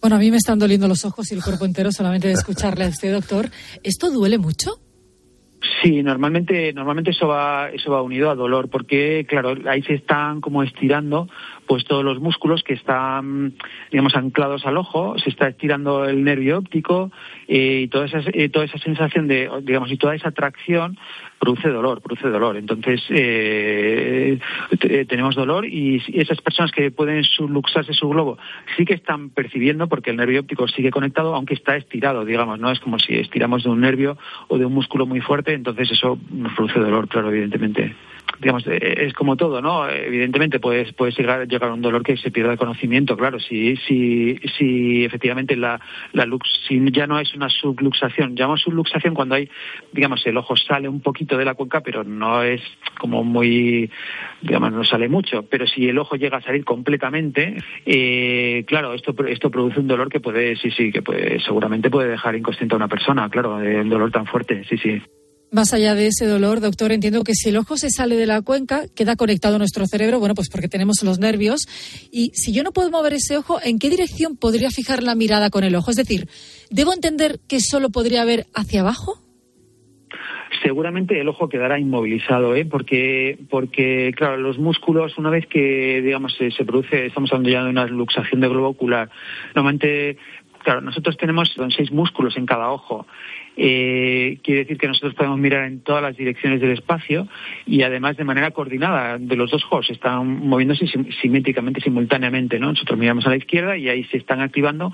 Bueno, 0.00 0.16
a 0.16 0.18
mí 0.18 0.32
me 0.32 0.38
están 0.38 0.58
doliendo 0.58 0.88
los 0.88 1.04
ojos 1.04 1.30
y 1.30 1.36
el 1.36 1.42
cuerpo 1.44 1.64
entero 1.64 1.92
solamente 1.92 2.26
de 2.26 2.34
escucharle 2.34 2.84
a 2.84 2.88
este 2.88 3.10
doctor. 3.10 3.48
¿Esto 3.84 4.10
duele 4.10 4.38
mucho? 4.38 4.80
Sí, 5.80 6.02
normalmente, 6.02 6.72
normalmente 6.72 7.10
eso 7.10 7.28
va, 7.28 7.70
eso 7.70 7.92
va 7.92 8.02
unido 8.02 8.30
a 8.30 8.34
dolor, 8.34 8.68
porque 8.68 9.24
claro, 9.28 9.54
ahí 9.68 9.82
se 9.82 9.94
están 9.94 10.40
como 10.40 10.62
estirando 10.62 11.28
pues 11.66 11.84
todos 11.84 12.04
los 12.04 12.20
músculos 12.20 12.62
que 12.62 12.74
están, 12.74 13.54
digamos, 13.90 14.14
anclados 14.16 14.66
al 14.66 14.76
ojo, 14.76 15.18
se 15.18 15.30
está 15.30 15.48
estirando 15.48 16.04
el 16.04 16.24
nervio 16.24 16.58
óptico 16.58 17.10
eh, 17.48 17.82
y 17.84 17.88
toda 17.88 18.06
esa, 18.06 18.20
eh, 18.32 18.48
toda 18.48 18.64
esa 18.64 18.78
sensación 18.78 19.28
de, 19.28 19.50
digamos, 19.62 19.90
y 19.90 19.96
toda 19.96 20.14
esa 20.14 20.30
tracción 20.30 20.98
produce 21.38 21.68
dolor, 21.68 22.00
produce 22.00 22.28
dolor. 22.28 22.56
Entonces, 22.56 23.02
eh, 23.10 24.38
tenemos 25.08 25.34
dolor 25.34 25.66
y 25.66 26.02
esas 26.14 26.40
personas 26.40 26.70
que 26.72 26.90
pueden 26.90 27.24
subluxarse 27.24 27.92
su 27.94 28.08
globo 28.08 28.38
sí 28.76 28.84
que 28.84 28.94
están 28.94 29.30
percibiendo 29.30 29.88
porque 29.88 30.10
el 30.10 30.16
nervio 30.16 30.40
óptico 30.40 30.68
sigue 30.68 30.90
conectado, 30.90 31.34
aunque 31.34 31.54
está 31.54 31.76
estirado, 31.76 32.24
digamos, 32.24 32.58
¿no? 32.58 32.70
Es 32.70 32.80
como 32.80 32.98
si 32.98 33.14
estiramos 33.14 33.64
de 33.64 33.70
un 33.70 33.80
nervio 33.80 34.16
o 34.48 34.58
de 34.58 34.66
un 34.66 34.74
músculo 34.74 35.06
muy 35.06 35.20
fuerte, 35.20 35.52
entonces 35.52 35.90
eso 35.90 36.18
nos 36.30 36.52
produce 36.54 36.78
dolor, 36.78 37.08
claro, 37.08 37.30
evidentemente 37.30 37.94
digamos, 38.40 38.66
eh, 38.66 39.06
es 39.06 39.12
como 39.14 39.36
todo, 39.36 39.60
¿no? 39.60 39.88
Evidentemente 39.88 40.58
puedes, 40.58 40.92
puedes 40.92 41.16
llegar, 41.16 41.46
llegar 41.52 41.70
a 41.70 41.74
un 41.74 41.82
dolor 41.82 42.02
que 42.02 42.16
se 42.16 42.30
pierda 42.30 42.52
el 42.52 42.58
conocimiento, 42.58 43.16
claro. 43.16 43.38
Si, 43.38 43.76
si, 43.76 44.38
si 44.58 45.04
efectivamente 45.04 45.56
la, 45.56 45.80
la 46.12 46.26
lux, 46.26 46.48
si 46.66 46.80
ya 46.90 47.06
no 47.06 47.18
es 47.18 47.34
una 47.34 47.48
subluxación, 47.48 48.34
llamamos 48.34 48.62
subluxación 48.62 49.14
cuando 49.14 49.34
hay, 49.34 49.48
digamos, 49.92 50.26
el 50.26 50.36
ojo 50.36 50.56
sale 50.56 50.88
un 50.88 51.00
poquito 51.00 51.36
de 51.36 51.44
la 51.44 51.54
cuenca, 51.54 51.80
pero 51.80 52.04
no 52.04 52.42
es 52.42 52.62
como 52.98 53.22
muy, 53.22 53.90
digamos, 54.40 54.72
no 54.72 54.84
sale 54.84 55.08
mucho. 55.08 55.44
Pero 55.44 55.66
si 55.66 55.88
el 55.88 55.98
ojo 55.98 56.16
llega 56.16 56.38
a 56.38 56.42
salir 56.42 56.64
completamente, 56.64 57.56
eh, 57.86 58.64
claro, 58.66 58.94
esto, 58.94 59.14
esto 59.26 59.50
produce 59.50 59.80
un 59.80 59.88
dolor 59.88 60.08
que 60.08 60.20
puede, 60.20 60.56
sí, 60.56 60.70
sí, 60.70 60.90
que 60.90 61.02
puede, 61.02 61.40
seguramente 61.40 61.90
puede 61.90 62.08
dejar 62.08 62.34
inconsciente 62.34 62.74
a 62.74 62.76
una 62.76 62.88
persona, 62.88 63.28
claro, 63.28 63.60
el 63.60 63.88
dolor 63.88 64.10
tan 64.10 64.26
fuerte, 64.26 64.64
sí, 64.64 64.78
sí. 64.78 65.00
Más 65.52 65.74
allá 65.74 65.94
de 65.94 66.06
ese 66.06 66.24
dolor, 66.24 66.60
doctor, 66.60 66.92
entiendo 66.92 67.24
que 67.24 67.34
si 67.34 67.50
el 67.50 67.58
ojo 67.58 67.76
se 67.76 67.90
sale 67.90 68.16
de 68.16 68.24
la 68.24 68.40
cuenca, 68.40 68.84
queda 68.96 69.16
conectado 69.16 69.58
nuestro 69.58 69.86
cerebro, 69.86 70.18
bueno, 70.18 70.34
pues 70.34 70.48
porque 70.48 70.66
tenemos 70.66 71.02
los 71.02 71.18
nervios. 71.18 71.66
Y 72.10 72.30
si 72.32 72.54
yo 72.54 72.62
no 72.62 72.72
puedo 72.72 72.90
mover 72.90 73.12
ese 73.12 73.36
ojo, 73.36 73.58
¿en 73.62 73.78
qué 73.78 73.90
dirección 73.90 74.38
podría 74.38 74.70
fijar 74.70 75.02
la 75.02 75.14
mirada 75.14 75.50
con 75.50 75.62
el 75.62 75.74
ojo? 75.74 75.90
Es 75.90 75.98
decir, 75.98 76.26
¿debo 76.70 76.94
entender 76.94 77.38
que 77.46 77.60
solo 77.60 77.90
podría 77.90 78.24
ver 78.24 78.46
hacia 78.54 78.80
abajo? 78.80 79.18
seguramente 80.62 81.20
el 81.20 81.28
ojo 81.28 81.48
quedará 81.48 81.80
inmovilizado, 81.80 82.54
¿eh? 82.54 82.64
porque, 82.64 83.36
porque, 83.50 84.12
claro, 84.14 84.36
los 84.36 84.58
músculos, 84.58 85.18
una 85.18 85.28
vez 85.28 85.46
que, 85.48 86.00
digamos, 86.02 86.36
se, 86.36 86.52
se 86.52 86.64
produce, 86.64 87.06
estamos 87.06 87.32
hablando 87.32 87.50
ya 87.50 87.64
de 87.64 87.70
una 87.70 87.86
luxación 87.86 88.40
de 88.40 88.48
globo 88.48 88.68
ocular, 88.68 89.10
normalmente 89.56 90.18
Claro, 90.62 90.80
nosotros 90.80 91.16
tenemos 91.16 91.54
seis 91.76 91.90
músculos 91.90 92.36
en 92.36 92.46
cada 92.46 92.70
ojo 92.70 93.06
eh, 93.56 94.38
quiere 94.42 94.60
decir 94.60 94.78
que 94.78 94.88
nosotros 94.88 95.14
podemos 95.14 95.38
mirar 95.38 95.64
en 95.64 95.80
todas 95.80 96.02
las 96.02 96.16
direcciones 96.16 96.60
del 96.60 96.72
espacio 96.72 97.28
y 97.66 97.82
además 97.82 98.16
de 98.16 98.24
manera 98.24 98.50
coordinada 98.50 99.18
de 99.18 99.36
los 99.36 99.50
dos 99.50 99.64
ojos, 99.64 99.90
están 99.90 100.46
moviéndose 100.46 100.86
simétricamente, 101.20 101.80
simultáneamente. 101.80 102.58
¿no? 102.58 102.68
Nosotros 102.68 102.98
miramos 102.98 103.26
a 103.26 103.30
la 103.30 103.36
izquierda 103.36 103.76
y 103.76 103.88
ahí 103.88 104.04
se 104.04 104.16
están 104.16 104.40
activando 104.40 104.92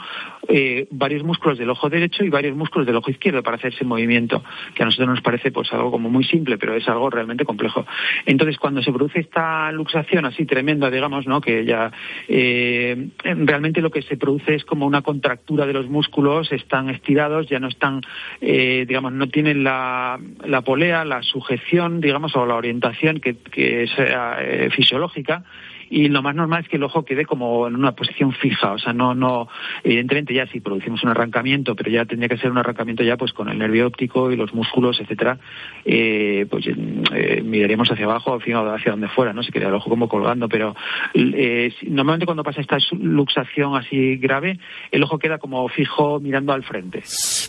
eh, 0.48 0.86
varios 0.90 1.22
músculos 1.22 1.58
del 1.58 1.70
ojo 1.70 1.88
derecho 1.88 2.24
y 2.24 2.30
varios 2.30 2.56
músculos 2.56 2.86
del 2.86 2.96
ojo 2.96 3.10
izquierdo 3.10 3.42
para 3.42 3.56
hacer 3.56 3.72
ese 3.72 3.84
movimiento, 3.84 4.42
que 4.74 4.82
a 4.82 4.86
nosotros 4.86 5.08
nos 5.08 5.20
parece 5.20 5.50
pues 5.50 5.72
algo 5.72 5.90
como 5.90 6.10
muy 6.10 6.24
simple, 6.24 6.58
pero 6.58 6.74
es 6.74 6.88
algo 6.88 7.10
realmente 7.10 7.44
complejo. 7.44 7.86
Entonces, 8.26 8.58
cuando 8.58 8.82
se 8.82 8.92
produce 8.92 9.20
esta 9.20 9.70
luxación 9.72 10.24
así 10.24 10.44
tremenda, 10.44 10.90
digamos, 10.90 11.26
¿no? 11.26 11.40
que 11.40 11.64
ya 11.64 11.92
eh, 12.26 13.08
realmente 13.22 13.80
lo 13.80 13.90
que 13.90 14.02
se 14.02 14.16
produce 14.16 14.54
es 14.54 14.64
como 14.64 14.86
una 14.86 15.02
contractura 15.02 15.66
de 15.66 15.72
los 15.72 15.88
músculos, 15.88 16.50
están 16.52 16.88
estirados, 16.90 17.48
ya 17.48 17.60
no 17.60 17.68
están 17.68 18.02
eh, 18.50 18.86
digamos, 18.88 19.12
no 19.12 19.28
tienen 19.28 19.62
la, 19.62 20.18
la, 20.42 20.62
polea, 20.62 21.04
la 21.04 21.22
sujeción, 21.22 22.00
digamos, 22.00 22.34
o 22.34 22.46
la 22.46 22.54
orientación 22.54 23.20
que, 23.20 23.36
que 23.36 23.86
sea 23.94 24.38
eh, 24.40 24.70
fisiológica 24.70 25.44
y 25.90 26.08
lo 26.08 26.22
más 26.22 26.34
normal 26.34 26.62
es 26.62 26.68
que 26.68 26.76
el 26.76 26.82
ojo 26.82 27.04
quede 27.04 27.24
como 27.24 27.66
en 27.66 27.74
una 27.74 27.92
posición 27.92 28.32
fija, 28.32 28.72
o 28.72 28.78
sea, 28.78 28.92
no, 28.92 29.14
no, 29.14 29.48
evidentemente 29.84 30.34
ya 30.34 30.46
si 30.46 30.60
producimos 30.60 31.02
un 31.02 31.10
arrancamiento, 31.10 31.74
pero 31.74 31.90
ya 31.90 32.04
tendría 32.04 32.28
que 32.28 32.38
ser 32.38 32.50
un 32.50 32.58
arrancamiento 32.58 33.02
ya 33.02 33.16
pues 33.16 33.32
con 33.32 33.48
el 33.48 33.58
nervio 33.58 33.86
óptico 33.86 34.30
y 34.30 34.36
los 34.36 34.52
músculos, 34.54 35.00
etcétera, 35.00 35.38
eh, 35.84 36.46
pues 36.50 36.66
eh, 36.66 37.42
miraríamos 37.42 37.90
hacia 37.90 38.04
abajo, 38.04 38.36
hacia 38.36 38.90
donde 38.90 39.08
fuera, 39.08 39.32
¿no? 39.32 39.42
Se 39.42 39.52
queda 39.52 39.68
el 39.68 39.74
ojo 39.74 39.90
como 39.90 40.08
colgando, 40.08 40.48
pero 40.48 40.74
eh, 41.14 41.72
normalmente 41.86 42.26
cuando 42.26 42.42
pasa 42.42 42.60
esta 42.60 42.78
luxación 42.92 43.76
así 43.76 44.16
grave, 44.16 44.58
el 44.90 45.02
ojo 45.02 45.18
queda 45.18 45.38
como 45.38 45.68
fijo 45.68 46.20
mirando 46.20 46.52
al 46.52 46.64
frente. 46.64 47.02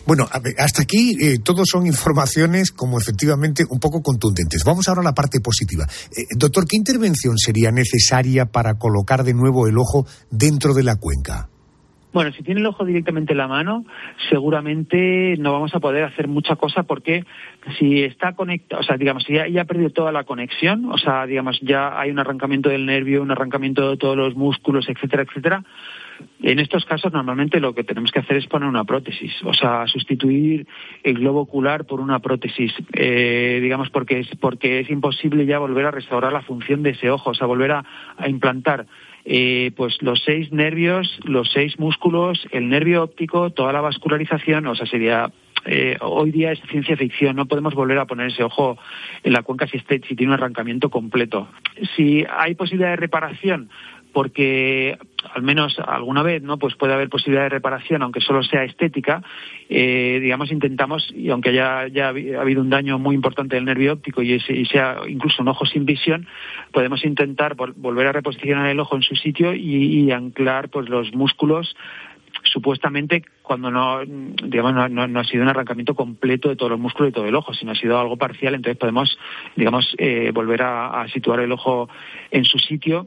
Bueno, 0.06 0.26
hasta 0.58 0.82
aquí 0.82 1.16
eh, 1.20 1.38
todos 1.44 1.68
son 1.70 1.86
informaciones 1.86 2.72
como 2.72 2.98
efectivamente 2.98 3.64
un 3.68 3.78
poco 3.78 4.02
contundentes. 4.02 4.64
Vamos 4.64 4.88
ahora 4.88 5.02
a 5.02 5.04
la 5.04 5.12
parte 5.12 5.40
positiva. 5.40 5.84
Eh, 6.16 6.24
doctor, 6.36 6.66
¿qué 6.66 6.76
intervención 6.76 7.36
sería 7.38 7.70
necesaria 7.70 8.29
para 8.46 8.78
colocar 8.78 9.24
de 9.24 9.34
nuevo 9.34 9.66
el 9.66 9.78
ojo 9.78 10.06
dentro 10.30 10.74
de 10.74 10.84
la 10.84 10.96
cuenca? 10.96 11.48
Bueno, 12.12 12.32
si 12.32 12.42
tiene 12.42 12.60
el 12.60 12.66
ojo 12.66 12.84
directamente 12.84 13.32
en 13.34 13.38
la 13.38 13.46
mano, 13.46 13.84
seguramente 14.30 15.36
no 15.38 15.52
vamos 15.52 15.72
a 15.76 15.80
poder 15.80 16.02
hacer 16.02 16.26
mucha 16.26 16.56
cosa 16.56 16.82
porque 16.82 17.24
si 17.78 18.02
está 18.02 18.32
conectado, 18.32 18.80
o 18.80 18.82
sea, 18.82 18.96
digamos, 18.96 19.22
si 19.22 19.34
ya, 19.34 19.44
ha 19.60 19.64
perdido 19.64 19.90
toda 19.90 20.10
la 20.10 20.24
conexión, 20.24 20.86
o 20.86 20.98
sea, 20.98 21.26
digamos, 21.26 21.60
ya 21.62 22.00
hay 22.00 22.10
un 22.10 22.18
arrancamiento 22.18 22.68
del 22.68 22.84
nervio, 22.84 23.22
un 23.22 23.30
arrancamiento 23.30 23.90
de 23.90 23.96
todos 23.96 24.16
los 24.16 24.34
músculos, 24.34 24.88
etcétera, 24.88 25.22
etcétera, 25.22 25.64
en 26.42 26.58
estos 26.58 26.84
casos 26.84 27.12
normalmente 27.12 27.60
lo 27.60 27.74
que 27.74 27.84
tenemos 27.84 28.10
que 28.10 28.20
hacer 28.20 28.36
es 28.36 28.46
poner 28.46 28.68
una 28.68 28.84
prótesis, 28.84 29.32
o 29.44 29.54
sea, 29.54 29.86
sustituir 29.86 30.66
el 31.02 31.14
globo 31.14 31.40
ocular 31.40 31.84
por 31.84 32.00
una 32.00 32.18
prótesis, 32.18 32.72
eh, 32.92 33.58
digamos 33.62 33.90
porque 33.90 34.20
es 34.20 34.28
porque 34.40 34.80
es 34.80 34.90
imposible 34.90 35.46
ya 35.46 35.58
volver 35.58 35.86
a 35.86 35.90
restaurar 35.90 36.32
la 36.32 36.42
función 36.42 36.82
de 36.82 36.90
ese 36.90 37.10
ojo, 37.10 37.30
o 37.30 37.34
sea, 37.34 37.46
volver 37.46 37.72
a 37.72 37.84
implantar 38.26 38.86
eh, 39.24 39.72
pues 39.76 40.00
los 40.00 40.22
seis 40.24 40.50
nervios, 40.52 41.20
los 41.24 41.50
seis 41.52 41.78
músculos, 41.78 42.46
el 42.52 42.68
nervio 42.68 43.02
óptico, 43.02 43.50
toda 43.50 43.72
la 43.72 43.80
vascularización, 43.80 44.66
o 44.66 44.74
sea, 44.74 44.86
sería 44.86 45.30
eh, 45.66 45.98
hoy 46.00 46.30
día 46.30 46.52
es 46.52 46.60
ciencia 46.70 46.96
ficción, 46.96 47.36
no 47.36 47.46
podemos 47.46 47.74
volver 47.74 47.98
a 47.98 48.06
poner 48.06 48.28
ese 48.28 48.42
ojo 48.42 48.78
en 49.22 49.32
la 49.32 49.42
cuenca 49.42 49.66
si, 49.66 49.76
este, 49.76 50.00
si 50.08 50.16
tiene 50.16 50.32
un 50.32 50.38
arrancamiento 50.38 50.88
completo. 50.88 51.48
Si 51.96 52.24
hay 52.30 52.54
posibilidad 52.54 52.90
de 52.90 52.96
reparación, 52.96 53.68
porque 54.12 54.98
al 55.34 55.42
menos 55.42 55.78
alguna 55.78 56.22
vez 56.22 56.42
no 56.42 56.58
pues 56.58 56.74
puede 56.74 56.94
haber 56.94 57.08
posibilidad 57.08 57.44
de 57.44 57.50
reparación 57.50 58.02
aunque 58.02 58.20
solo 58.20 58.42
sea 58.42 58.64
estética. 58.64 59.22
Eh, 59.68 60.18
digamos 60.20 60.50
intentamos 60.50 61.12
y 61.14 61.30
aunque 61.30 61.50
haya 61.50 61.88
ya 61.88 62.06
ha 62.06 62.40
habido 62.40 62.60
un 62.60 62.70
daño 62.70 62.98
muy 62.98 63.14
importante 63.14 63.56
del 63.56 63.64
nervio 63.64 63.94
óptico 63.94 64.22
y, 64.22 64.40
sea 64.40 64.98
incluso 65.08 65.42
un 65.42 65.48
ojo 65.48 65.64
sin 65.66 65.84
visión 65.84 66.26
podemos 66.72 67.04
intentar 67.04 67.54
volver 67.54 68.06
a 68.08 68.12
reposicionar 68.12 68.68
el 68.68 68.80
ojo 68.80 68.96
en 68.96 69.02
su 69.02 69.14
sitio 69.16 69.54
y, 69.54 70.10
anclar 70.10 70.70
pues 70.70 70.88
los 70.88 71.14
músculos 71.14 71.76
supuestamente 72.42 73.22
cuando 73.42 73.70
no 73.70 74.00
digamos 74.04 74.90
no, 74.90 75.20
ha 75.20 75.24
sido 75.24 75.42
un 75.42 75.48
arrancamiento 75.48 75.94
completo 75.94 76.48
de 76.48 76.56
todos 76.56 76.70
los 76.70 76.80
músculos 76.80 77.10
y 77.10 77.12
todo 77.12 77.26
el 77.26 77.34
ojo 77.34 77.54
sino 77.54 77.72
ha 77.72 77.76
sido 77.76 77.98
algo 77.98 78.16
parcial. 78.16 78.54
Entonces 78.54 78.78
podemos 78.78 79.16
digamos 79.54 79.94
eh, 79.98 80.32
volver 80.34 80.62
a 80.62 81.06
situar 81.12 81.40
el 81.40 81.52
ojo 81.52 81.88
en 82.32 82.44
su 82.44 82.58
sitio 82.58 83.06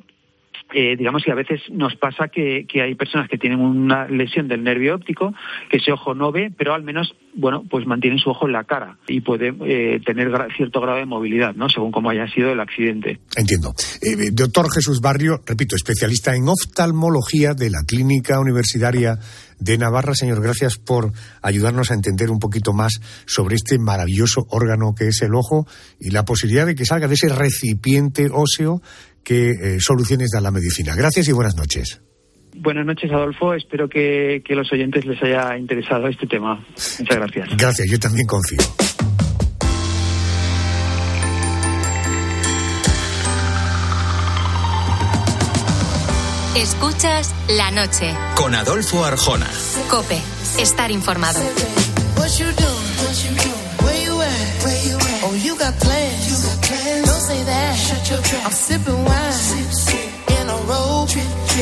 eh, 0.74 0.96
digamos 0.98 1.24
que 1.24 1.32
a 1.32 1.36
veces 1.36 1.62
nos 1.72 1.96
pasa 1.96 2.28
que, 2.28 2.66
hay 2.82 2.96
personas 2.96 3.30
que 3.30 3.38
tienen 3.38 3.60
una 3.60 4.08
lesión 4.08 4.48
del 4.48 4.64
nervio 4.64 4.96
óptico, 4.96 5.34
que 5.70 5.78
ese 5.78 5.92
ojo 5.92 6.14
no 6.14 6.32
ve, 6.32 6.52
pero 6.56 6.74
al 6.74 6.84
menos, 6.84 7.16
bueno, 7.36 7.64
pues 7.70 7.86
mantienen 7.86 8.20
su 8.20 8.30
ojo 8.30 8.48
en 8.48 8.54
la 8.54 8.64
cara 8.64 8.98
y 9.08 9.22
puede 9.22 9.54
eh, 9.66 10.00
tener 10.06 10.32
cierto 10.58 10.82
grado 10.82 10.98
de 10.98 11.06
movilidad, 11.06 11.56
¿no? 11.56 11.70
Según 11.70 11.92
cómo 11.92 12.10
haya 12.10 12.28
sido 12.28 12.52
el 12.52 12.60
accidente. 12.60 13.20
Entiendo. 13.36 13.74
Eh, 14.02 14.32
doctor 14.32 14.72
Jesús 14.74 15.00
Barrio, 15.02 15.40
repito, 15.46 15.76
especialista 15.76 16.36
en 16.36 16.48
oftalmología 16.48 17.54
de 17.54 17.70
la 17.70 17.84
Clínica 17.86 18.40
Universitaria 18.40 19.18
de 19.60 19.78
Navarra. 19.78 20.14
Señor, 20.14 20.42
gracias 20.42 20.78
por 20.78 21.12
ayudarnos 21.42 21.92
a 21.92 21.94
entender 21.94 22.30
un 22.30 22.40
poquito 22.40 22.74
más 22.74 23.00
sobre 23.26 23.56
este 23.56 23.80
maravilloso 23.80 24.46
órgano 24.50 24.94
que 24.96 25.08
es 25.08 25.22
el 25.22 25.36
ojo 25.36 25.68
y 26.00 26.12
la 26.12 26.26
posibilidad 26.26 26.66
de 26.66 26.76
que 26.76 26.86
salga 26.86 27.08
de 27.08 27.14
ese 27.14 27.30
recipiente 27.30 28.30
óseo 28.32 28.82
qué 29.24 29.52
eh, 29.52 29.78
soluciones 29.80 30.30
da 30.34 30.42
la 30.42 30.52
medicina. 30.52 30.96
Gracias 30.96 31.28
y 31.28 31.32
buenas 31.32 31.56
noches. 31.56 32.02
Buenas 32.56 32.86
noches, 32.86 33.12
Adolfo. 33.12 33.54
Espero 33.54 33.90
que, 33.90 34.44
que 34.46 34.56
los 34.56 34.72
oyentes 34.72 35.06
les 35.06 35.22
haya 35.24 35.58
interesado 35.58 36.08
este 36.08 36.28
tema. 36.28 36.64
Muchas 37.00 37.18
gracias. 37.18 37.50
Gracias, 37.58 37.90
yo 37.90 38.00
también 38.00 38.28
confío. 38.28 38.60
Escuchas 46.56 47.34
la 47.50 47.72
noche. 47.72 48.14
Con 48.36 48.54
Adolfo 48.54 49.04
Arjona. 49.04 49.50
Cope, 49.90 50.20
estar 50.60 50.92
informado. 50.92 51.40
I'm 57.30 58.52
sipping 58.52 59.06
wine. 59.06 59.34
In 60.36 60.50
a 60.50 60.58
robe. 60.68 61.10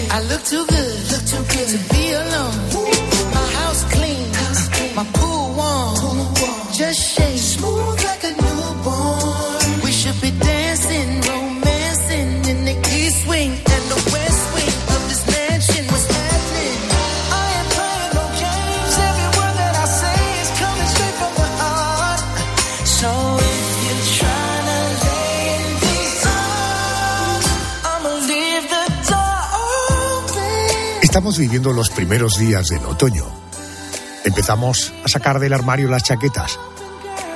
I 0.09 0.21
look 0.29 0.43
too 0.43 0.65
good, 0.65 1.11
look 1.11 1.23
too 1.31 1.43
good. 1.53 1.67
To 1.69 1.77
be 1.93 2.13
alone. 2.13 2.55
My 3.33 3.47
house 3.59 3.83
clean, 3.93 4.27
my 4.95 5.05
pool 5.13 5.53
warm. 5.53 6.33
Just 6.73 6.99
shake 7.15 7.30
Estamos 31.11 31.37
viviendo 31.37 31.73
los 31.73 31.89
primeros 31.89 32.39
días 32.39 32.69
del 32.69 32.85
otoño. 32.85 33.25
Empezamos 34.23 34.93
a 35.03 35.09
sacar 35.09 35.41
del 35.41 35.51
armario 35.51 35.89
las 35.89 36.03
chaquetas. 36.03 36.57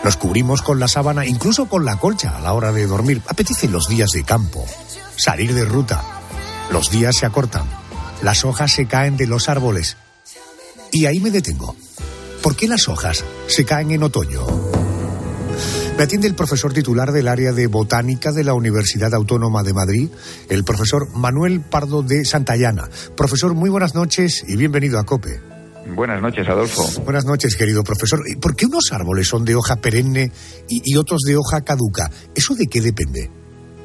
Nos 0.01 0.15
cubrimos 0.15 0.61
con 0.61 0.79
la 0.79 0.87
sábana, 0.87 1.25
incluso 1.25 1.65
con 1.65 1.83
la 1.83 1.97
colcha 1.97 2.37
a 2.37 2.39
la 2.39 2.53
hora 2.53 2.71
de 2.71 2.87
dormir. 2.87 3.21
Apetecen 3.27 3.73
los 3.73 3.89
días 3.89 4.11
de 4.11 4.23
campo, 4.23 4.65
salir 5.17 5.53
de 5.53 5.65
ruta. 5.65 6.01
Los 6.71 6.89
días 6.89 7.17
se 7.17 7.25
acortan, 7.25 7.65
las 8.21 8.45
hojas 8.45 8.71
se 8.71 8.87
caen 8.87 9.17
de 9.17 9.27
los 9.27 9.49
árboles. 9.49 9.97
Y 10.93 11.07
ahí 11.07 11.19
me 11.19 11.29
detengo. 11.29 11.75
¿Por 12.41 12.55
qué 12.55 12.69
las 12.69 12.87
hojas 12.87 13.25
se 13.47 13.65
caen 13.65 13.91
en 13.91 14.03
otoño? 14.03 14.74
Me 15.97 16.03
atiende 16.03 16.27
el 16.27 16.35
profesor 16.35 16.73
titular 16.73 17.13
del 17.13 17.29
área 17.29 17.53
de 17.53 17.67
botánica 17.67 18.33
de 18.33 18.43
la 18.43 18.53
Universidad 18.53 19.13
Autónoma 19.13 19.63
de 19.63 19.73
Madrid, 19.73 20.09
el 20.49 20.65
profesor 20.65 21.07
Manuel 21.15 21.61
Pardo 21.61 22.03
de 22.03 22.25
Santayana. 22.25 22.89
Profesor, 23.15 23.55
muy 23.55 23.69
buenas 23.69 23.95
noches 23.95 24.43
y 24.45 24.57
bienvenido 24.57 24.99
a 24.99 25.05
COPE. 25.05 25.39
Buenas 25.95 26.21
noches, 26.21 26.49
Adolfo. 26.49 26.83
Buenas 27.05 27.25
noches, 27.25 27.55
querido 27.55 27.81
profesor. 27.81 28.19
¿Y 28.27 28.35
¿Por 28.35 28.57
qué 28.57 28.65
unos 28.65 28.91
árboles 28.91 29.29
son 29.29 29.45
de 29.45 29.55
hoja 29.55 29.77
perenne 29.77 30.31
y, 30.67 30.81
y 30.83 30.97
otros 30.97 31.21
de 31.21 31.37
hoja 31.37 31.63
caduca? 31.63 32.09
¿Eso 32.35 32.55
de 32.55 32.67
qué 32.67 32.81
depende? 32.81 33.29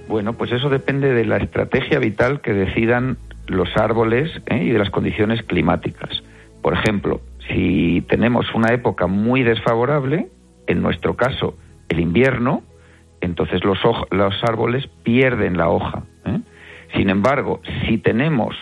Bueno, 0.08 0.32
pues 0.32 0.50
eso 0.50 0.68
depende 0.68 1.14
de 1.14 1.24
la 1.24 1.36
estrategia 1.36 2.00
vital 2.00 2.40
que 2.40 2.52
decidan 2.52 3.18
los 3.46 3.68
árboles 3.76 4.28
¿eh? 4.46 4.64
y 4.64 4.70
de 4.72 4.78
las 4.80 4.90
condiciones 4.90 5.44
climáticas. 5.46 6.10
Por 6.60 6.74
ejemplo, 6.74 7.20
si 7.46 8.04
tenemos 8.08 8.46
una 8.52 8.74
época 8.74 9.06
muy 9.06 9.44
desfavorable, 9.44 10.28
en 10.66 10.82
nuestro 10.82 11.14
caso 11.14 11.54
el 11.90 12.00
invierno, 12.00 12.62
entonces 13.20 13.62
los, 13.64 13.78
los 14.10 14.44
árboles 14.44 14.86
pierden 15.02 15.58
la 15.58 15.68
hoja. 15.68 16.04
¿eh? 16.24 16.40
Sin 16.96 17.10
embargo, 17.10 17.60
si 17.86 17.98
tenemos 17.98 18.56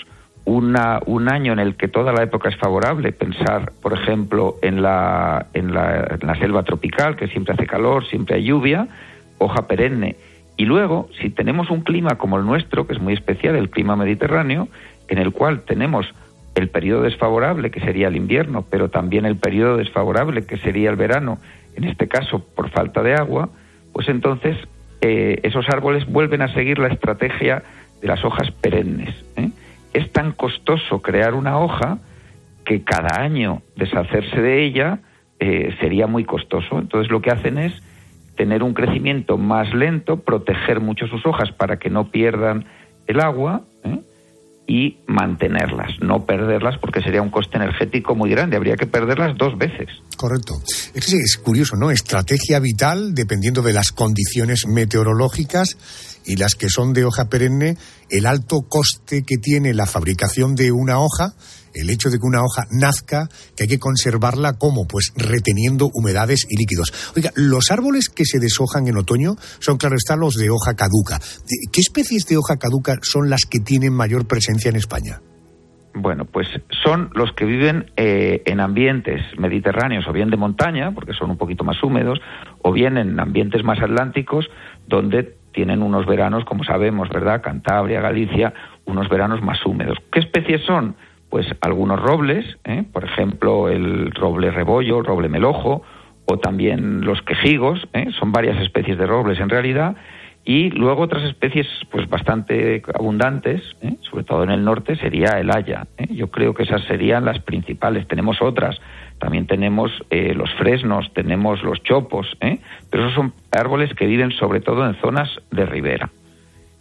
una, 0.44 1.00
un 1.04 1.30
año 1.30 1.52
en 1.52 1.58
el 1.58 1.76
que 1.76 1.88
toda 1.88 2.12
la 2.12 2.22
época 2.22 2.48
es 2.48 2.56
favorable, 2.56 3.12
pensar, 3.12 3.72
por 3.82 3.92
ejemplo, 3.92 4.56
en 4.62 4.82
la, 4.82 5.46
en, 5.52 5.74
la, 5.74 6.16
en 6.20 6.26
la 6.26 6.34
selva 6.36 6.62
tropical, 6.62 7.16
que 7.16 7.28
siempre 7.28 7.54
hace 7.54 7.66
calor, 7.66 8.06
siempre 8.06 8.36
hay 8.36 8.44
lluvia, 8.44 8.88
hoja 9.36 9.66
perenne. 9.66 10.16
Y 10.56 10.64
luego, 10.64 11.08
si 11.20 11.30
tenemos 11.30 11.70
un 11.70 11.82
clima 11.82 12.16
como 12.16 12.38
el 12.38 12.46
nuestro, 12.46 12.86
que 12.86 12.94
es 12.94 13.00
muy 13.00 13.12
especial, 13.12 13.56
el 13.56 13.70
clima 13.70 13.94
mediterráneo, 13.94 14.68
en 15.08 15.18
el 15.18 15.32
cual 15.32 15.62
tenemos 15.62 16.12
el 16.54 16.68
periodo 16.68 17.02
desfavorable, 17.02 17.70
que 17.70 17.80
sería 17.80 18.08
el 18.08 18.16
invierno, 18.16 18.64
pero 18.68 18.88
también 18.88 19.26
el 19.26 19.36
periodo 19.36 19.76
desfavorable, 19.76 20.46
que 20.46 20.56
sería 20.56 20.90
el 20.90 20.96
verano, 20.96 21.38
en 21.78 21.84
este 21.84 22.08
caso 22.08 22.40
por 22.40 22.70
falta 22.70 23.02
de 23.04 23.14
agua, 23.14 23.50
pues 23.92 24.08
entonces 24.08 24.56
eh, 25.00 25.38
esos 25.44 25.68
árboles 25.68 26.06
vuelven 26.06 26.42
a 26.42 26.52
seguir 26.52 26.80
la 26.80 26.88
estrategia 26.88 27.62
de 28.00 28.08
las 28.08 28.24
hojas 28.24 28.50
perennes. 28.50 29.14
¿eh? 29.36 29.50
Es 29.92 30.10
tan 30.10 30.32
costoso 30.32 31.00
crear 31.00 31.34
una 31.34 31.58
hoja 31.58 31.98
que 32.64 32.82
cada 32.82 33.22
año 33.22 33.62
deshacerse 33.76 34.42
de 34.42 34.64
ella 34.64 34.98
eh, 35.38 35.72
sería 35.80 36.08
muy 36.08 36.24
costoso. 36.24 36.80
Entonces 36.80 37.12
lo 37.12 37.22
que 37.22 37.30
hacen 37.30 37.58
es 37.58 37.80
tener 38.36 38.64
un 38.64 38.74
crecimiento 38.74 39.38
más 39.38 39.72
lento, 39.72 40.20
proteger 40.20 40.80
mucho 40.80 41.06
sus 41.06 41.24
hojas 41.26 41.52
para 41.52 41.78
que 41.78 41.90
no 41.90 42.10
pierdan 42.10 42.64
el 43.06 43.20
agua. 43.20 43.62
Y 44.68 44.98
mantenerlas, 45.06 45.92
no 46.02 46.26
perderlas 46.26 46.76
porque 46.78 47.00
sería 47.00 47.22
un 47.22 47.30
coste 47.30 47.56
energético 47.56 48.14
muy 48.14 48.28
grande. 48.28 48.56
Habría 48.56 48.76
que 48.76 48.86
perderlas 48.86 49.36
dos 49.38 49.56
veces. 49.56 49.88
Correcto. 50.14 50.54
Es, 50.94 51.10
es 51.10 51.38
curioso, 51.38 51.74
¿no? 51.76 51.90
Estrategia 51.90 52.60
vital 52.60 53.14
dependiendo 53.14 53.62
de 53.62 53.72
las 53.72 53.92
condiciones 53.92 54.66
meteorológicas 54.66 55.78
y 56.26 56.36
las 56.36 56.54
que 56.54 56.68
son 56.68 56.92
de 56.92 57.06
hoja 57.06 57.30
perenne, 57.30 57.78
el 58.10 58.26
alto 58.26 58.60
coste 58.68 59.22
que 59.22 59.38
tiene 59.38 59.72
la 59.72 59.86
fabricación 59.86 60.54
de 60.54 60.70
una 60.70 61.00
hoja, 61.00 61.32
el 61.80 61.90
hecho 61.90 62.10
de 62.10 62.18
que 62.18 62.26
una 62.26 62.42
hoja 62.42 62.64
nazca, 62.70 63.28
que 63.56 63.64
hay 63.64 63.68
que 63.68 63.78
conservarla 63.78 64.54
como, 64.58 64.86
pues 64.86 65.12
reteniendo 65.16 65.88
humedades 65.94 66.46
y 66.48 66.56
líquidos. 66.56 66.92
Oiga, 67.16 67.30
los 67.36 67.70
árboles 67.70 68.08
que 68.08 68.24
se 68.24 68.38
deshojan 68.38 68.86
en 68.88 68.96
otoño 68.96 69.36
son, 69.60 69.76
claro 69.78 69.96
está, 69.96 70.16
los 70.16 70.34
de 70.36 70.50
hoja 70.50 70.74
caduca. 70.74 71.18
¿De- 71.18 71.70
¿Qué 71.72 71.80
especies 71.80 72.26
de 72.26 72.36
hoja 72.36 72.56
caduca 72.56 72.96
son 73.02 73.30
las 73.30 73.42
que 73.48 73.60
tienen 73.60 73.92
mayor 73.92 74.26
presencia 74.26 74.68
en 74.68 74.76
España? 74.76 75.20
Bueno, 75.94 76.26
pues 76.26 76.46
son 76.84 77.10
los 77.14 77.32
que 77.32 77.44
viven 77.44 77.90
eh, 77.96 78.42
en 78.46 78.60
ambientes 78.60 79.20
mediterráneos 79.38 80.04
o 80.06 80.12
bien 80.12 80.30
de 80.30 80.36
montaña, 80.36 80.92
porque 80.92 81.12
son 81.12 81.30
un 81.30 81.36
poquito 81.38 81.64
más 81.64 81.82
húmedos, 81.82 82.20
o 82.62 82.72
bien 82.72 82.98
en 82.98 83.18
ambientes 83.18 83.64
más 83.64 83.80
atlánticos, 83.82 84.46
donde 84.86 85.36
tienen 85.52 85.82
unos 85.82 86.06
veranos, 86.06 86.44
como 86.44 86.62
sabemos, 86.62 87.08
¿verdad? 87.08 87.42
Cantabria, 87.42 88.00
Galicia, 88.00 88.52
unos 88.84 89.08
veranos 89.08 89.42
más 89.42 89.58
húmedos. 89.66 89.98
¿Qué 90.12 90.20
especies 90.20 90.60
son? 90.66 90.94
Pues 91.30 91.46
algunos 91.60 92.00
robles, 92.00 92.58
¿eh? 92.64 92.84
por 92.92 93.04
ejemplo, 93.04 93.68
el 93.68 94.10
roble 94.12 94.50
rebollo, 94.50 95.02
roble 95.02 95.28
melojo, 95.28 95.82
o 96.24 96.38
también 96.38 97.02
los 97.02 97.22
quejigos, 97.22 97.86
¿eh? 97.92 98.08
son 98.18 98.32
varias 98.32 98.60
especies 98.60 98.98
de 98.98 99.06
robles 99.06 99.40
en 99.40 99.48
realidad, 99.48 99.96
y 100.48 100.70
luego 100.70 101.02
otras 101.02 101.24
especies 101.24 101.66
pues 101.90 102.08
bastante 102.08 102.82
abundantes, 102.94 103.60
¿eh? 103.82 103.96
sobre 104.00 104.24
todo 104.24 104.44
en 104.44 104.50
el 104.50 104.64
norte, 104.64 104.96
sería 104.96 105.38
el 105.38 105.50
haya. 105.50 105.86
¿eh? 105.98 106.06
Yo 106.08 106.30
creo 106.30 106.54
que 106.54 106.62
esas 106.62 106.82
serían 106.84 107.26
las 107.26 107.38
principales. 107.40 108.08
Tenemos 108.08 108.40
otras. 108.40 108.80
También 109.18 109.46
tenemos 109.46 109.92
eh, 110.08 110.32
los 110.32 110.50
fresnos, 110.54 111.12
tenemos 111.12 111.62
los 111.62 111.82
chopos, 111.82 112.26
pero 112.40 113.02
esos 113.02 113.14
son 113.14 113.34
árboles 113.52 113.92
que 113.92 114.06
viven 114.06 114.30
sobre 114.30 114.60
todo 114.60 114.86
en 114.86 114.94
zonas 114.94 115.28
de 115.50 115.66
ribera. 115.66 116.08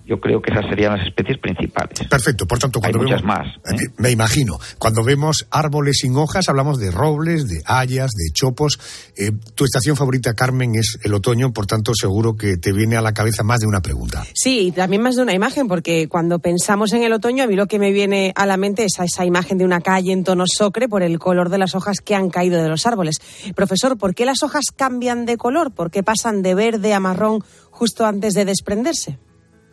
Yo 0.08 0.20
creo 0.20 0.41
que 0.41 0.51
esas 0.51 0.66
serían 0.70 0.97
las 0.97 1.08
especies 1.08 1.38
principales. 1.38 2.08
Perfecto, 2.10 2.45
por 2.47 2.60
tanto, 2.60 2.80
Hay 2.82 2.91
cuando 2.91 2.99
muchas 3.03 3.22
vemos, 3.22 3.38
más. 3.38 3.47
¿eh? 3.74 3.86
Eh, 3.86 3.93
Me 3.97 4.12
imagino. 4.12 4.58
Cuando 4.80 5.03
vemos 5.03 5.47
árboles 5.51 5.97
sin 6.01 6.16
hojas, 6.16 6.49
hablamos 6.49 6.80
de 6.80 6.91
robles, 6.91 7.47
de 7.47 7.62
hayas, 7.66 8.12
de 8.12 8.32
chopos. 8.34 8.80
Eh, 9.16 9.32
tu 9.55 9.66
estación 9.66 9.95
favorita, 9.95 10.34
Carmen, 10.34 10.76
es 10.76 10.99
el 11.03 11.14
otoño, 11.14 11.53
por 11.53 11.66
tanto, 11.66 11.93
seguro 11.93 12.36
que 12.36 12.58
te 12.58 12.72
viene 12.74 12.97
a 12.97 13.01
la 13.01 13.14
cabeza 13.14 13.43
más 13.43 13.60
de 13.60 13.68
una 13.68 13.82
pregunta. 13.82 14.26
Sí, 14.34 14.68
y 14.68 14.72
también 14.72 15.01
más 15.01 15.16
de 15.16 15.22
una 15.24 15.34
imagen, 15.34 15.68
porque 15.68 16.08
cuando 16.08 16.39
pensamos 16.39 16.93
en 16.93 17.03
el 17.03 17.14
otoño, 17.14 17.43
a 17.43 17.47
mí 17.47 17.55
lo 17.55 17.68
que 17.68 17.80
me 17.80 17.91
viene 17.91 18.34
a 18.36 18.45
la 18.45 18.58
mente 18.58 18.86
es 18.86 18.97
esa 18.99 19.26
imagen 19.26 19.58
de 19.58 19.66
una 19.66 19.82
calle 19.82 20.12
en 20.12 20.24
tono 20.24 20.45
ocre 20.60 20.88
por 20.88 21.03
el 21.03 21.20
color 21.20 21.49
de 21.49 21.58
las 21.58 21.76
hojas 21.76 21.99
que 22.01 22.16
han 22.16 22.30
caído 22.30 22.62
de 22.62 22.70
los 22.70 22.86
árboles. 22.86 23.18
Profesor, 23.55 23.97
¿por 23.97 24.16
qué 24.16 24.26
las 24.26 24.43
hojas 24.43 24.66
cambian 24.76 25.26
de 25.26 25.38
color? 25.38 25.72
¿Por 25.72 25.91
qué 25.91 26.03
pasan 26.03 26.41
de 26.41 26.55
verde 26.55 26.93
a 26.93 26.99
marrón 26.99 27.43
justo 27.72 28.05
antes 28.05 28.34
de 28.34 28.45
desprenderse? 28.45 29.18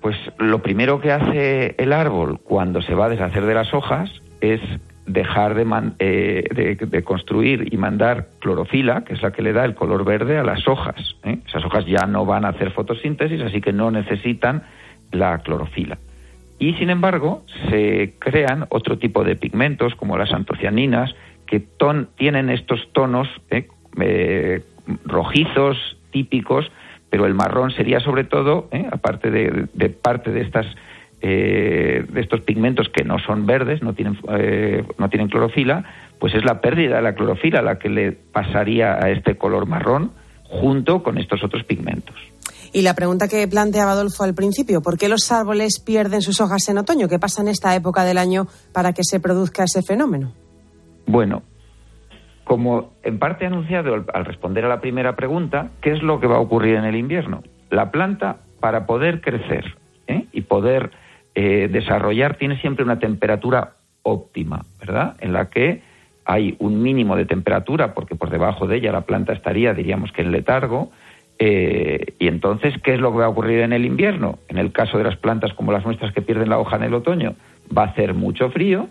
Pues 0.05 0.19
lo 0.37 0.59
primero 0.61 1.01
que 1.01 1.13
hace 1.13 1.77
el 1.79 1.91
árbol 1.95 2.39
cuando 2.45 2.83
se 2.83 2.95
va 2.95 3.07
a 3.07 3.09
deshacer 3.09 3.47
de 3.47 3.55
las 3.55 3.73
hojas 3.73 4.11
es 4.43 4.61
dejar 5.07 5.55
de, 5.55 5.65
eh, 5.99 7.03
construir 7.03 7.73
y 7.73 7.79
mandar 7.79 8.27
clorofila, 8.39 9.05
que 9.05 9.15
es 9.15 9.23
la 9.23 9.31
que 9.33 9.41
le 9.41 9.55
da 9.55 9.65
el 9.65 9.75
color 9.75 10.05
verde 10.05 10.37
a 10.37 10.45
las 10.45 10.69
hojas. 10.69 11.17
¿eh? 11.23 11.39
Esas 11.47 11.65
hojas 11.65 11.87
ya 11.87 12.05
no 12.07 12.27
van 12.27 12.45
a 12.45 12.49
hacer 12.49 12.71
fotosíntesis, 12.73 13.41
así 13.41 13.63
que 13.63 13.73
no 13.73 13.91
necesitan 13.91 14.65
la 15.11 15.39
clorofila. 15.39 15.97
Y 16.59 16.75
sin 16.75 16.91
embargo, 16.91 17.43
se 17.71 18.13
crean 18.19 18.67
otro 18.69 18.99
tipo 18.99 19.25
de 19.25 19.37
pigmentos, 19.37 19.95
como 19.95 20.19
las 20.19 20.33
antocianinas, 20.35 21.15
que 21.47 21.61
ton- 21.61 22.09
tienen 22.19 22.51
estos 22.51 22.93
tonos. 22.93 23.27
Eh, 23.51 24.61
rojizos 25.07 25.97
típicos, 26.11 26.71
pero 27.15 27.27
el 27.27 27.35
marrón 27.35 27.71
sería 27.71 28.01
sobre 28.01 28.25
todo, 28.25 28.67
¿eh? 28.73 28.89
aparte 28.91 29.31
de, 29.31 29.69
de 29.73 29.89
parte 29.89 30.33
de 30.33 30.41
estas 30.41 30.67
eh, 31.23 32.05
de 32.09 32.21
estos 32.21 32.41
pigmentos 32.41 32.89
que 32.89 33.05
no 33.05 33.21
son 33.21 33.47
verdes, 33.47 33.85
no 33.85 33.95
tienen 33.95 34.19
eh, 34.37 34.85
no 34.99 35.09
tienen 35.09 35.29
clorofila, 35.29 35.85
pues 36.19 36.35
es 36.35 36.45
la 36.45 36.61
pérdida 36.61 36.97
de 36.97 37.03
la 37.03 37.15
clorofila 37.15 37.63
la 37.63 37.79
que 37.79 37.89
le 37.89 38.11
pasaría 38.11 38.95
a 38.95 39.11
este 39.11 39.37
color 39.37 39.67
marrón 39.67 40.11
junto 40.43 41.05
con 41.05 41.17
estos 41.17 41.45
otros 41.45 41.63
pigmentos. 41.63 42.17
Y 42.73 42.83
la 42.83 42.95
pregunta 42.95 43.29
que 43.29 43.47
planteaba 43.47 43.93
Adolfo 43.93 44.25
al 44.25 44.35
principio, 44.35 44.83
¿por 44.83 44.99
qué 44.99 45.09
los 45.09 45.31
árboles 45.31 45.79
pierden 45.79 46.21
sus 46.21 46.41
hojas 46.41 46.69
en 46.69 46.79
otoño? 46.79 47.07
¿Qué 47.07 47.21
pasa 47.21 47.43
en 47.43 47.47
esta 47.47 47.77
época 47.77 48.03
del 48.03 48.19
año 48.19 48.49
para 48.73 48.93
que 48.93 49.05
se 49.05 49.21
produzca 49.21 49.63
ese 49.63 49.83
fenómeno? 49.83 50.33
Bueno, 51.07 51.45
como 52.45 52.93
en 53.03 53.19
parte 53.19 53.45
he 53.45 53.47
anunciado 53.47 54.05
al, 54.13 54.25
responder 54.25 54.65
a 54.65 54.69
la 54.69 54.81
primera 54.81 55.17
pregunta, 55.17 55.71
¿qué 55.81 55.93
es 55.93 56.03
lo 56.03 56.21
que 56.21 56.27
va 56.27 56.37
a 56.37 56.41
ocurrir 56.41 56.77
en 56.77 56.85
el 56.85 56.97
invierno? 56.97 57.43
La 57.71 57.91
planta, 57.91 58.37
para 58.61 58.87
poder 58.87 59.21
crecer 59.21 59.77
¿eh? 60.07 60.27
y 60.33 60.43
poder 60.43 60.91
eh, 61.35 61.69
desarrollar 61.71 62.37
tiene 62.37 62.61
siempre 62.61 62.85
una 62.85 62.99
temperatura 62.99 63.73
óptima, 64.03 64.63
¿verdad? 64.79 65.17
En 65.21 65.33
la 65.33 65.51
que 65.51 65.83
hay 66.25 66.57
un 66.59 66.83
mínimo 66.83 67.17
de 67.17 67.27
temperatura, 67.27 67.95
porque 67.95 68.15
por 68.15 68.31
debajo 68.31 68.67
de 68.67 68.77
ella 68.77 68.93
la 68.93 69.03
planta 69.03 69.33
estaría, 69.33 69.75
diríamos 69.75 70.13
que 70.13 70.23
en 70.23 70.33
letargo, 70.33 70.91
eh, 71.39 72.15
y 72.19 72.29
entonces, 72.29 72.75
¿qué 72.83 72.95
es 72.95 73.01
lo 73.01 73.11
que 73.11 73.19
va 73.19 73.25
a 73.27 73.29
ocurrir 73.29 73.61
en 73.61 73.73
el 73.73 73.85
invierno? 73.85 74.39
En 74.49 74.59
el 74.59 74.73
caso 74.73 74.99
de 74.99 75.05
las 75.05 75.17
plantas 75.17 75.53
como 75.55 75.73
las 75.73 75.85
nuestras 75.85 76.13
que 76.13 76.23
pierden 76.23 76.49
la 76.49 76.59
hoja 76.59 76.77
en 76.77 76.85
el 76.85 76.95
otoño, 76.95 77.35
va 77.77 77.83
a 77.83 77.87
hacer 77.87 78.15
mucho 78.15 78.51
frío 78.51 78.89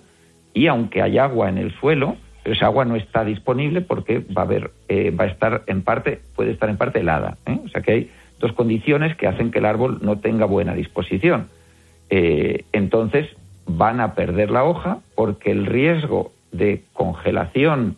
y 0.53 0.67
aunque 0.67 1.01
hay 1.01 1.17
agua 1.17 1.49
en 1.49 1.57
el 1.57 1.73
suelo, 1.79 2.17
esa 2.45 2.65
agua 2.65 2.85
no 2.85 2.95
está 2.95 3.23
disponible 3.23 3.81
porque 3.81 4.19
va 4.19 4.41
a 4.41 4.45
haber, 4.45 4.71
eh, 4.87 5.11
va 5.11 5.25
a 5.25 5.27
estar 5.27 5.63
en 5.67 5.81
parte, 5.81 6.19
puede 6.35 6.51
estar 6.51 6.69
en 6.69 6.77
parte 6.77 6.99
helada. 6.99 7.37
¿eh? 7.45 7.59
O 7.65 7.69
sea 7.69 7.81
que 7.81 7.91
hay 7.91 8.11
dos 8.39 8.53
condiciones 8.53 9.15
que 9.15 9.27
hacen 9.27 9.51
que 9.51 9.59
el 9.59 9.65
árbol 9.65 9.99
no 10.01 10.19
tenga 10.19 10.45
buena 10.45 10.73
disposición. 10.73 11.47
entonces 12.09 13.29
van 13.65 14.01
a 14.01 14.13
perder 14.13 14.51
la 14.51 14.63
hoja 14.65 14.99
porque 15.15 15.51
el 15.51 15.65
riesgo 15.65 16.31
de 16.51 16.83
congelación, 16.93 17.95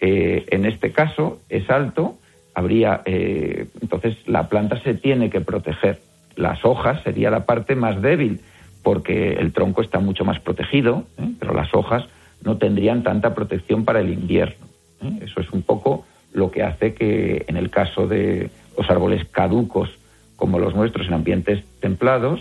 en 0.00 0.66
este 0.66 0.92
caso, 0.92 1.40
es 1.48 1.68
alto 1.70 2.18
habría 2.54 3.02
eh, 3.04 3.66
entonces 3.82 4.16
la 4.26 4.48
planta 4.48 4.80
se 4.82 4.94
tiene 4.94 5.28
que 5.28 5.40
proteger. 5.40 5.98
Las 6.36 6.64
hojas 6.64 7.02
sería 7.02 7.30
la 7.30 7.44
parte 7.44 7.74
más 7.74 8.00
débil 8.00 8.40
porque 8.82 9.32
el 9.32 9.52
tronco 9.52 9.82
está 9.82 9.98
mucho 9.98 10.24
más 10.24 10.40
protegido, 10.40 11.04
¿eh? 11.18 11.30
pero 11.38 11.54
las 11.54 11.74
hojas 11.74 12.04
no 12.44 12.58
tendrían 12.58 13.02
tanta 13.02 13.34
protección 13.34 13.84
para 13.84 14.00
el 14.00 14.12
invierno. 14.12 14.66
¿eh? 15.02 15.20
Eso 15.22 15.40
es 15.40 15.50
un 15.50 15.62
poco 15.62 16.04
lo 16.32 16.50
que 16.50 16.62
hace 16.62 16.94
que 16.94 17.44
en 17.48 17.56
el 17.56 17.70
caso 17.70 18.06
de 18.06 18.50
los 18.76 18.88
árboles 18.90 19.26
caducos 19.30 19.90
como 20.36 20.58
los 20.58 20.74
nuestros 20.74 21.06
en 21.06 21.14
ambientes 21.14 21.64
templados 21.80 22.40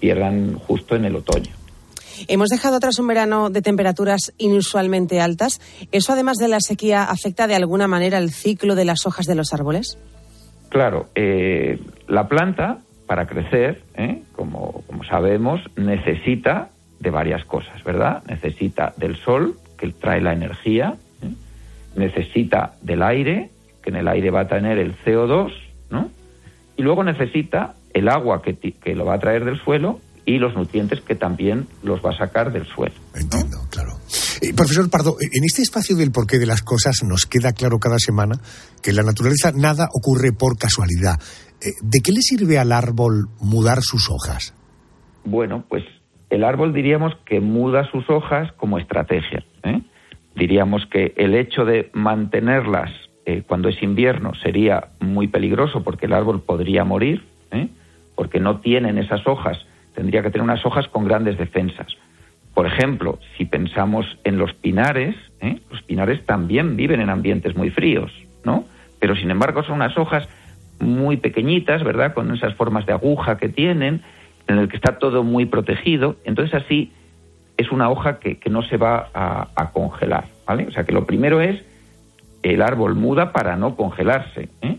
pierdan 0.00 0.58
justo 0.58 0.96
en 0.96 1.04
el 1.04 1.14
otoño. 1.14 1.52
Hemos 2.28 2.48
dejado 2.48 2.76
atrás 2.76 2.98
un 2.98 3.06
verano 3.06 3.50
de 3.50 3.62
temperaturas 3.62 4.32
inusualmente 4.38 5.20
altas. 5.20 5.60
¿Eso, 5.92 6.12
además 6.12 6.36
de 6.38 6.48
la 6.48 6.60
sequía, 6.60 7.04
afecta 7.04 7.46
de 7.46 7.54
alguna 7.54 7.88
manera 7.88 8.18
el 8.18 8.30
ciclo 8.30 8.74
de 8.74 8.84
las 8.84 9.06
hojas 9.06 9.26
de 9.26 9.34
los 9.34 9.52
árboles? 9.52 9.98
Claro, 10.68 11.08
eh, 11.14 11.78
la 12.08 12.28
planta, 12.28 12.78
para 13.06 13.26
crecer, 13.26 13.82
¿eh? 13.96 14.22
como, 14.34 14.82
sabemos, 15.08 15.60
necesita 15.76 16.70
de 17.04 17.10
varias 17.10 17.44
cosas, 17.44 17.84
¿verdad? 17.84 18.24
Necesita 18.26 18.92
del 18.96 19.16
sol, 19.16 19.56
que 19.78 19.92
trae 19.92 20.20
la 20.20 20.32
energía, 20.32 20.96
¿eh? 21.22 21.32
necesita 21.94 22.74
del 22.82 23.02
aire, 23.02 23.50
que 23.82 23.90
en 23.90 23.96
el 23.96 24.08
aire 24.08 24.30
va 24.30 24.40
a 24.40 24.48
tener 24.48 24.78
el 24.78 24.96
CO2, 25.04 25.52
¿no? 25.90 26.10
Y 26.76 26.82
luego 26.82 27.04
necesita 27.04 27.74
el 27.92 28.08
agua 28.08 28.42
que, 28.42 28.56
que 28.56 28.94
lo 28.94 29.04
va 29.04 29.14
a 29.14 29.18
traer 29.18 29.44
del 29.44 29.60
suelo 29.60 30.00
y 30.26 30.38
los 30.38 30.54
nutrientes 30.54 31.02
que 31.02 31.14
también 31.14 31.68
los 31.82 32.00
va 32.04 32.10
a 32.10 32.16
sacar 32.16 32.50
del 32.50 32.66
suelo. 32.66 32.94
Entiendo, 33.14 33.58
claro. 33.70 33.92
Eh, 34.40 34.54
profesor 34.54 34.88
Pardo, 34.90 35.16
en 35.20 35.44
este 35.44 35.62
espacio 35.62 35.94
del 35.94 36.10
porqué 36.10 36.38
de 36.38 36.46
las 36.46 36.62
cosas 36.62 37.02
nos 37.04 37.26
queda 37.26 37.52
claro 37.52 37.78
cada 37.78 37.98
semana 37.98 38.40
que 38.82 38.90
en 38.90 38.96
la 38.96 39.02
naturaleza 39.02 39.52
nada 39.54 39.88
ocurre 39.92 40.32
por 40.32 40.56
casualidad. 40.56 41.20
Eh, 41.60 41.68
¿De 41.82 42.00
qué 42.00 42.12
le 42.12 42.22
sirve 42.22 42.58
al 42.58 42.72
árbol 42.72 43.28
mudar 43.40 43.82
sus 43.82 44.08
hojas? 44.10 44.54
Bueno, 45.24 45.64
pues 45.68 45.84
el 46.30 46.44
árbol 46.44 46.72
diríamos 46.72 47.14
que 47.24 47.40
muda 47.40 47.84
sus 47.90 48.08
hojas 48.10 48.52
como 48.52 48.78
estrategia. 48.78 49.44
¿eh? 49.62 49.80
Diríamos 50.34 50.86
que 50.86 51.14
el 51.16 51.34
hecho 51.34 51.64
de 51.64 51.90
mantenerlas 51.92 52.90
cuando 53.46 53.70
es 53.70 53.82
invierno 53.82 54.34
sería 54.34 54.88
muy 55.00 55.28
peligroso 55.28 55.82
porque 55.82 56.04
el 56.04 56.12
árbol 56.12 56.42
podría 56.42 56.84
morir, 56.84 57.24
porque 58.14 58.38
no 58.38 58.60
tienen 58.60 58.98
esas 58.98 59.26
hojas 59.26 59.64
tendría 59.94 60.22
que 60.22 60.30
tener 60.30 60.42
unas 60.42 60.64
hojas 60.66 60.88
con 60.88 61.04
grandes 61.04 61.38
defensas. 61.38 61.86
Por 62.52 62.66
ejemplo, 62.66 63.18
si 63.36 63.46
pensamos 63.46 64.06
en 64.24 64.38
los 64.38 64.52
pinares, 64.54 65.16
¿eh? 65.40 65.60
los 65.70 65.82
pinares 65.82 66.24
también 66.24 66.76
viven 66.76 67.00
en 67.00 67.10
ambientes 67.10 67.56
muy 67.56 67.70
fríos, 67.70 68.12
¿no? 68.44 68.64
Pero 69.00 69.16
sin 69.16 69.30
embargo 69.30 69.62
son 69.64 69.76
unas 69.76 69.96
hojas 69.98 70.28
muy 70.78 71.16
pequeñitas, 71.16 71.82
¿verdad? 71.82 72.14
Con 72.14 72.32
esas 72.32 72.54
formas 72.54 72.86
de 72.86 72.92
aguja 72.92 73.38
que 73.38 73.48
tienen, 73.48 74.02
en 74.46 74.58
el 74.58 74.68
que 74.68 74.76
está 74.76 74.98
todo 74.98 75.22
muy 75.22 75.46
protegido. 75.46 76.16
Entonces 76.24 76.54
así 76.54 76.92
es 77.56 77.70
una 77.70 77.90
hoja 77.90 78.18
que, 78.18 78.38
no 78.50 78.62
se 78.62 78.76
va 78.76 79.10
a, 79.14 79.48
a, 79.54 79.70
congelar, 79.70 80.24
¿vale? 80.46 80.66
O 80.66 80.72
sea 80.72 80.84
que 80.84 80.92
lo 80.92 81.06
primero 81.06 81.40
es 81.40 81.62
el 82.42 82.62
árbol 82.62 82.94
muda 82.94 83.32
para 83.32 83.56
no 83.56 83.76
congelarse. 83.76 84.48
¿eh? 84.60 84.76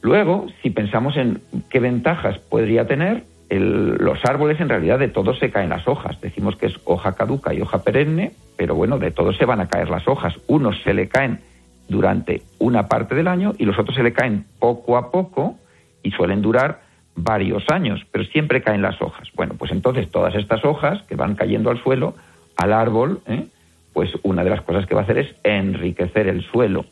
Luego, 0.00 0.46
si 0.62 0.70
pensamos 0.70 1.16
en 1.16 1.40
qué 1.68 1.80
ventajas 1.80 2.38
podría 2.38 2.86
tener, 2.86 3.24
los 3.48 4.24
árboles 4.24 4.60
en 4.60 4.68
realidad 4.68 4.98
de 4.98 5.08
todos 5.08 5.38
se 5.38 5.50
caen 5.50 5.68
las 5.68 5.86
hojas. 5.86 6.20
Decimos 6.20 6.56
que 6.56 6.66
es 6.66 6.80
hoja 6.84 7.12
caduca 7.12 7.54
y 7.54 7.60
hoja 7.60 7.82
perenne, 7.82 8.32
pero 8.56 8.74
bueno, 8.74 8.98
de 8.98 9.10
todos 9.10 9.36
se 9.36 9.44
van 9.44 9.60
a 9.60 9.68
caer 9.68 9.88
las 9.88 10.08
hojas. 10.08 10.34
Unos 10.48 10.82
se 10.82 10.94
le 10.94 11.08
caen 11.08 11.40
durante 11.88 12.42
una 12.58 12.88
parte 12.88 13.14
del 13.14 13.28
año 13.28 13.52
y 13.58 13.64
los 13.64 13.78
otros 13.78 13.94
se 13.94 14.02
le 14.02 14.12
caen 14.12 14.46
poco 14.58 14.96
a 14.96 15.10
poco 15.10 15.58
y 16.02 16.10
suelen 16.10 16.42
durar 16.42 16.80
varios 17.16 17.64
años, 17.70 18.04
pero 18.12 18.24
siempre 18.24 18.62
caen 18.62 18.82
las 18.82 19.00
hojas. 19.02 19.28
Bueno, 19.34 19.54
pues 19.58 19.72
entonces 19.72 20.10
todas 20.10 20.34
estas 20.34 20.64
hojas 20.64 21.02
que 21.08 21.16
van 21.16 21.34
cayendo 21.34 21.70
al 21.70 21.82
suelo, 21.82 22.14
al 22.56 22.72
árbol, 22.72 23.20
¿eh? 23.26 23.46
pues 23.92 24.12
una 24.22 24.44
de 24.44 24.50
las 24.50 24.60
cosas 24.62 24.86
que 24.86 24.94
va 24.94 25.00
a 25.00 25.04
hacer 25.04 25.18
es 25.18 25.34
enriquecer 25.42 26.28
el 26.28 26.44
suelo. 26.44 26.84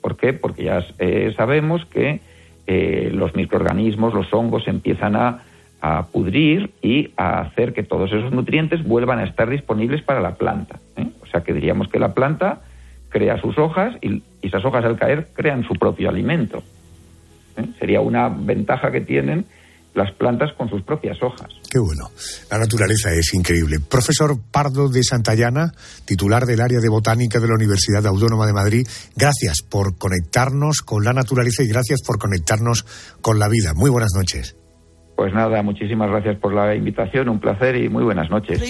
¿Por 0.00 0.16
qué? 0.16 0.32
Porque 0.32 0.64
ya 0.64 0.84
eh, 0.98 1.34
sabemos 1.36 1.84
que 1.86 2.20
eh, 2.66 3.10
los 3.12 3.34
microorganismos, 3.34 4.14
los 4.14 4.32
hongos 4.32 4.66
empiezan 4.68 5.16
a 5.16 5.42
a 5.82 6.06
pudrir 6.06 6.70
y 6.80 7.10
a 7.16 7.40
hacer 7.40 7.74
que 7.74 7.82
todos 7.82 8.12
esos 8.12 8.32
nutrientes 8.32 8.84
vuelvan 8.84 9.18
a 9.18 9.24
estar 9.24 9.50
disponibles 9.50 10.00
para 10.00 10.20
la 10.20 10.36
planta. 10.36 10.78
¿eh? 10.96 11.08
O 11.20 11.26
sea 11.26 11.42
que 11.42 11.52
diríamos 11.52 11.88
que 11.88 11.98
la 11.98 12.14
planta 12.14 12.60
crea 13.08 13.36
sus 13.40 13.58
hojas 13.58 13.96
y 14.00 14.22
esas 14.42 14.64
hojas 14.64 14.84
al 14.84 14.96
caer 14.96 15.26
crean 15.34 15.64
su 15.64 15.74
propio 15.74 16.08
alimento. 16.08 16.62
Sería 17.80 18.00
una 18.00 18.28
ventaja 18.28 18.92
que 18.92 19.00
tienen 19.00 19.44
las 19.94 20.12
plantas 20.12 20.50
con 20.56 20.68
sus 20.68 20.82
propias 20.82 21.18
hojas. 21.22 21.48
Qué 21.70 21.78
bueno. 21.78 22.10
La 22.50 22.58
naturaleza 22.58 23.12
es 23.12 23.34
increíble. 23.34 23.78
Profesor 23.80 24.36
Pardo 24.50 24.88
de 24.88 25.02
Santayana, 25.02 25.72
titular 26.04 26.46
del 26.46 26.60
área 26.60 26.80
de 26.80 26.88
botánica 26.88 27.40
de 27.40 27.48
la 27.48 27.54
Universidad 27.54 28.06
Autónoma 28.06 28.46
de 28.46 28.52
Madrid, 28.52 28.86
gracias 29.16 29.62
por 29.62 29.98
conectarnos 29.98 30.80
con 30.80 31.04
la 31.04 31.12
naturaleza 31.12 31.62
y 31.62 31.68
gracias 31.68 32.00
por 32.02 32.18
conectarnos 32.18 32.84
con 33.20 33.38
la 33.38 33.48
vida. 33.48 33.72
Muy 33.74 33.90
buenas 33.90 34.12
noches. 34.14 34.56
Pues 35.16 35.32
nada, 35.34 35.62
muchísimas 35.62 36.10
gracias 36.10 36.38
por 36.38 36.54
la 36.54 36.74
invitación, 36.74 37.28
un 37.28 37.38
placer 37.38 37.76
y 37.76 37.88
muy 37.88 38.02
buenas 38.02 38.30
noches. 38.30 38.60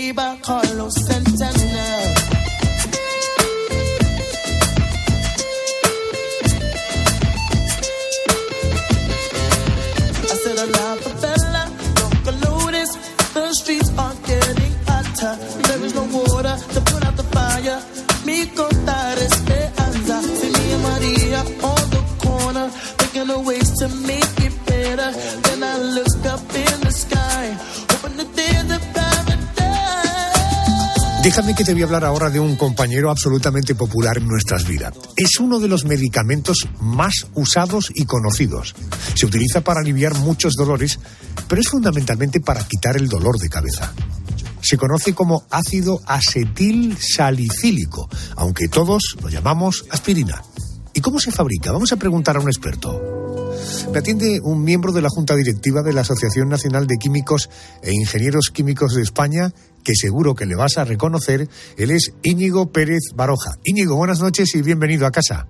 Déjame 31.22 31.54
que 31.54 31.62
te 31.62 31.72
voy 31.72 31.82
a 31.82 31.84
hablar 31.84 32.04
ahora 32.04 32.30
de 32.30 32.40
un 32.40 32.56
compañero 32.56 33.08
absolutamente 33.08 33.76
popular 33.76 34.18
en 34.18 34.26
nuestras 34.26 34.66
vidas. 34.66 34.92
Es 35.16 35.38
uno 35.38 35.60
de 35.60 35.68
los 35.68 35.84
medicamentos 35.84 36.66
más 36.80 37.28
usados 37.34 37.92
y 37.94 38.06
conocidos. 38.06 38.74
Se 39.14 39.26
utiliza 39.26 39.60
para 39.60 39.82
aliviar 39.82 40.16
muchos 40.16 40.54
dolores, 40.54 40.98
pero 41.46 41.60
es 41.60 41.68
fundamentalmente 41.68 42.40
para 42.40 42.66
quitar 42.66 42.96
el 42.96 43.08
dolor 43.08 43.38
de 43.38 43.48
cabeza. 43.48 43.92
Se 44.62 44.78
conoce 44.78 45.14
como 45.14 45.44
ácido 45.50 46.00
acetil 46.06 46.96
salicílico, 46.98 48.08
aunque 48.36 48.68
todos 48.68 49.16
lo 49.20 49.28
llamamos 49.28 49.84
aspirina. 49.90 50.42
¿Y 50.94 51.00
cómo 51.00 51.18
se 51.18 51.32
fabrica? 51.32 51.72
Vamos 51.72 51.92
a 51.92 51.96
preguntar 51.96 52.36
a 52.36 52.40
un 52.40 52.48
experto. 52.48 53.12
Me 53.92 53.98
atiende 53.98 54.40
un 54.42 54.62
miembro 54.62 54.92
de 54.92 55.02
la 55.02 55.08
Junta 55.08 55.34
Directiva 55.34 55.82
de 55.82 55.92
la 55.92 56.02
Asociación 56.02 56.48
Nacional 56.48 56.86
de 56.86 56.96
Químicos 56.96 57.50
e 57.82 57.92
Ingenieros 57.92 58.50
Químicos 58.52 58.94
de 58.94 59.02
España, 59.02 59.52
que 59.84 59.94
seguro 59.94 60.34
que 60.34 60.46
le 60.46 60.54
vas 60.54 60.78
a 60.78 60.84
reconocer. 60.84 61.48
Él 61.76 61.90
es 61.90 62.12
Íñigo 62.22 62.72
Pérez 62.72 63.02
Baroja. 63.14 63.52
Íñigo, 63.64 63.96
buenas 63.96 64.20
noches 64.20 64.54
y 64.54 64.62
bienvenido 64.62 65.06
a 65.06 65.10
casa. 65.10 65.46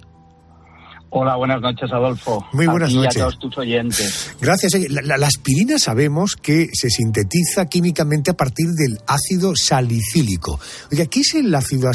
Hola, 1.14 1.36
buenas 1.36 1.60
noches, 1.60 1.92
Adolfo. 1.92 2.42
Muy 2.54 2.66
buenas 2.66 2.94
noches. 2.94 3.16
a 3.18 3.20
todos 3.20 3.38
tus 3.38 3.58
oyentes. 3.58 4.34
Gracias. 4.40 4.72
La, 4.88 5.18
la, 5.18 5.26
aspirina 5.26 5.78
sabemos 5.78 6.36
que 6.36 6.68
se 6.72 6.88
sintetiza 6.88 7.66
químicamente 7.68 8.30
a 8.30 8.34
partir 8.34 8.68
del 8.68 8.96
ácido 9.06 9.52
salicílico. 9.54 10.58
Oiga, 10.90 11.04
¿qué 11.10 11.20
es 11.20 11.34
el 11.34 11.54
ácido 11.54 11.90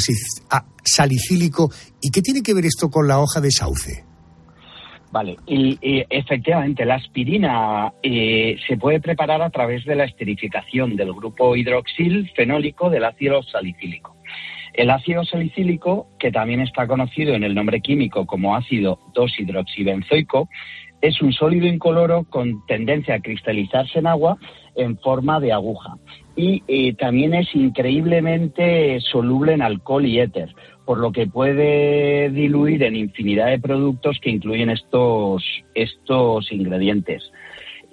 salicílico 0.84 1.68
y 2.00 2.10
qué 2.12 2.22
tiene 2.22 2.42
que 2.42 2.54
ver 2.54 2.66
esto 2.66 2.90
con 2.90 3.08
la 3.08 3.18
hoja 3.18 3.40
de 3.40 3.50
sauce? 3.50 4.04
Vale, 5.10 5.36
y, 5.48 5.76
y 5.82 6.04
efectivamente 6.08 6.84
la 6.84 6.94
aspirina 6.94 7.92
eh, 8.04 8.56
se 8.68 8.76
puede 8.76 9.00
preparar 9.00 9.42
a 9.42 9.50
través 9.50 9.84
de 9.84 9.96
la 9.96 10.04
esterificación 10.04 10.94
del 10.94 11.12
grupo 11.12 11.56
hidroxil 11.56 12.30
fenólico 12.36 12.88
del 12.88 13.04
ácido 13.04 13.42
salicílico. 13.42 14.17
El 14.78 14.90
ácido 14.90 15.24
salicílico, 15.24 16.06
que 16.20 16.30
también 16.30 16.60
está 16.60 16.86
conocido 16.86 17.34
en 17.34 17.42
el 17.42 17.52
nombre 17.52 17.80
químico 17.80 18.26
como 18.26 18.54
ácido 18.54 19.00
2-hidroxibenzoico, 19.12 20.48
es 21.00 21.20
un 21.20 21.32
sólido 21.32 21.66
incoloro 21.66 22.22
con 22.30 22.64
tendencia 22.64 23.16
a 23.16 23.20
cristalizarse 23.20 23.98
en 23.98 24.06
agua 24.06 24.38
en 24.76 24.96
forma 24.98 25.40
de 25.40 25.52
aguja. 25.52 25.96
Y 26.36 26.62
eh, 26.68 26.94
también 26.94 27.34
es 27.34 27.52
increíblemente 27.56 29.00
soluble 29.00 29.54
en 29.54 29.62
alcohol 29.62 30.06
y 30.06 30.20
éter, 30.20 30.54
por 30.84 30.98
lo 31.00 31.10
que 31.10 31.26
puede 31.26 32.30
diluir 32.30 32.84
en 32.84 32.94
infinidad 32.94 33.48
de 33.48 33.58
productos 33.58 34.20
que 34.20 34.30
incluyen 34.30 34.70
estos, 34.70 35.42
estos 35.74 36.52
ingredientes. 36.52 37.32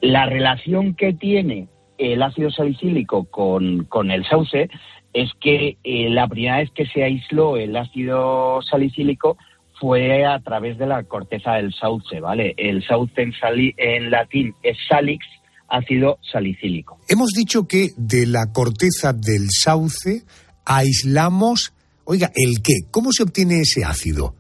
La 0.02 0.28
relación 0.28 0.94
que 0.94 1.14
tiene 1.14 1.68
el 1.98 2.22
ácido 2.22 2.52
salicílico 2.52 3.26
con, 3.26 3.86
con 3.86 4.12
el 4.12 4.24
sauce 4.26 4.70
es 5.16 5.32
que 5.40 5.78
eh, 5.84 6.10
la 6.10 6.28
primera 6.28 6.58
vez 6.58 6.70
que 6.76 6.86
se 6.88 7.02
aisló 7.04 7.56
el 7.56 7.76
ácido 7.78 8.62
salicílico 8.70 9.38
fue 9.80 10.26
a 10.26 10.40
través 10.42 10.78
de 10.78 10.86
la 10.88 11.04
corteza 11.04 11.54
del 11.54 11.74
sauce, 11.74 12.20
¿vale? 12.20 12.54
El 12.58 12.86
sauce 12.86 13.22
en, 13.22 13.32
sali- 13.34 13.74
en 13.78 14.12
latín 14.12 14.54
es 14.62 14.78
salix, 14.90 15.26
ácido 15.70 16.20
salicílico. 16.32 17.00
Hemos 17.08 17.30
dicho 17.32 17.66
que 17.66 17.90
de 17.98 18.26
la 18.28 18.52
corteza 18.54 19.14
del 19.14 19.48
sauce 19.50 20.24
aislamos, 20.66 21.74
oiga, 22.04 22.30
¿el 22.36 22.62
qué? 22.62 22.74
¿Cómo 22.92 23.12
se 23.12 23.24
obtiene 23.24 23.62
ese 23.62 23.84
ácido? 23.86 24.36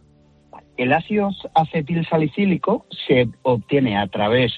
El 0.78 0.92
ácido 0.92 1.30
acetil 1.54 2.06
salicílico 2.10 2.86
se 3.08 3.28
obtiene 3.44 3.98
a 3.98 4.08
través 4.08 4.52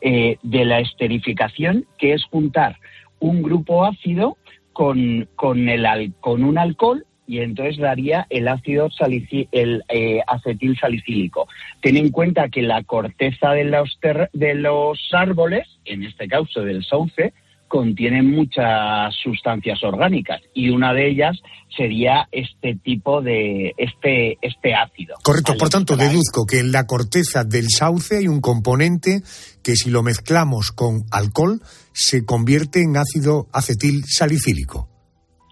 eh, 0.00 0.36
de 0.42 0.64
la 0.64 0.80
esterificación, 0.80 1.86
que 1.96 2.14
es 2.14 2.24
juntar 2.24 2.76
un 3.20 3.40
grupo 3.42 3.84
ácido 3.84 4.36
con, 4.72 5.28
con, 5.36 5.68
el, 5.68 6.12
con 6.20 6.44
un 6.44 6.58
alcohol 6.58 7.04
y 7.26 7.38
entonces 7.38 7.76
daría 7.78 8.26
el 8.28 8.48
ácido 8.48 8.88
salici- 8.90 9.48
el 9.52 9.84
eh, 9.88 10.20
acetil 10.26 10.76
salicílico. 10.80 11.46
Ten 11.80 11.96
en 11.96 12.10
cuenta 12.10 12.48
que 12.48 12.62
la 12.62 12.82
corteza 12.82 13.50
de 13.50 13.64
los, 13.64 13.98
ter- 14.00 14.30
de 14.32 14.54
los 14.54 14.98
árboles, 15.12 15.66
en 15.84 16.02
este 16.02 16.26
caso 16.26 16.62
del 16.62 16.84
sauce, 16.84 17.32
contienen 17.68 18.28
muchas 18.28 19.14
sustancias 19.22 19.84
orgánicas 19.84 20.40
y 20.54 20.70
una 20.70 20.92
de 20.92 21.08
ellas 21.08 21.38
sería 21.76 22.26
este 22.32 22.74
tipo 22.74 23.22
de 23.22 23.74
este 23.78 24.36
este 24.42 24.74
ácido. 24.74 25.14
Correcto, 25.22 25.54
por 25.56 25.68
tanto, 25.68 25.96
deduzco 25.96 26.46
que 26.46 26.58
en 26.58 26.72
la 26.72 26.86
corteza 26.88 27.44
del 27.44 27.68
sauce 27.70 28.16
hay 28.18 28.26
un 28.26 28.40
componente 28.40 29.20
que 29.62 29.76
si 29.76 29.88
lo 29.90 30.02
mezclamos 30.02 30.72
con 30.72 31.04
alcohol 31.12 31.60
se 31.92 32.24
convierte 32.24 32.82
en 32.82 32.96
ácido 32.96 33.48
acetil 33.52 34.04
salicílico. 34.06 34.88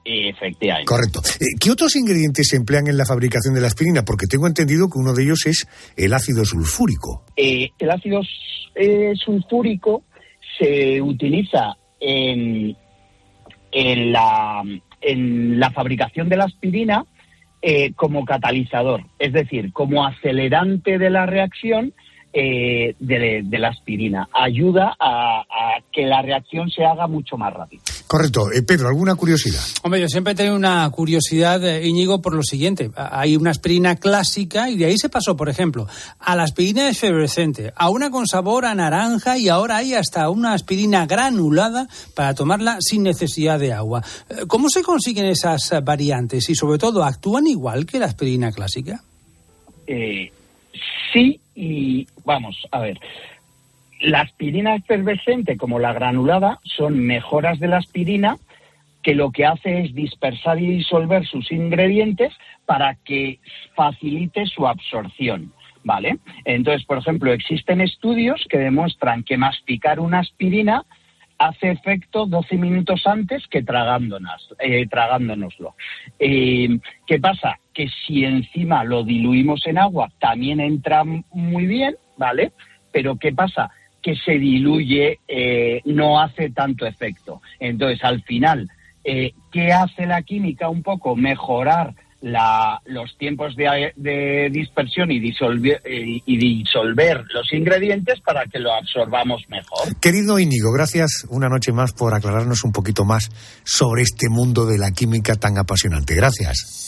Efectivamente. 0.04 0.86
Correcto. 0.86 1.20
Eh, 1.38 1.56
¿Qué 1.60 1.70
otros 1.70 1.94
ingredientes 1.96 2.48
se 2.48 2.56
emplean 2.56 2.86
en 2.86 2.96
la 2.96 3.04
fabricación 3.04 3.54
de 3.54 3.60
la 3.60 3.66
aspirina? 3.66 4.04
Porque 4.04 4.26
tengo 4.26 4.46
entendido 4.46 4.88
que 4.88 4.98
uno 4.98 5.12
de 5.12 5.22
ellos 5.22 5.44
es 5.46 5.68
el 5.96 6.14
ácido 6.14 6.44
sulfúrico. 6.46 7.24
Eh, 7.36 7.68
el 7.78 7.90
ácido 7.90 8.22
eh, 8.74 9.12
sulfúrico 9.16 10.04
se 10.58 11.02
utiliza 11.02 11.76
en, 12.00 12.74
en, 13.70 14.12
la, 14.12 14.62
en 15.02 15.60
la 15.60 15.70
fabricación 15.72 16.28
de 16.28 16.36
la 16.36 16.44
aspirina 16.44 17.04
eh, 17.60 17.92
como 17.94 18.24
catalizador, 18.24 19.04
es 19.18 19.32
decir, 19.32 19.72
como 19.72 20.06
acelerante 20.06 20.96
de 20.96 21.10
la 21.10 21.26
reacción 21.26 21.92
eh, 22.32 22.94
de, 22.98 23.42
de 23.44 23.58
la 23.58 23.68
aspirina. 23.68 24.28
Ayuda 24.32 24.96
a, 24.98 25.40
a 25.40 25.80
que 25.92 26.06
la 26.06 26.22
reacción 26.22 26.70
se 26.70 26.84
haga 26.84 27.06
mucho 27.06 27.36
más 27.36 27.52
rápido. 27.52 27.82
Correcto. 28.06 28.50
Eh, 28.52 28.62
Pedro, 28.62 28.88
¿alguna 28.88 29.14
curiosidad? 29.16 29.60
Hombre, 29.82 30.00
yo 30.00 30.08
siempre 30.08 30.32
he 30.32 30.36
tenido 30.36 30.56
una 30.56 30.88
curiosidad, 30.90 31.62
eh, 31.64 31.86
Íñigo, 31.86 32.22
por 32.22 32.34
lo 32.34 32.42
siguiente. 32.42 32.90
Hay 32.96 33.36
una 33.36 33.50
aspirina 33.50 33.96
clásica 33.96 34.70
y 34.70 34.76
de 34.76 34.86
ahí 34.86 34.96
se 34.96 35.08
pasó, 35.08 35.36
por 35.36 35.48
ejemplo, 35.48 35.86
a 36.18 36.34
la 36.34 36.44
aspirina 36.44 36.88
efervescente, 36.88 37.72
a 37.76 37.90
una 37.90 38.10
con 38.10 38.26
sabor 38.26 38.64
a 38.64 38.74
naranja 38.74 39.36
y 39.36 39.48
ahora 39.48 39.76
hay 39.76 39.94
hasta 39.94 40.30
una 40.30 40.54
aspirina 40.54 41.06
granulada 41.06 41.88
para 42.14 42.34
tomarla 42.34 42.78
sin 42.80 43.02
necesidad 43.02 43.58
de 43.58 43.72
agua. 43.72 44.02
Eh, 44.30 44.46
¿Cómo 44.46 44.70
se 44.70 44.82
consiguen 44.82 45.26
esas 45.26 45.72
variantes 45.82 46.48
y, 46.48 46.54
sobre 46.54 46.78
todo, 46.78 47.04
actúan 47.04 47.46
igual 47.46 47.84
que 47.84 47.98
la 47.98 48.06
aspirina 48.06 48.52
clásica? 48.52 49.02
Eh, 49.86 50.30
sí 51.12 51.40
y 51.58 52.06
vamos, 52.24 52.56
a 52.70 52.78
ver. 52.78 53.00
La 54.00 54.20
aspirina 54.20 54.76
efervescente 54.76 55.56
como 55.56 55.80
la 55.80 55.92
granulada 55.92 56.60
son 56.62 57.00
mejoras 57.00 57.58
de 57.58 57.66
la 57.66 57.78
aspirina 57.78 58.36
que 59.02 59.16
lo 59.16 59.32
que 59.32 59.44
hace 59.44 59.80
es 59.80 59.94
dispersar 59.94 60.60
y 60.60 60.68
disolver 60.68 61.26
sus 61.26 61.50
ingredientes 61.50 62.32
para 62.64 62.94
que 62.94 63.40
facilite 63.74 64.46
su 64.46 64.68
absorción. 64.68 65.52
¿Vale? 65.84 66.18
Entonces, 66.44 66.84
por 66.84 66.98
ejemplo, 66.98 67.32
existen 67.32 67.80
estudios 67.80 68.44
que 68.50 68.58
demuestran 68.58 69.22
que 69.22 69.38
masticar 69.38 70.00
una 70.00 70.18
aspirina 70.18 70.84
hace 71.38 71.70
efecto 71.70 72.26
12 72.26 72.56
minutos 72.56 73.06
antes 73.06 73.46
que 73.46 73.62
tragándonos, 73.62 74.54
eh, 74.58 74.86
tragándonoslo. 74.88 75.74
Eh, 76.18 76.78
¿Qué 77.06 77.20
pasa? 77.20 77.58
Que 77.72 77.88
si 77.88 78.24
encima 78.24 78.84
lo 78.84 79.04
diluimos 79.04 79.66
en 79.66 79.78
agua, 79.78 80.10
también 80.18 80.60
entra 80.60 81.04
muy 81.04 81.66
bien, 81.66 81.96
¿vale? 82.16 82.52
Pero 82.92 83.16
¿qué 83.16 83.32
pasa? 83.32 83.70
Que 84.02 84.16
se 84.16 84.32
diluye, 84.32 85.20
eh, 85.28 85.80
no 85.84 86.20
hace 86.20 86.50
tanto 86.50 86.86
efecto. 86.86 87.40
Entonces, 87.60 88.02
al 88.02 88.22
final, 88.22 88.68
¿qué 89.52 89.72
hace 89.72 90.06
la 90.06 90.20
química? 90.22 90.68
Un 90.68 90.82
poco 90.82 91.16
mejorar 91.16 91.94
la, 92.20 92.80
los 92.86 93.16
tiempos 93.16 93.54
de, 93.54 93.92
de 93.96 94.48
dispersión 94.50 95.10
y 95.10 95.20
disolver, 95.20 95.80
eh, 95.84 96.20
y 96.24 96.36
disolver 96.36 97.24
los 97.32 97.52
ingredientes 97.52 98.20
para 98.20 98.44
que 98.46 98.58
lo 98.58 98.72
absorbamos 98.72 99.42
mejor. 99.48 99.94
Querido 100.00 100.38
Íñigo, 100.38 100.72
gracias 100.72 101.26
una 101.30 101.48
noche 101.48 101.72
más 101.72 101.92
por 101.92 102.14
aclararnos 102.14 102.64
un 102.64 102.72
poquito 102.72 103.04
más 103.04 103.30
sobre 103.64 104.02
este 104.02 104.28
mundo 104.28 104.66
de 104.66 104.78
la 104.78 104.90
química 104.90 105.36
tan 105.36 105.58
apasionante. 105.58 106.14
Gracias. 106.14 106.86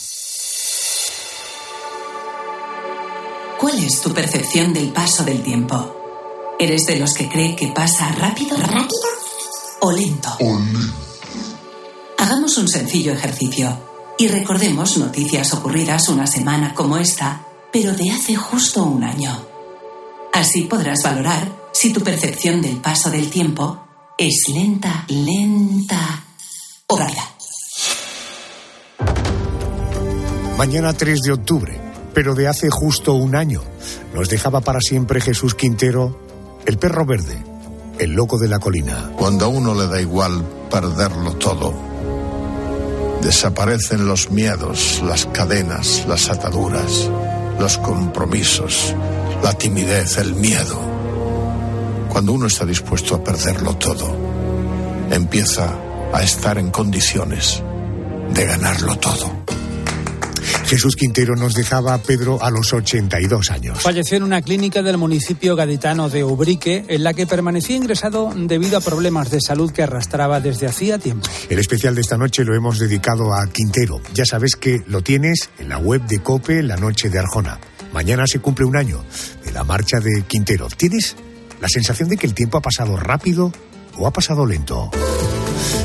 ¿Cuál 3.59 3.77
es 3.77 4.01
tu 4.01 4.13
percepción 4.13 4.73
del 4.73 4.91
paso 4.91 5.23
del 5.23 5.43
tiempo? 5.43 6.55
¿Eres 6.59 6.85
de 6.87 6.99
los 6.99 7.13
que 7.13 7.29
cree 7.29 7.55
que 7.55 7.67
pasa 7.67 8.11
rápido? 8.11 8.57
¿Rápido? 8.57 9.07
¿O 9.81 9.91
lento? 9.91 10.29
Hagamos 12.17 12.57
un 12.57 12.67
sencillo 12.67 13.13
ejercicio 13.13 13.90
y 14.21 14.27
recordemos 14.27 14.99
noticias 14.99 15.51
ocurridas 15.51 16.07
una 16.07 16.27
semana 16.27 16.75
como 16.75 16.97
esta, 16.97 17.41
pero 17.73 17.91
de 17.93 18.11
hace 18.11 18.35
justo 18.35 18.83
un 18.83 19.03
año. 19.03 19.47
Así 20.31 20.65
podrás 20.65 21.01
valorar 21.03 21.51
si 21.73 21.91
tu 21.91 22.01
percepción 22.01 22.61
del 22.61 22.77
paso 22.77 23.09
del 23.09 23.31
tiempo 23.31 23.83
es 24.19 24.43
lenta, 24.53 25.05
lenta 25.07 26.23
o 26.85 26.97
rápida. 26.99 27.31
Mañana 30.55 30.93
3 30.93 31.19
de 31.21 31.31
octubre, 31.31 31.81
pero 32.13 32.35
de 32.35 32.47
hace 32.47 32.69
justo 32.69 33.15
un 33.15 33.35
año, 33.35 33.63
nos 34.13 34.29
dejaba 34.29 34.61
para 34.61 34.81
siempre 34.81 35.19
Jesús 35.19 35.55
Quintero, 35.55 36.59
el 36.67 36.77
perro 36.77 37.07
verde, 37.07 37.43
el 37.97 38.11
loco 38.11 38.37
de 38.37 38.49
la 38.49 38.59
colina. 38.59 39.13
Cuando 39.17 39.45
a 39.45 39.47
uno 39.47 39.73
le 39.73 39.87
da 39.87 39.99
igual 39.99 40.45
perderlo 40.69 41.33
todo, 41.37 41.90
desaparecen 43.21 44.07
los 44.07 44.31
miedos, 44.31 45.01
las 45.05 45.25
cadenas, 45.27 46.05
las 46.07 46.29
ataduras, 46.29 47.09
los 47.59 47.77
compromisos, 47.77 48.95
la 49.43 49.53
timidez, 49.53 50.17
el 50.17 50.35
miedo. 50.35 50.79
Cuando 52.09 52.33
uno 52.33 52.47
está 52.47 52.65
dispuesto 52.65 53.15
a 53.15 53.23
perderlo 53.23 53.75
todo, 53.77 54.15
empieza 55.11 55.75
a 56.13 56.23
estar 56.23 56.57
en 56.57 56.71
condiciones 56.71 57.63
de 58.33 58.45
ganarlo 58.45 58.97
todo. 58.97 59.31
Jesús 60.71 60.95
Quintero 60.95 61.35
nos 61.35 61.53
dejaba 61.53 61.93
a 61.93 62.01
Pedro 62.01 62.41
a 62.41 62.49
los 62.49 62.71
82 62.71 63.51
años. 63.51 63.81
Falleció 63.81 64.15
en 64.15 64.23
una 64.23 64.41
clínica 64.41 64.81
del 64.81 64.97
municipio 64.97 65.57
gaditano 65.57 66.07
de 66.07 66.23
Ubrique, 66.23 66.85
en 66.87 67.03
la 67.03 67.13
que 67.13 67.27
permanecía 67.27 67.75
ingresado 67.75 68.31
debido 68.33 68.77
a 68.77 68.79
problemas 68.79 69.29
de 69.29 69.41
salud 69.41 69.69
que 69.73 69.83
arrastraba 69.83 70.39
desde 70.39 70.67
hacía 70.67 70.97
tiempo. 70.97 71.27
El 71.49 71.59
especial 71.59 71.93
de 71.93 71.99
esta 71.99 72.15
noche 72.15 72.45
lo 72.45 72.55
hemos 72.55 72.79
dedicado 72.79 73.33
a 73.33 73.45
Quintero. 73.47 73.99
Ya 74.13 74.23
sabes 74.23 74.55
que 74.55 74.81
lo 74.87 75.01
tienes 75.01 75.49
en 75.59 75.67
la 75.67 75.77
web 75.77 76.05
de 76.07 76.19
Cope, 76.19 76.63
La 76.63 76.77
Noche 76.77 77.09
de 77.09 77.19
Arjona. 77.19 77.59
Mañana 77.91 78.25
se 78.25 78.39
cumple 78.39 78.63
un 78.63 78.77
año 78.77 79.03
de 79.43 79.51
la 79.51 79.65
marcha 79.65 79.99
de 79.99 80.21
Quintero. 80.21 80.69
¿Tienes 80.77 81.17
la 81.59 81.67
sensación 81.67 82.07
de 82.07 82.15
que 82.15 82.27
el 82.27 82.33
tiempo 82.33 82.57
ha 82.57 82.61
pasado 82.61 82.95
rápido 82.95 83.51
o 83.97 84.07
ha 84.07 84.11
pasado 84.11 84.45
lento? 84.45 84.89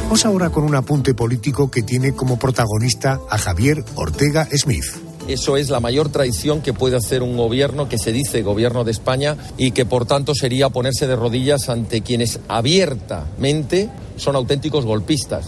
Vamos 0.03 0.25
ahora 0.25 0.51
con 0.51 0.65
un 0.65 0.75
apunte 0.75 1.15
político 1.15 1.71
que 1.71 1.83
tiene 1.83 2.15
como 2.15 2.39
protagonista 2.39 3.21
a 3.29 3.39
Javier 3.39 3.85
Ortega 3.97 4.49
Smith. 4.53 4.85
Eso 5.29 5.57
es 5.57 5.71
la 5.71 5.81
mayor 5.81 6.11
traición 6.11 6.63
que 6.63 6.73
puede 6.73 6.97
hacer 6.97 7.23
un 7.23 7.37
gobierno 7.37 7.89
que 7.89 7.99
se 7.99 8.13
dice 8.13 8.43
gobierno 8.43 8.85
de 8.85 8.93
España 8.93 9.37
y 9.59 9.73
que 9.73 9.85
por 9.85 10.07
tanto 10.07 10.35
sería 10.35 10.69
ponerse 10.69 11.09
de 11.09 11.17
rodillas 11.17 11.69
ante 11.69 12.03
quienes 12.03 12.39
abiertamente 12.47 13.91
son 14.17 14.37
auténticos 14.37 14.85
golpistas. 14.85 15.47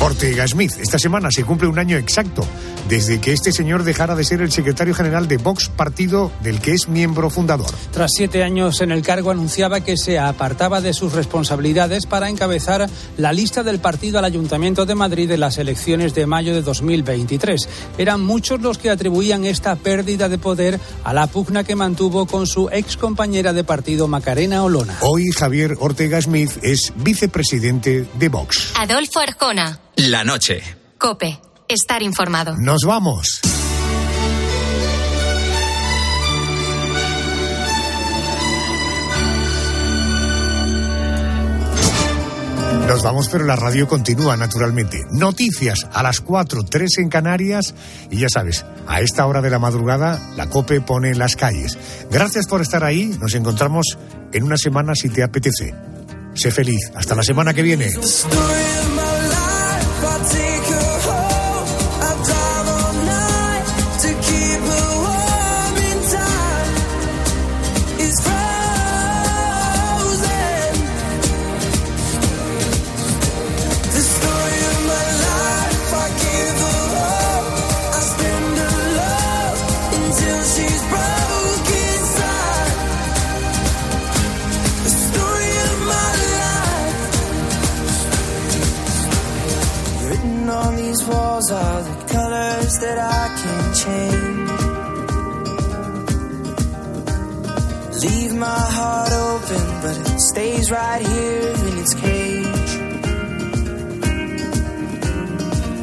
Ortega 0.00 0.48
Smith. 0.48 0.72
Esta 0.80 0.98
semana 0.98 1.30
se 1.30 1.44
cumple 1.44 1.68
un 1.68 1.78
año 1.78 1.98
exacto 1.98 2.46
desde 2.88 3.20
que 3.20 3.32
este 3.32 3.52
señor 3.52 3.84
dejara 3.84 4.16
de 4.16 4.24
ser 4.24 4.40
el 4.40 4.50
secretario 4.50 4.94
general 4.94 5.28
de 5.28 5.36
Vox, 5.36 5.68
partido 5.68 6.32
del 6.42 6.60
que 6.60 6.72
es 6.72 6.88
miembro 6.88 7.30
fundador. 7.30 7.70
Tras 7.92 8.10
siete 8.16 8.42
años 8.42 8.80
en 8.80 8.90
el 8.90 9.02
cargo, 9.02 9.30
anunciaba 9.30 9.80
que 9.80 9.96
se 9.96 10.18
apartaba 10.18 10.80
de 10.80 10.92
sus 10.92 11.12
responsabilidades 11.12 12.06
para 12.06 12.28
encabezar 12.28 12.88
la 13.16 13.32
lista 13.32 13.62
del 13.62 13.78
partido 13.78 14.18
al 14.18 14.24
Ayuntamiento 14.24 14.86
de 14.86 14.94
Madrid 14.94 15.30
en 15.30 15.40
las 15.40 15.58
elecciones 15.58 16.14
de 16.14 16.26
mayo 16.26 16.54
de 16.54 16.62
2023. 16.62 17.68
Eran 17.98 18.22
muchos 18.22 18.60
los 18.60 18.78
que 18.78 18.90
atribuían 18.90 19.44
esta 19.44 19.76
pérdida 19.76 20.28
de 20.28 20.38
poder 20.38 20.80
a 21.04 21.12
la 21.12 21.26
pugna 21.26 21.62
que 21.62 21.76
mantuvo 21.76 22.26
con 22.26 22.46
su 22.46 22.68
ex 22.70 22.96
compañera 22.96 23.52
de 23.52 23.62
partido 23.62 24.08
Macarena 24.08 24.64
Olona. 24.64 24.96
Hoy 25.02 25.30
Javier 25.30 25.76
Ortega 25.78 26.20
Smith 26.20 26.52
es 26.62 26.92
vicepresidente 26.96 28.06
de 28.18 28.28
Vox. 28.28 28.72
Adolfo 28.76 29.20
Arjona. 29.20 29.78
La 30.08 30.24
noche. 30.24 30.62
Cope. 30.96 31.38
Estar 31.68 32.02
informado. 32.02 32.56
Nos 32.56 32.84
vamos. 32.86 33.42
Nos 42.88 43.02
vamos, 43.02 43.28
pero 43.28 43.44
la 43.44 43.56
radio 43.56 43.86
continúa 43.86 44.38
naturalmente. 44.38 45.04
Noticias 45.10 45.86
a 45.92 46.02
las 46.02 46.22
4, 46.22 46.62
3 46.62 46.98
en 46.98 47.08
Canarias 47.10 47.74
y 48.10 48.20
ya 48.20 48.28
sabes, 48.30 48.64
a 48.86 49.02
esta 49.02 49.26
hora 49.26 49.42
de 49.42 49.50
la 49.50 49.58
madrugada 49.58 50.18
la 50.34 50.48
COPE 50.48 50.80
pone 50.80 51.10
en 51.10 51.18
las 51.18 51.36
calles. 51.36 51.76
Gracias 52.10 52.46
por 52.46 52.62
estar 52.62 52.84
ahí, 52.84 53.14
nos 53.20 53.34
encontramos 53.34 53.98
en 54.32 54.44
una 54.44 54.56
semana 54.56 54.94
si 54.94 55.10
te 55.10 55.22
apetece. 55.22 55.74
Sé 56.32 56.50
feliz, 56.50 56.90
hasta 56.94 57.14
la 57.14 57.22
semana 57.22 57.52
que 57.52 57.62
viene. 57.62 57.92
Leave 98.02 98.34
my 98.34 98.46
heart 98.78 99.12
open, 99.12 99.62
but 99.82 99.96
it 99.98 100.20
stays 100.20 100.70
right 100.70 101.02
here 101.06 101.52
in 101.68 101.78
its 101.82 101.92
cage. 101.92 102.72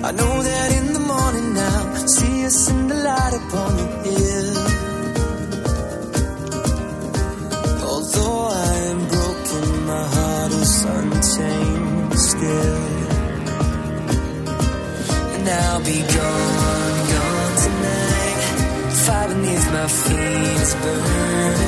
I 0.03 0.11
know 0.19 0.35
that 0.49 0.69
in 0.79 0.93
the 0.93 0.99
morning 0.99 1.53
now, 1.53 1.95
see 2.07 2.45
us 2.45 2.69
in 2.71 2.87
the 2.87 2.95
light 2.95 3.33
upon 3.41 3.75
the 4.03 4.13
hill. 4.23 4.53
Although 7.91 8.47
I 8.65 8.73
am 8.93 9.01
broken, 9.13 9.85
my 9.85 10.05
heart 10.15 10.51
is 10.53 10.85
untamed 10.85 12.19
still. 12.29 12.83
And 15.35 15.49
I'll 15.49 15.83
be 15.83 15.99
gone, 16.17 16.97
gone 17.13 17.55
tonight. 17.65 18.41
Fire 19.05 19.27
beneath 19.27 19.67
my 19.71 19.87
feet 19.87 20.61
is 20.65 20.73
burning 20.81 21.66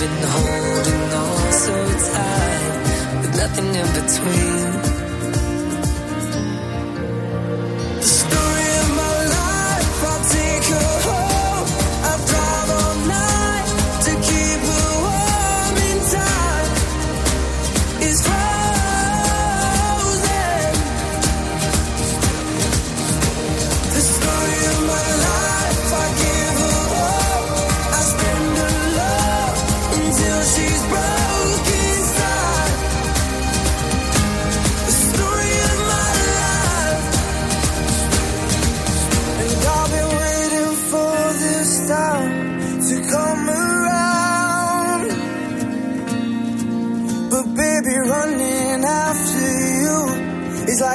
been 0.00 0.22
holding 0.22 1.12
on 1.12 1.52
so 1.52 1.74
tight, 2.12 3.20
with 3.20 3.36
nothing 3.36 3.74
in 3.74 3.88
between. 4.00 4.89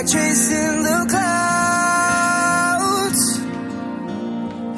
Chasing 0.08 0.84
the 0.84 1.06
clouds. 1.10 1.40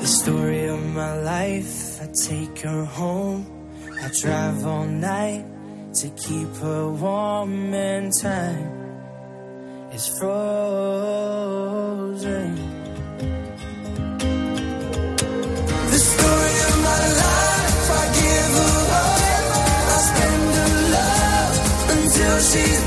The 0.01 0.07
story 0.07 0.65
of 0.67 0.81
my 0.93 1.19
life, 1.21 2.01
I 2.01 2.07
take 2.27 2.59
her 2.61 2.85
home. 2.85 3.45
I 4.01 4.09
drive 4.21 4.65
all 4.65 4.85
night 4.85 5.45
to 5.95 6.09
keep 6.09 6.55
her 6.57 6.89
warm 6.89 7.73
in 7.73 8.11
time. 8.11 8.71
It's 9.91 10.07
frozen. 10.17 10.45
The 15.91 15.99
story 16.11 16.55
of 16.69 16.75
my 16.89 17.03
life, 17.23 17.89
I 18.01 18.03
give 18.21 18.53
her 18.61 18.79
all. 19.01 19.19
I 19.95 19.97
spend 20.09 20.45
her 20.57 20.73
love 20.95 21.55
until 21.97 22.37
she's 22.49 22.81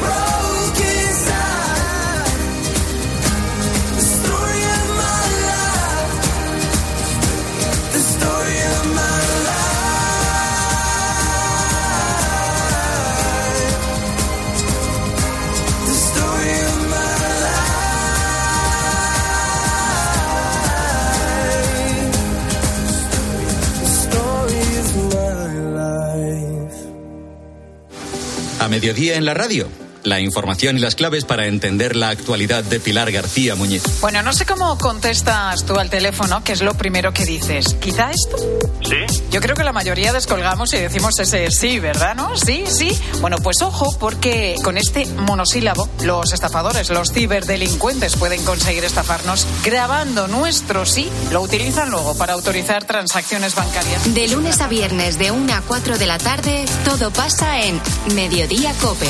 mediodía 28.70 29.16
en 29.16 29.24
la 29.24 29.34
radio. 29.34 29.68
La 30.10 30.18
información 30.18 30.76
y 30.76 30.80
las 30.80 30.96
claves 30.96 31.24
para 31.24 31.46
entender 31.46 31.94
la 31.94 32.08
actualidad 32.08 32.64
de 32.64 32.80
Pilar 32.80 33.12
García 33.12 33.54
Muñiz. 33.54 33.84
Bueno, 34.00 34.24
no 34.24 34.32
sé 34.32 34.44
cómo 34.44 34.76
contestas 34.76 35.64
tú 35.64 35.78
al 35.78 35.88
teléfono, 35.88 36.42
que 36.42 36.50
es 36.50 36.62
lo 36.62 36.74
primero 36.74 37.12
que 37.12 37.24
dices. 37.24 37.74
¿Quizá 37.74 38.10
esto? 38.10 38.36
Sí. 38.82 39.22
Yo 39.30 39.40
creo 39.40 39.54
que 39.54 39.62
la 39.62 39.72
mayoría 39.72 40.12
descolgamos 40.12 40.74
y 40.74 40.78
decimos 40.78 41.16
ese 41.20 41.48
sí, 41.52 41.78
¿verdad? 41.78 42.16
¿No? 42.16 42.36
Sí, 42.36 42.64
sí. 42.66 42.90
Bueno, 43.20 43.36
pues 43.38 43.62
ojo, 43.62 43.96
porque 44.00 44.56
con 44.64 44.78
este 44.78 45.06
monosílabo, 45.06 45.88
los 46.02 46.32
estafadores, 46.32 46.90
los 46.90 47.12
ciberdelincuentes 47.12 48.16
pueden 48.16 48.44
conseguir 48.44 48.82
estafarnos 48.84 49.46
grabando 49.64 50.26
nuestro 50.26 50.86
sí. 50.86 51.08
Lo 51.30 51.40
utilizan 51.40 51.88
luego 51.88 52.18
para 52.18 52.32
autorizar 52.32 52.82
transacciones 52.82 53.54
bancarias. 53.54 54.12
De 54.12 54.26
lunes 54.26 54.60
a 54.60 54.66
viernes 54.66 55.20
de 55.20 55.30
1 55.30 55.54
a 55.54 55.60
4 55.60 55.98
de 55.98 56.06
la 56.06 56.18
tarde, 56.18 56.64
todo 56.84 57.12
pasa 57.12 57.60
en 57.60 57.80
Mediodía 58.16 58.72
Cope. 58.80 59.06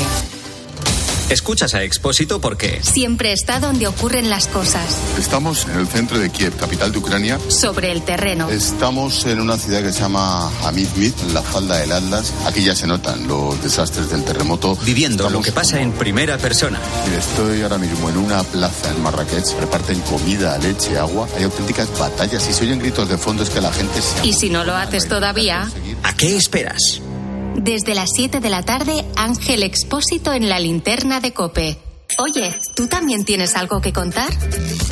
Escuchas 1.31 1.73
a 1.75 1.83
Expósito 1.83 2.41
porque 2.41 2.81
Siempre 2.83 3.31
está 3.31 3.61
donde 3.61 3.87
ocurren 3.87 4.29
las 4.29 4.47
cosas. 4.47 4.83
Estamos 5.17 5.65
en 5.65 5.79
el 5.79 5.87
centro 5.87 6.19
de 6.19 6.29
Kiev, 6.29 6.57
capital 6.57 6.91
de 6.91 6.97
Ucrania. 6.97 7.39
Sobre 7.47 7.93
el 7.93 8.01
terreno. 8.01 8.49
Estamos 8.49 9.25
en 9.25 9.39
una 9.39 9.57
ciudad 9.57 9.81
que 9.81 9.93
se 9.93 10.01
llama 10.01 10.51
Hamidmid, 10.65 11.13
en 11.21 11.33
la 11.33 11.41
falda 11.41 11.77
del 11.77 11.93
Atlas. 11.93 12.33
Aquí 12.45 12.65
ya 12.65 12.75
se 12.75 12.85
notan 12.85 13.27
los 13.29 13.63
desastres 13.63 14.09
del 14.09 14.25
terremoto. 14.25 14.75
viviendo 14.83 15.29
lo 15.29 15.41
que 15.41 15.53
pasa 15.53 15.79
en 15.79 15.93
primera 15.93 16.37
persona. 16.37 16.79
Mire, 17.05 17.19
estoy 17.19 17.61
ahora 17.61 17.77
mismo 17.77 18.09
en 18.09 18.17
una 18.17 18.43
plaza 18.43 18.89
en 18.89 19.01
Marrakech. 19.01 19.57
Reparten 19.57 20.01
comida, 20.01 20.57
leche, 20.57 20.97
agua. 20.97 21.29
Hay 21.37 21.43
auténticas 21.45 21.97
batallas 21.97 22.45
y 22.49 22.53
se 22.53 22.65
oyen 22.65 22.79
gritos 22.79 23.07
de 23.07 23.17
fondo. 23.17 23.43
Es 23.43 23.49
que 23.49 23.61
la 23.61 23.71
gente 23.71 24.01
se... 24.01 24.27
Y 24.27 24.33
si 24.33 24.49
no 24.49 24.65
lo 24.65 24.75
haces 24.75 25.07
todavía, 25.07 25.71
¿A 26.03 26.13
qué 26.13 26.35
esperas? 26.35 27.01
Desde 27.55 27.95
las 27.95 28.09
7 28.15 28.39
de 28.39 28.49
la 28.49 28.63
tarde, 28.63 29.05
Ángel 29.15 29.63
Expósito 29.63 30.33
en 30.33 30.49
la 30.49 30.59
linterna 30.59 31.19
de 31.19 31.33
Cope. 31.33 31.77
Oye, 32.17 32.59
¿tú 32.75 32.87
también 32.87 33.23
tienes 33.23 33.55
algo 33.55 33.81
que 33.81 33.93
contar? 33.93 34.29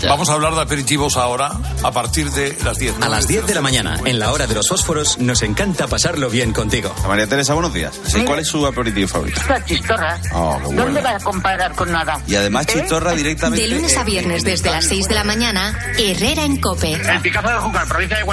Vamos 0.08 0.30
a 0.30 0.34
hablar 0.34 0.56
de 0.56 0.62
aperitivos 0.62 1.18
ahora, 1.18 1.52
a 1.84 1.92
partir 1.92 2.32
de 2.32 2.56
las 2.64 2.78
10. 2.78 3.02
A 3.02 3.10
las 3.10 3.28
10 3.28 3.46
de 3.46 3.56
la 3.56 3.62
mañana, 3.62 4.00
en 4.06 4.20
la 4.20 4.32
hora 4.32 4.48
de 4.48 4.56
los 4.56 4.68
fósforos, 4.70 5.20
nos 5.20 5.42
encanta 5.42 5.88
pasarlo 5.88 6.30
bien 6.30 6.54
contigo. 6.54 6.94
María 7.08 7.28
Teresa, 7.28 7.54
buenos 7.54 7.74
días. 7.74 8.00
Sí, 8.06 8.24
¿Cuál 8.24 8.40
es 8.40 8.48
su 8.48 8.66
aperitivo 8.66 9.08
favorito? 9.08 9.42
Esta 9.42 9.66
chistorra. 9.66 10.20
Oh, 10.34 10.58
qué 10.60 10.66
bueno. 10.68 10.84
¿Dónde 10.84 11.02
va 11.02 11.16
a 11.16 11.20
comparar 11.20 11.76
con 11.76 11.92
nada? 11.92 12.22
Y 12.28 12.36
además 12.36 12.68
chistorra 12.68 13.14
directamente... 13.14 13.68
De 13.68 13.76
lunes 13.76 13.98
a 13.98 14.04
viernes 14.04 14.44
desde 14.44 14.72
las 14.72 14.86
6 14.86 15.08
de 15.08 15.16
la 15.16 15.24
mañana, 15.24 15.78
Herrera 15.98 16.46
en 16.46 16.62
Cope. 16.62 16.94
El 16.94 17.22
Picazo 17.22 17.50
de 17.50 17.58
Júcar, 17.58 17.88
provincia 17.88 18.18
de 18.18 18.24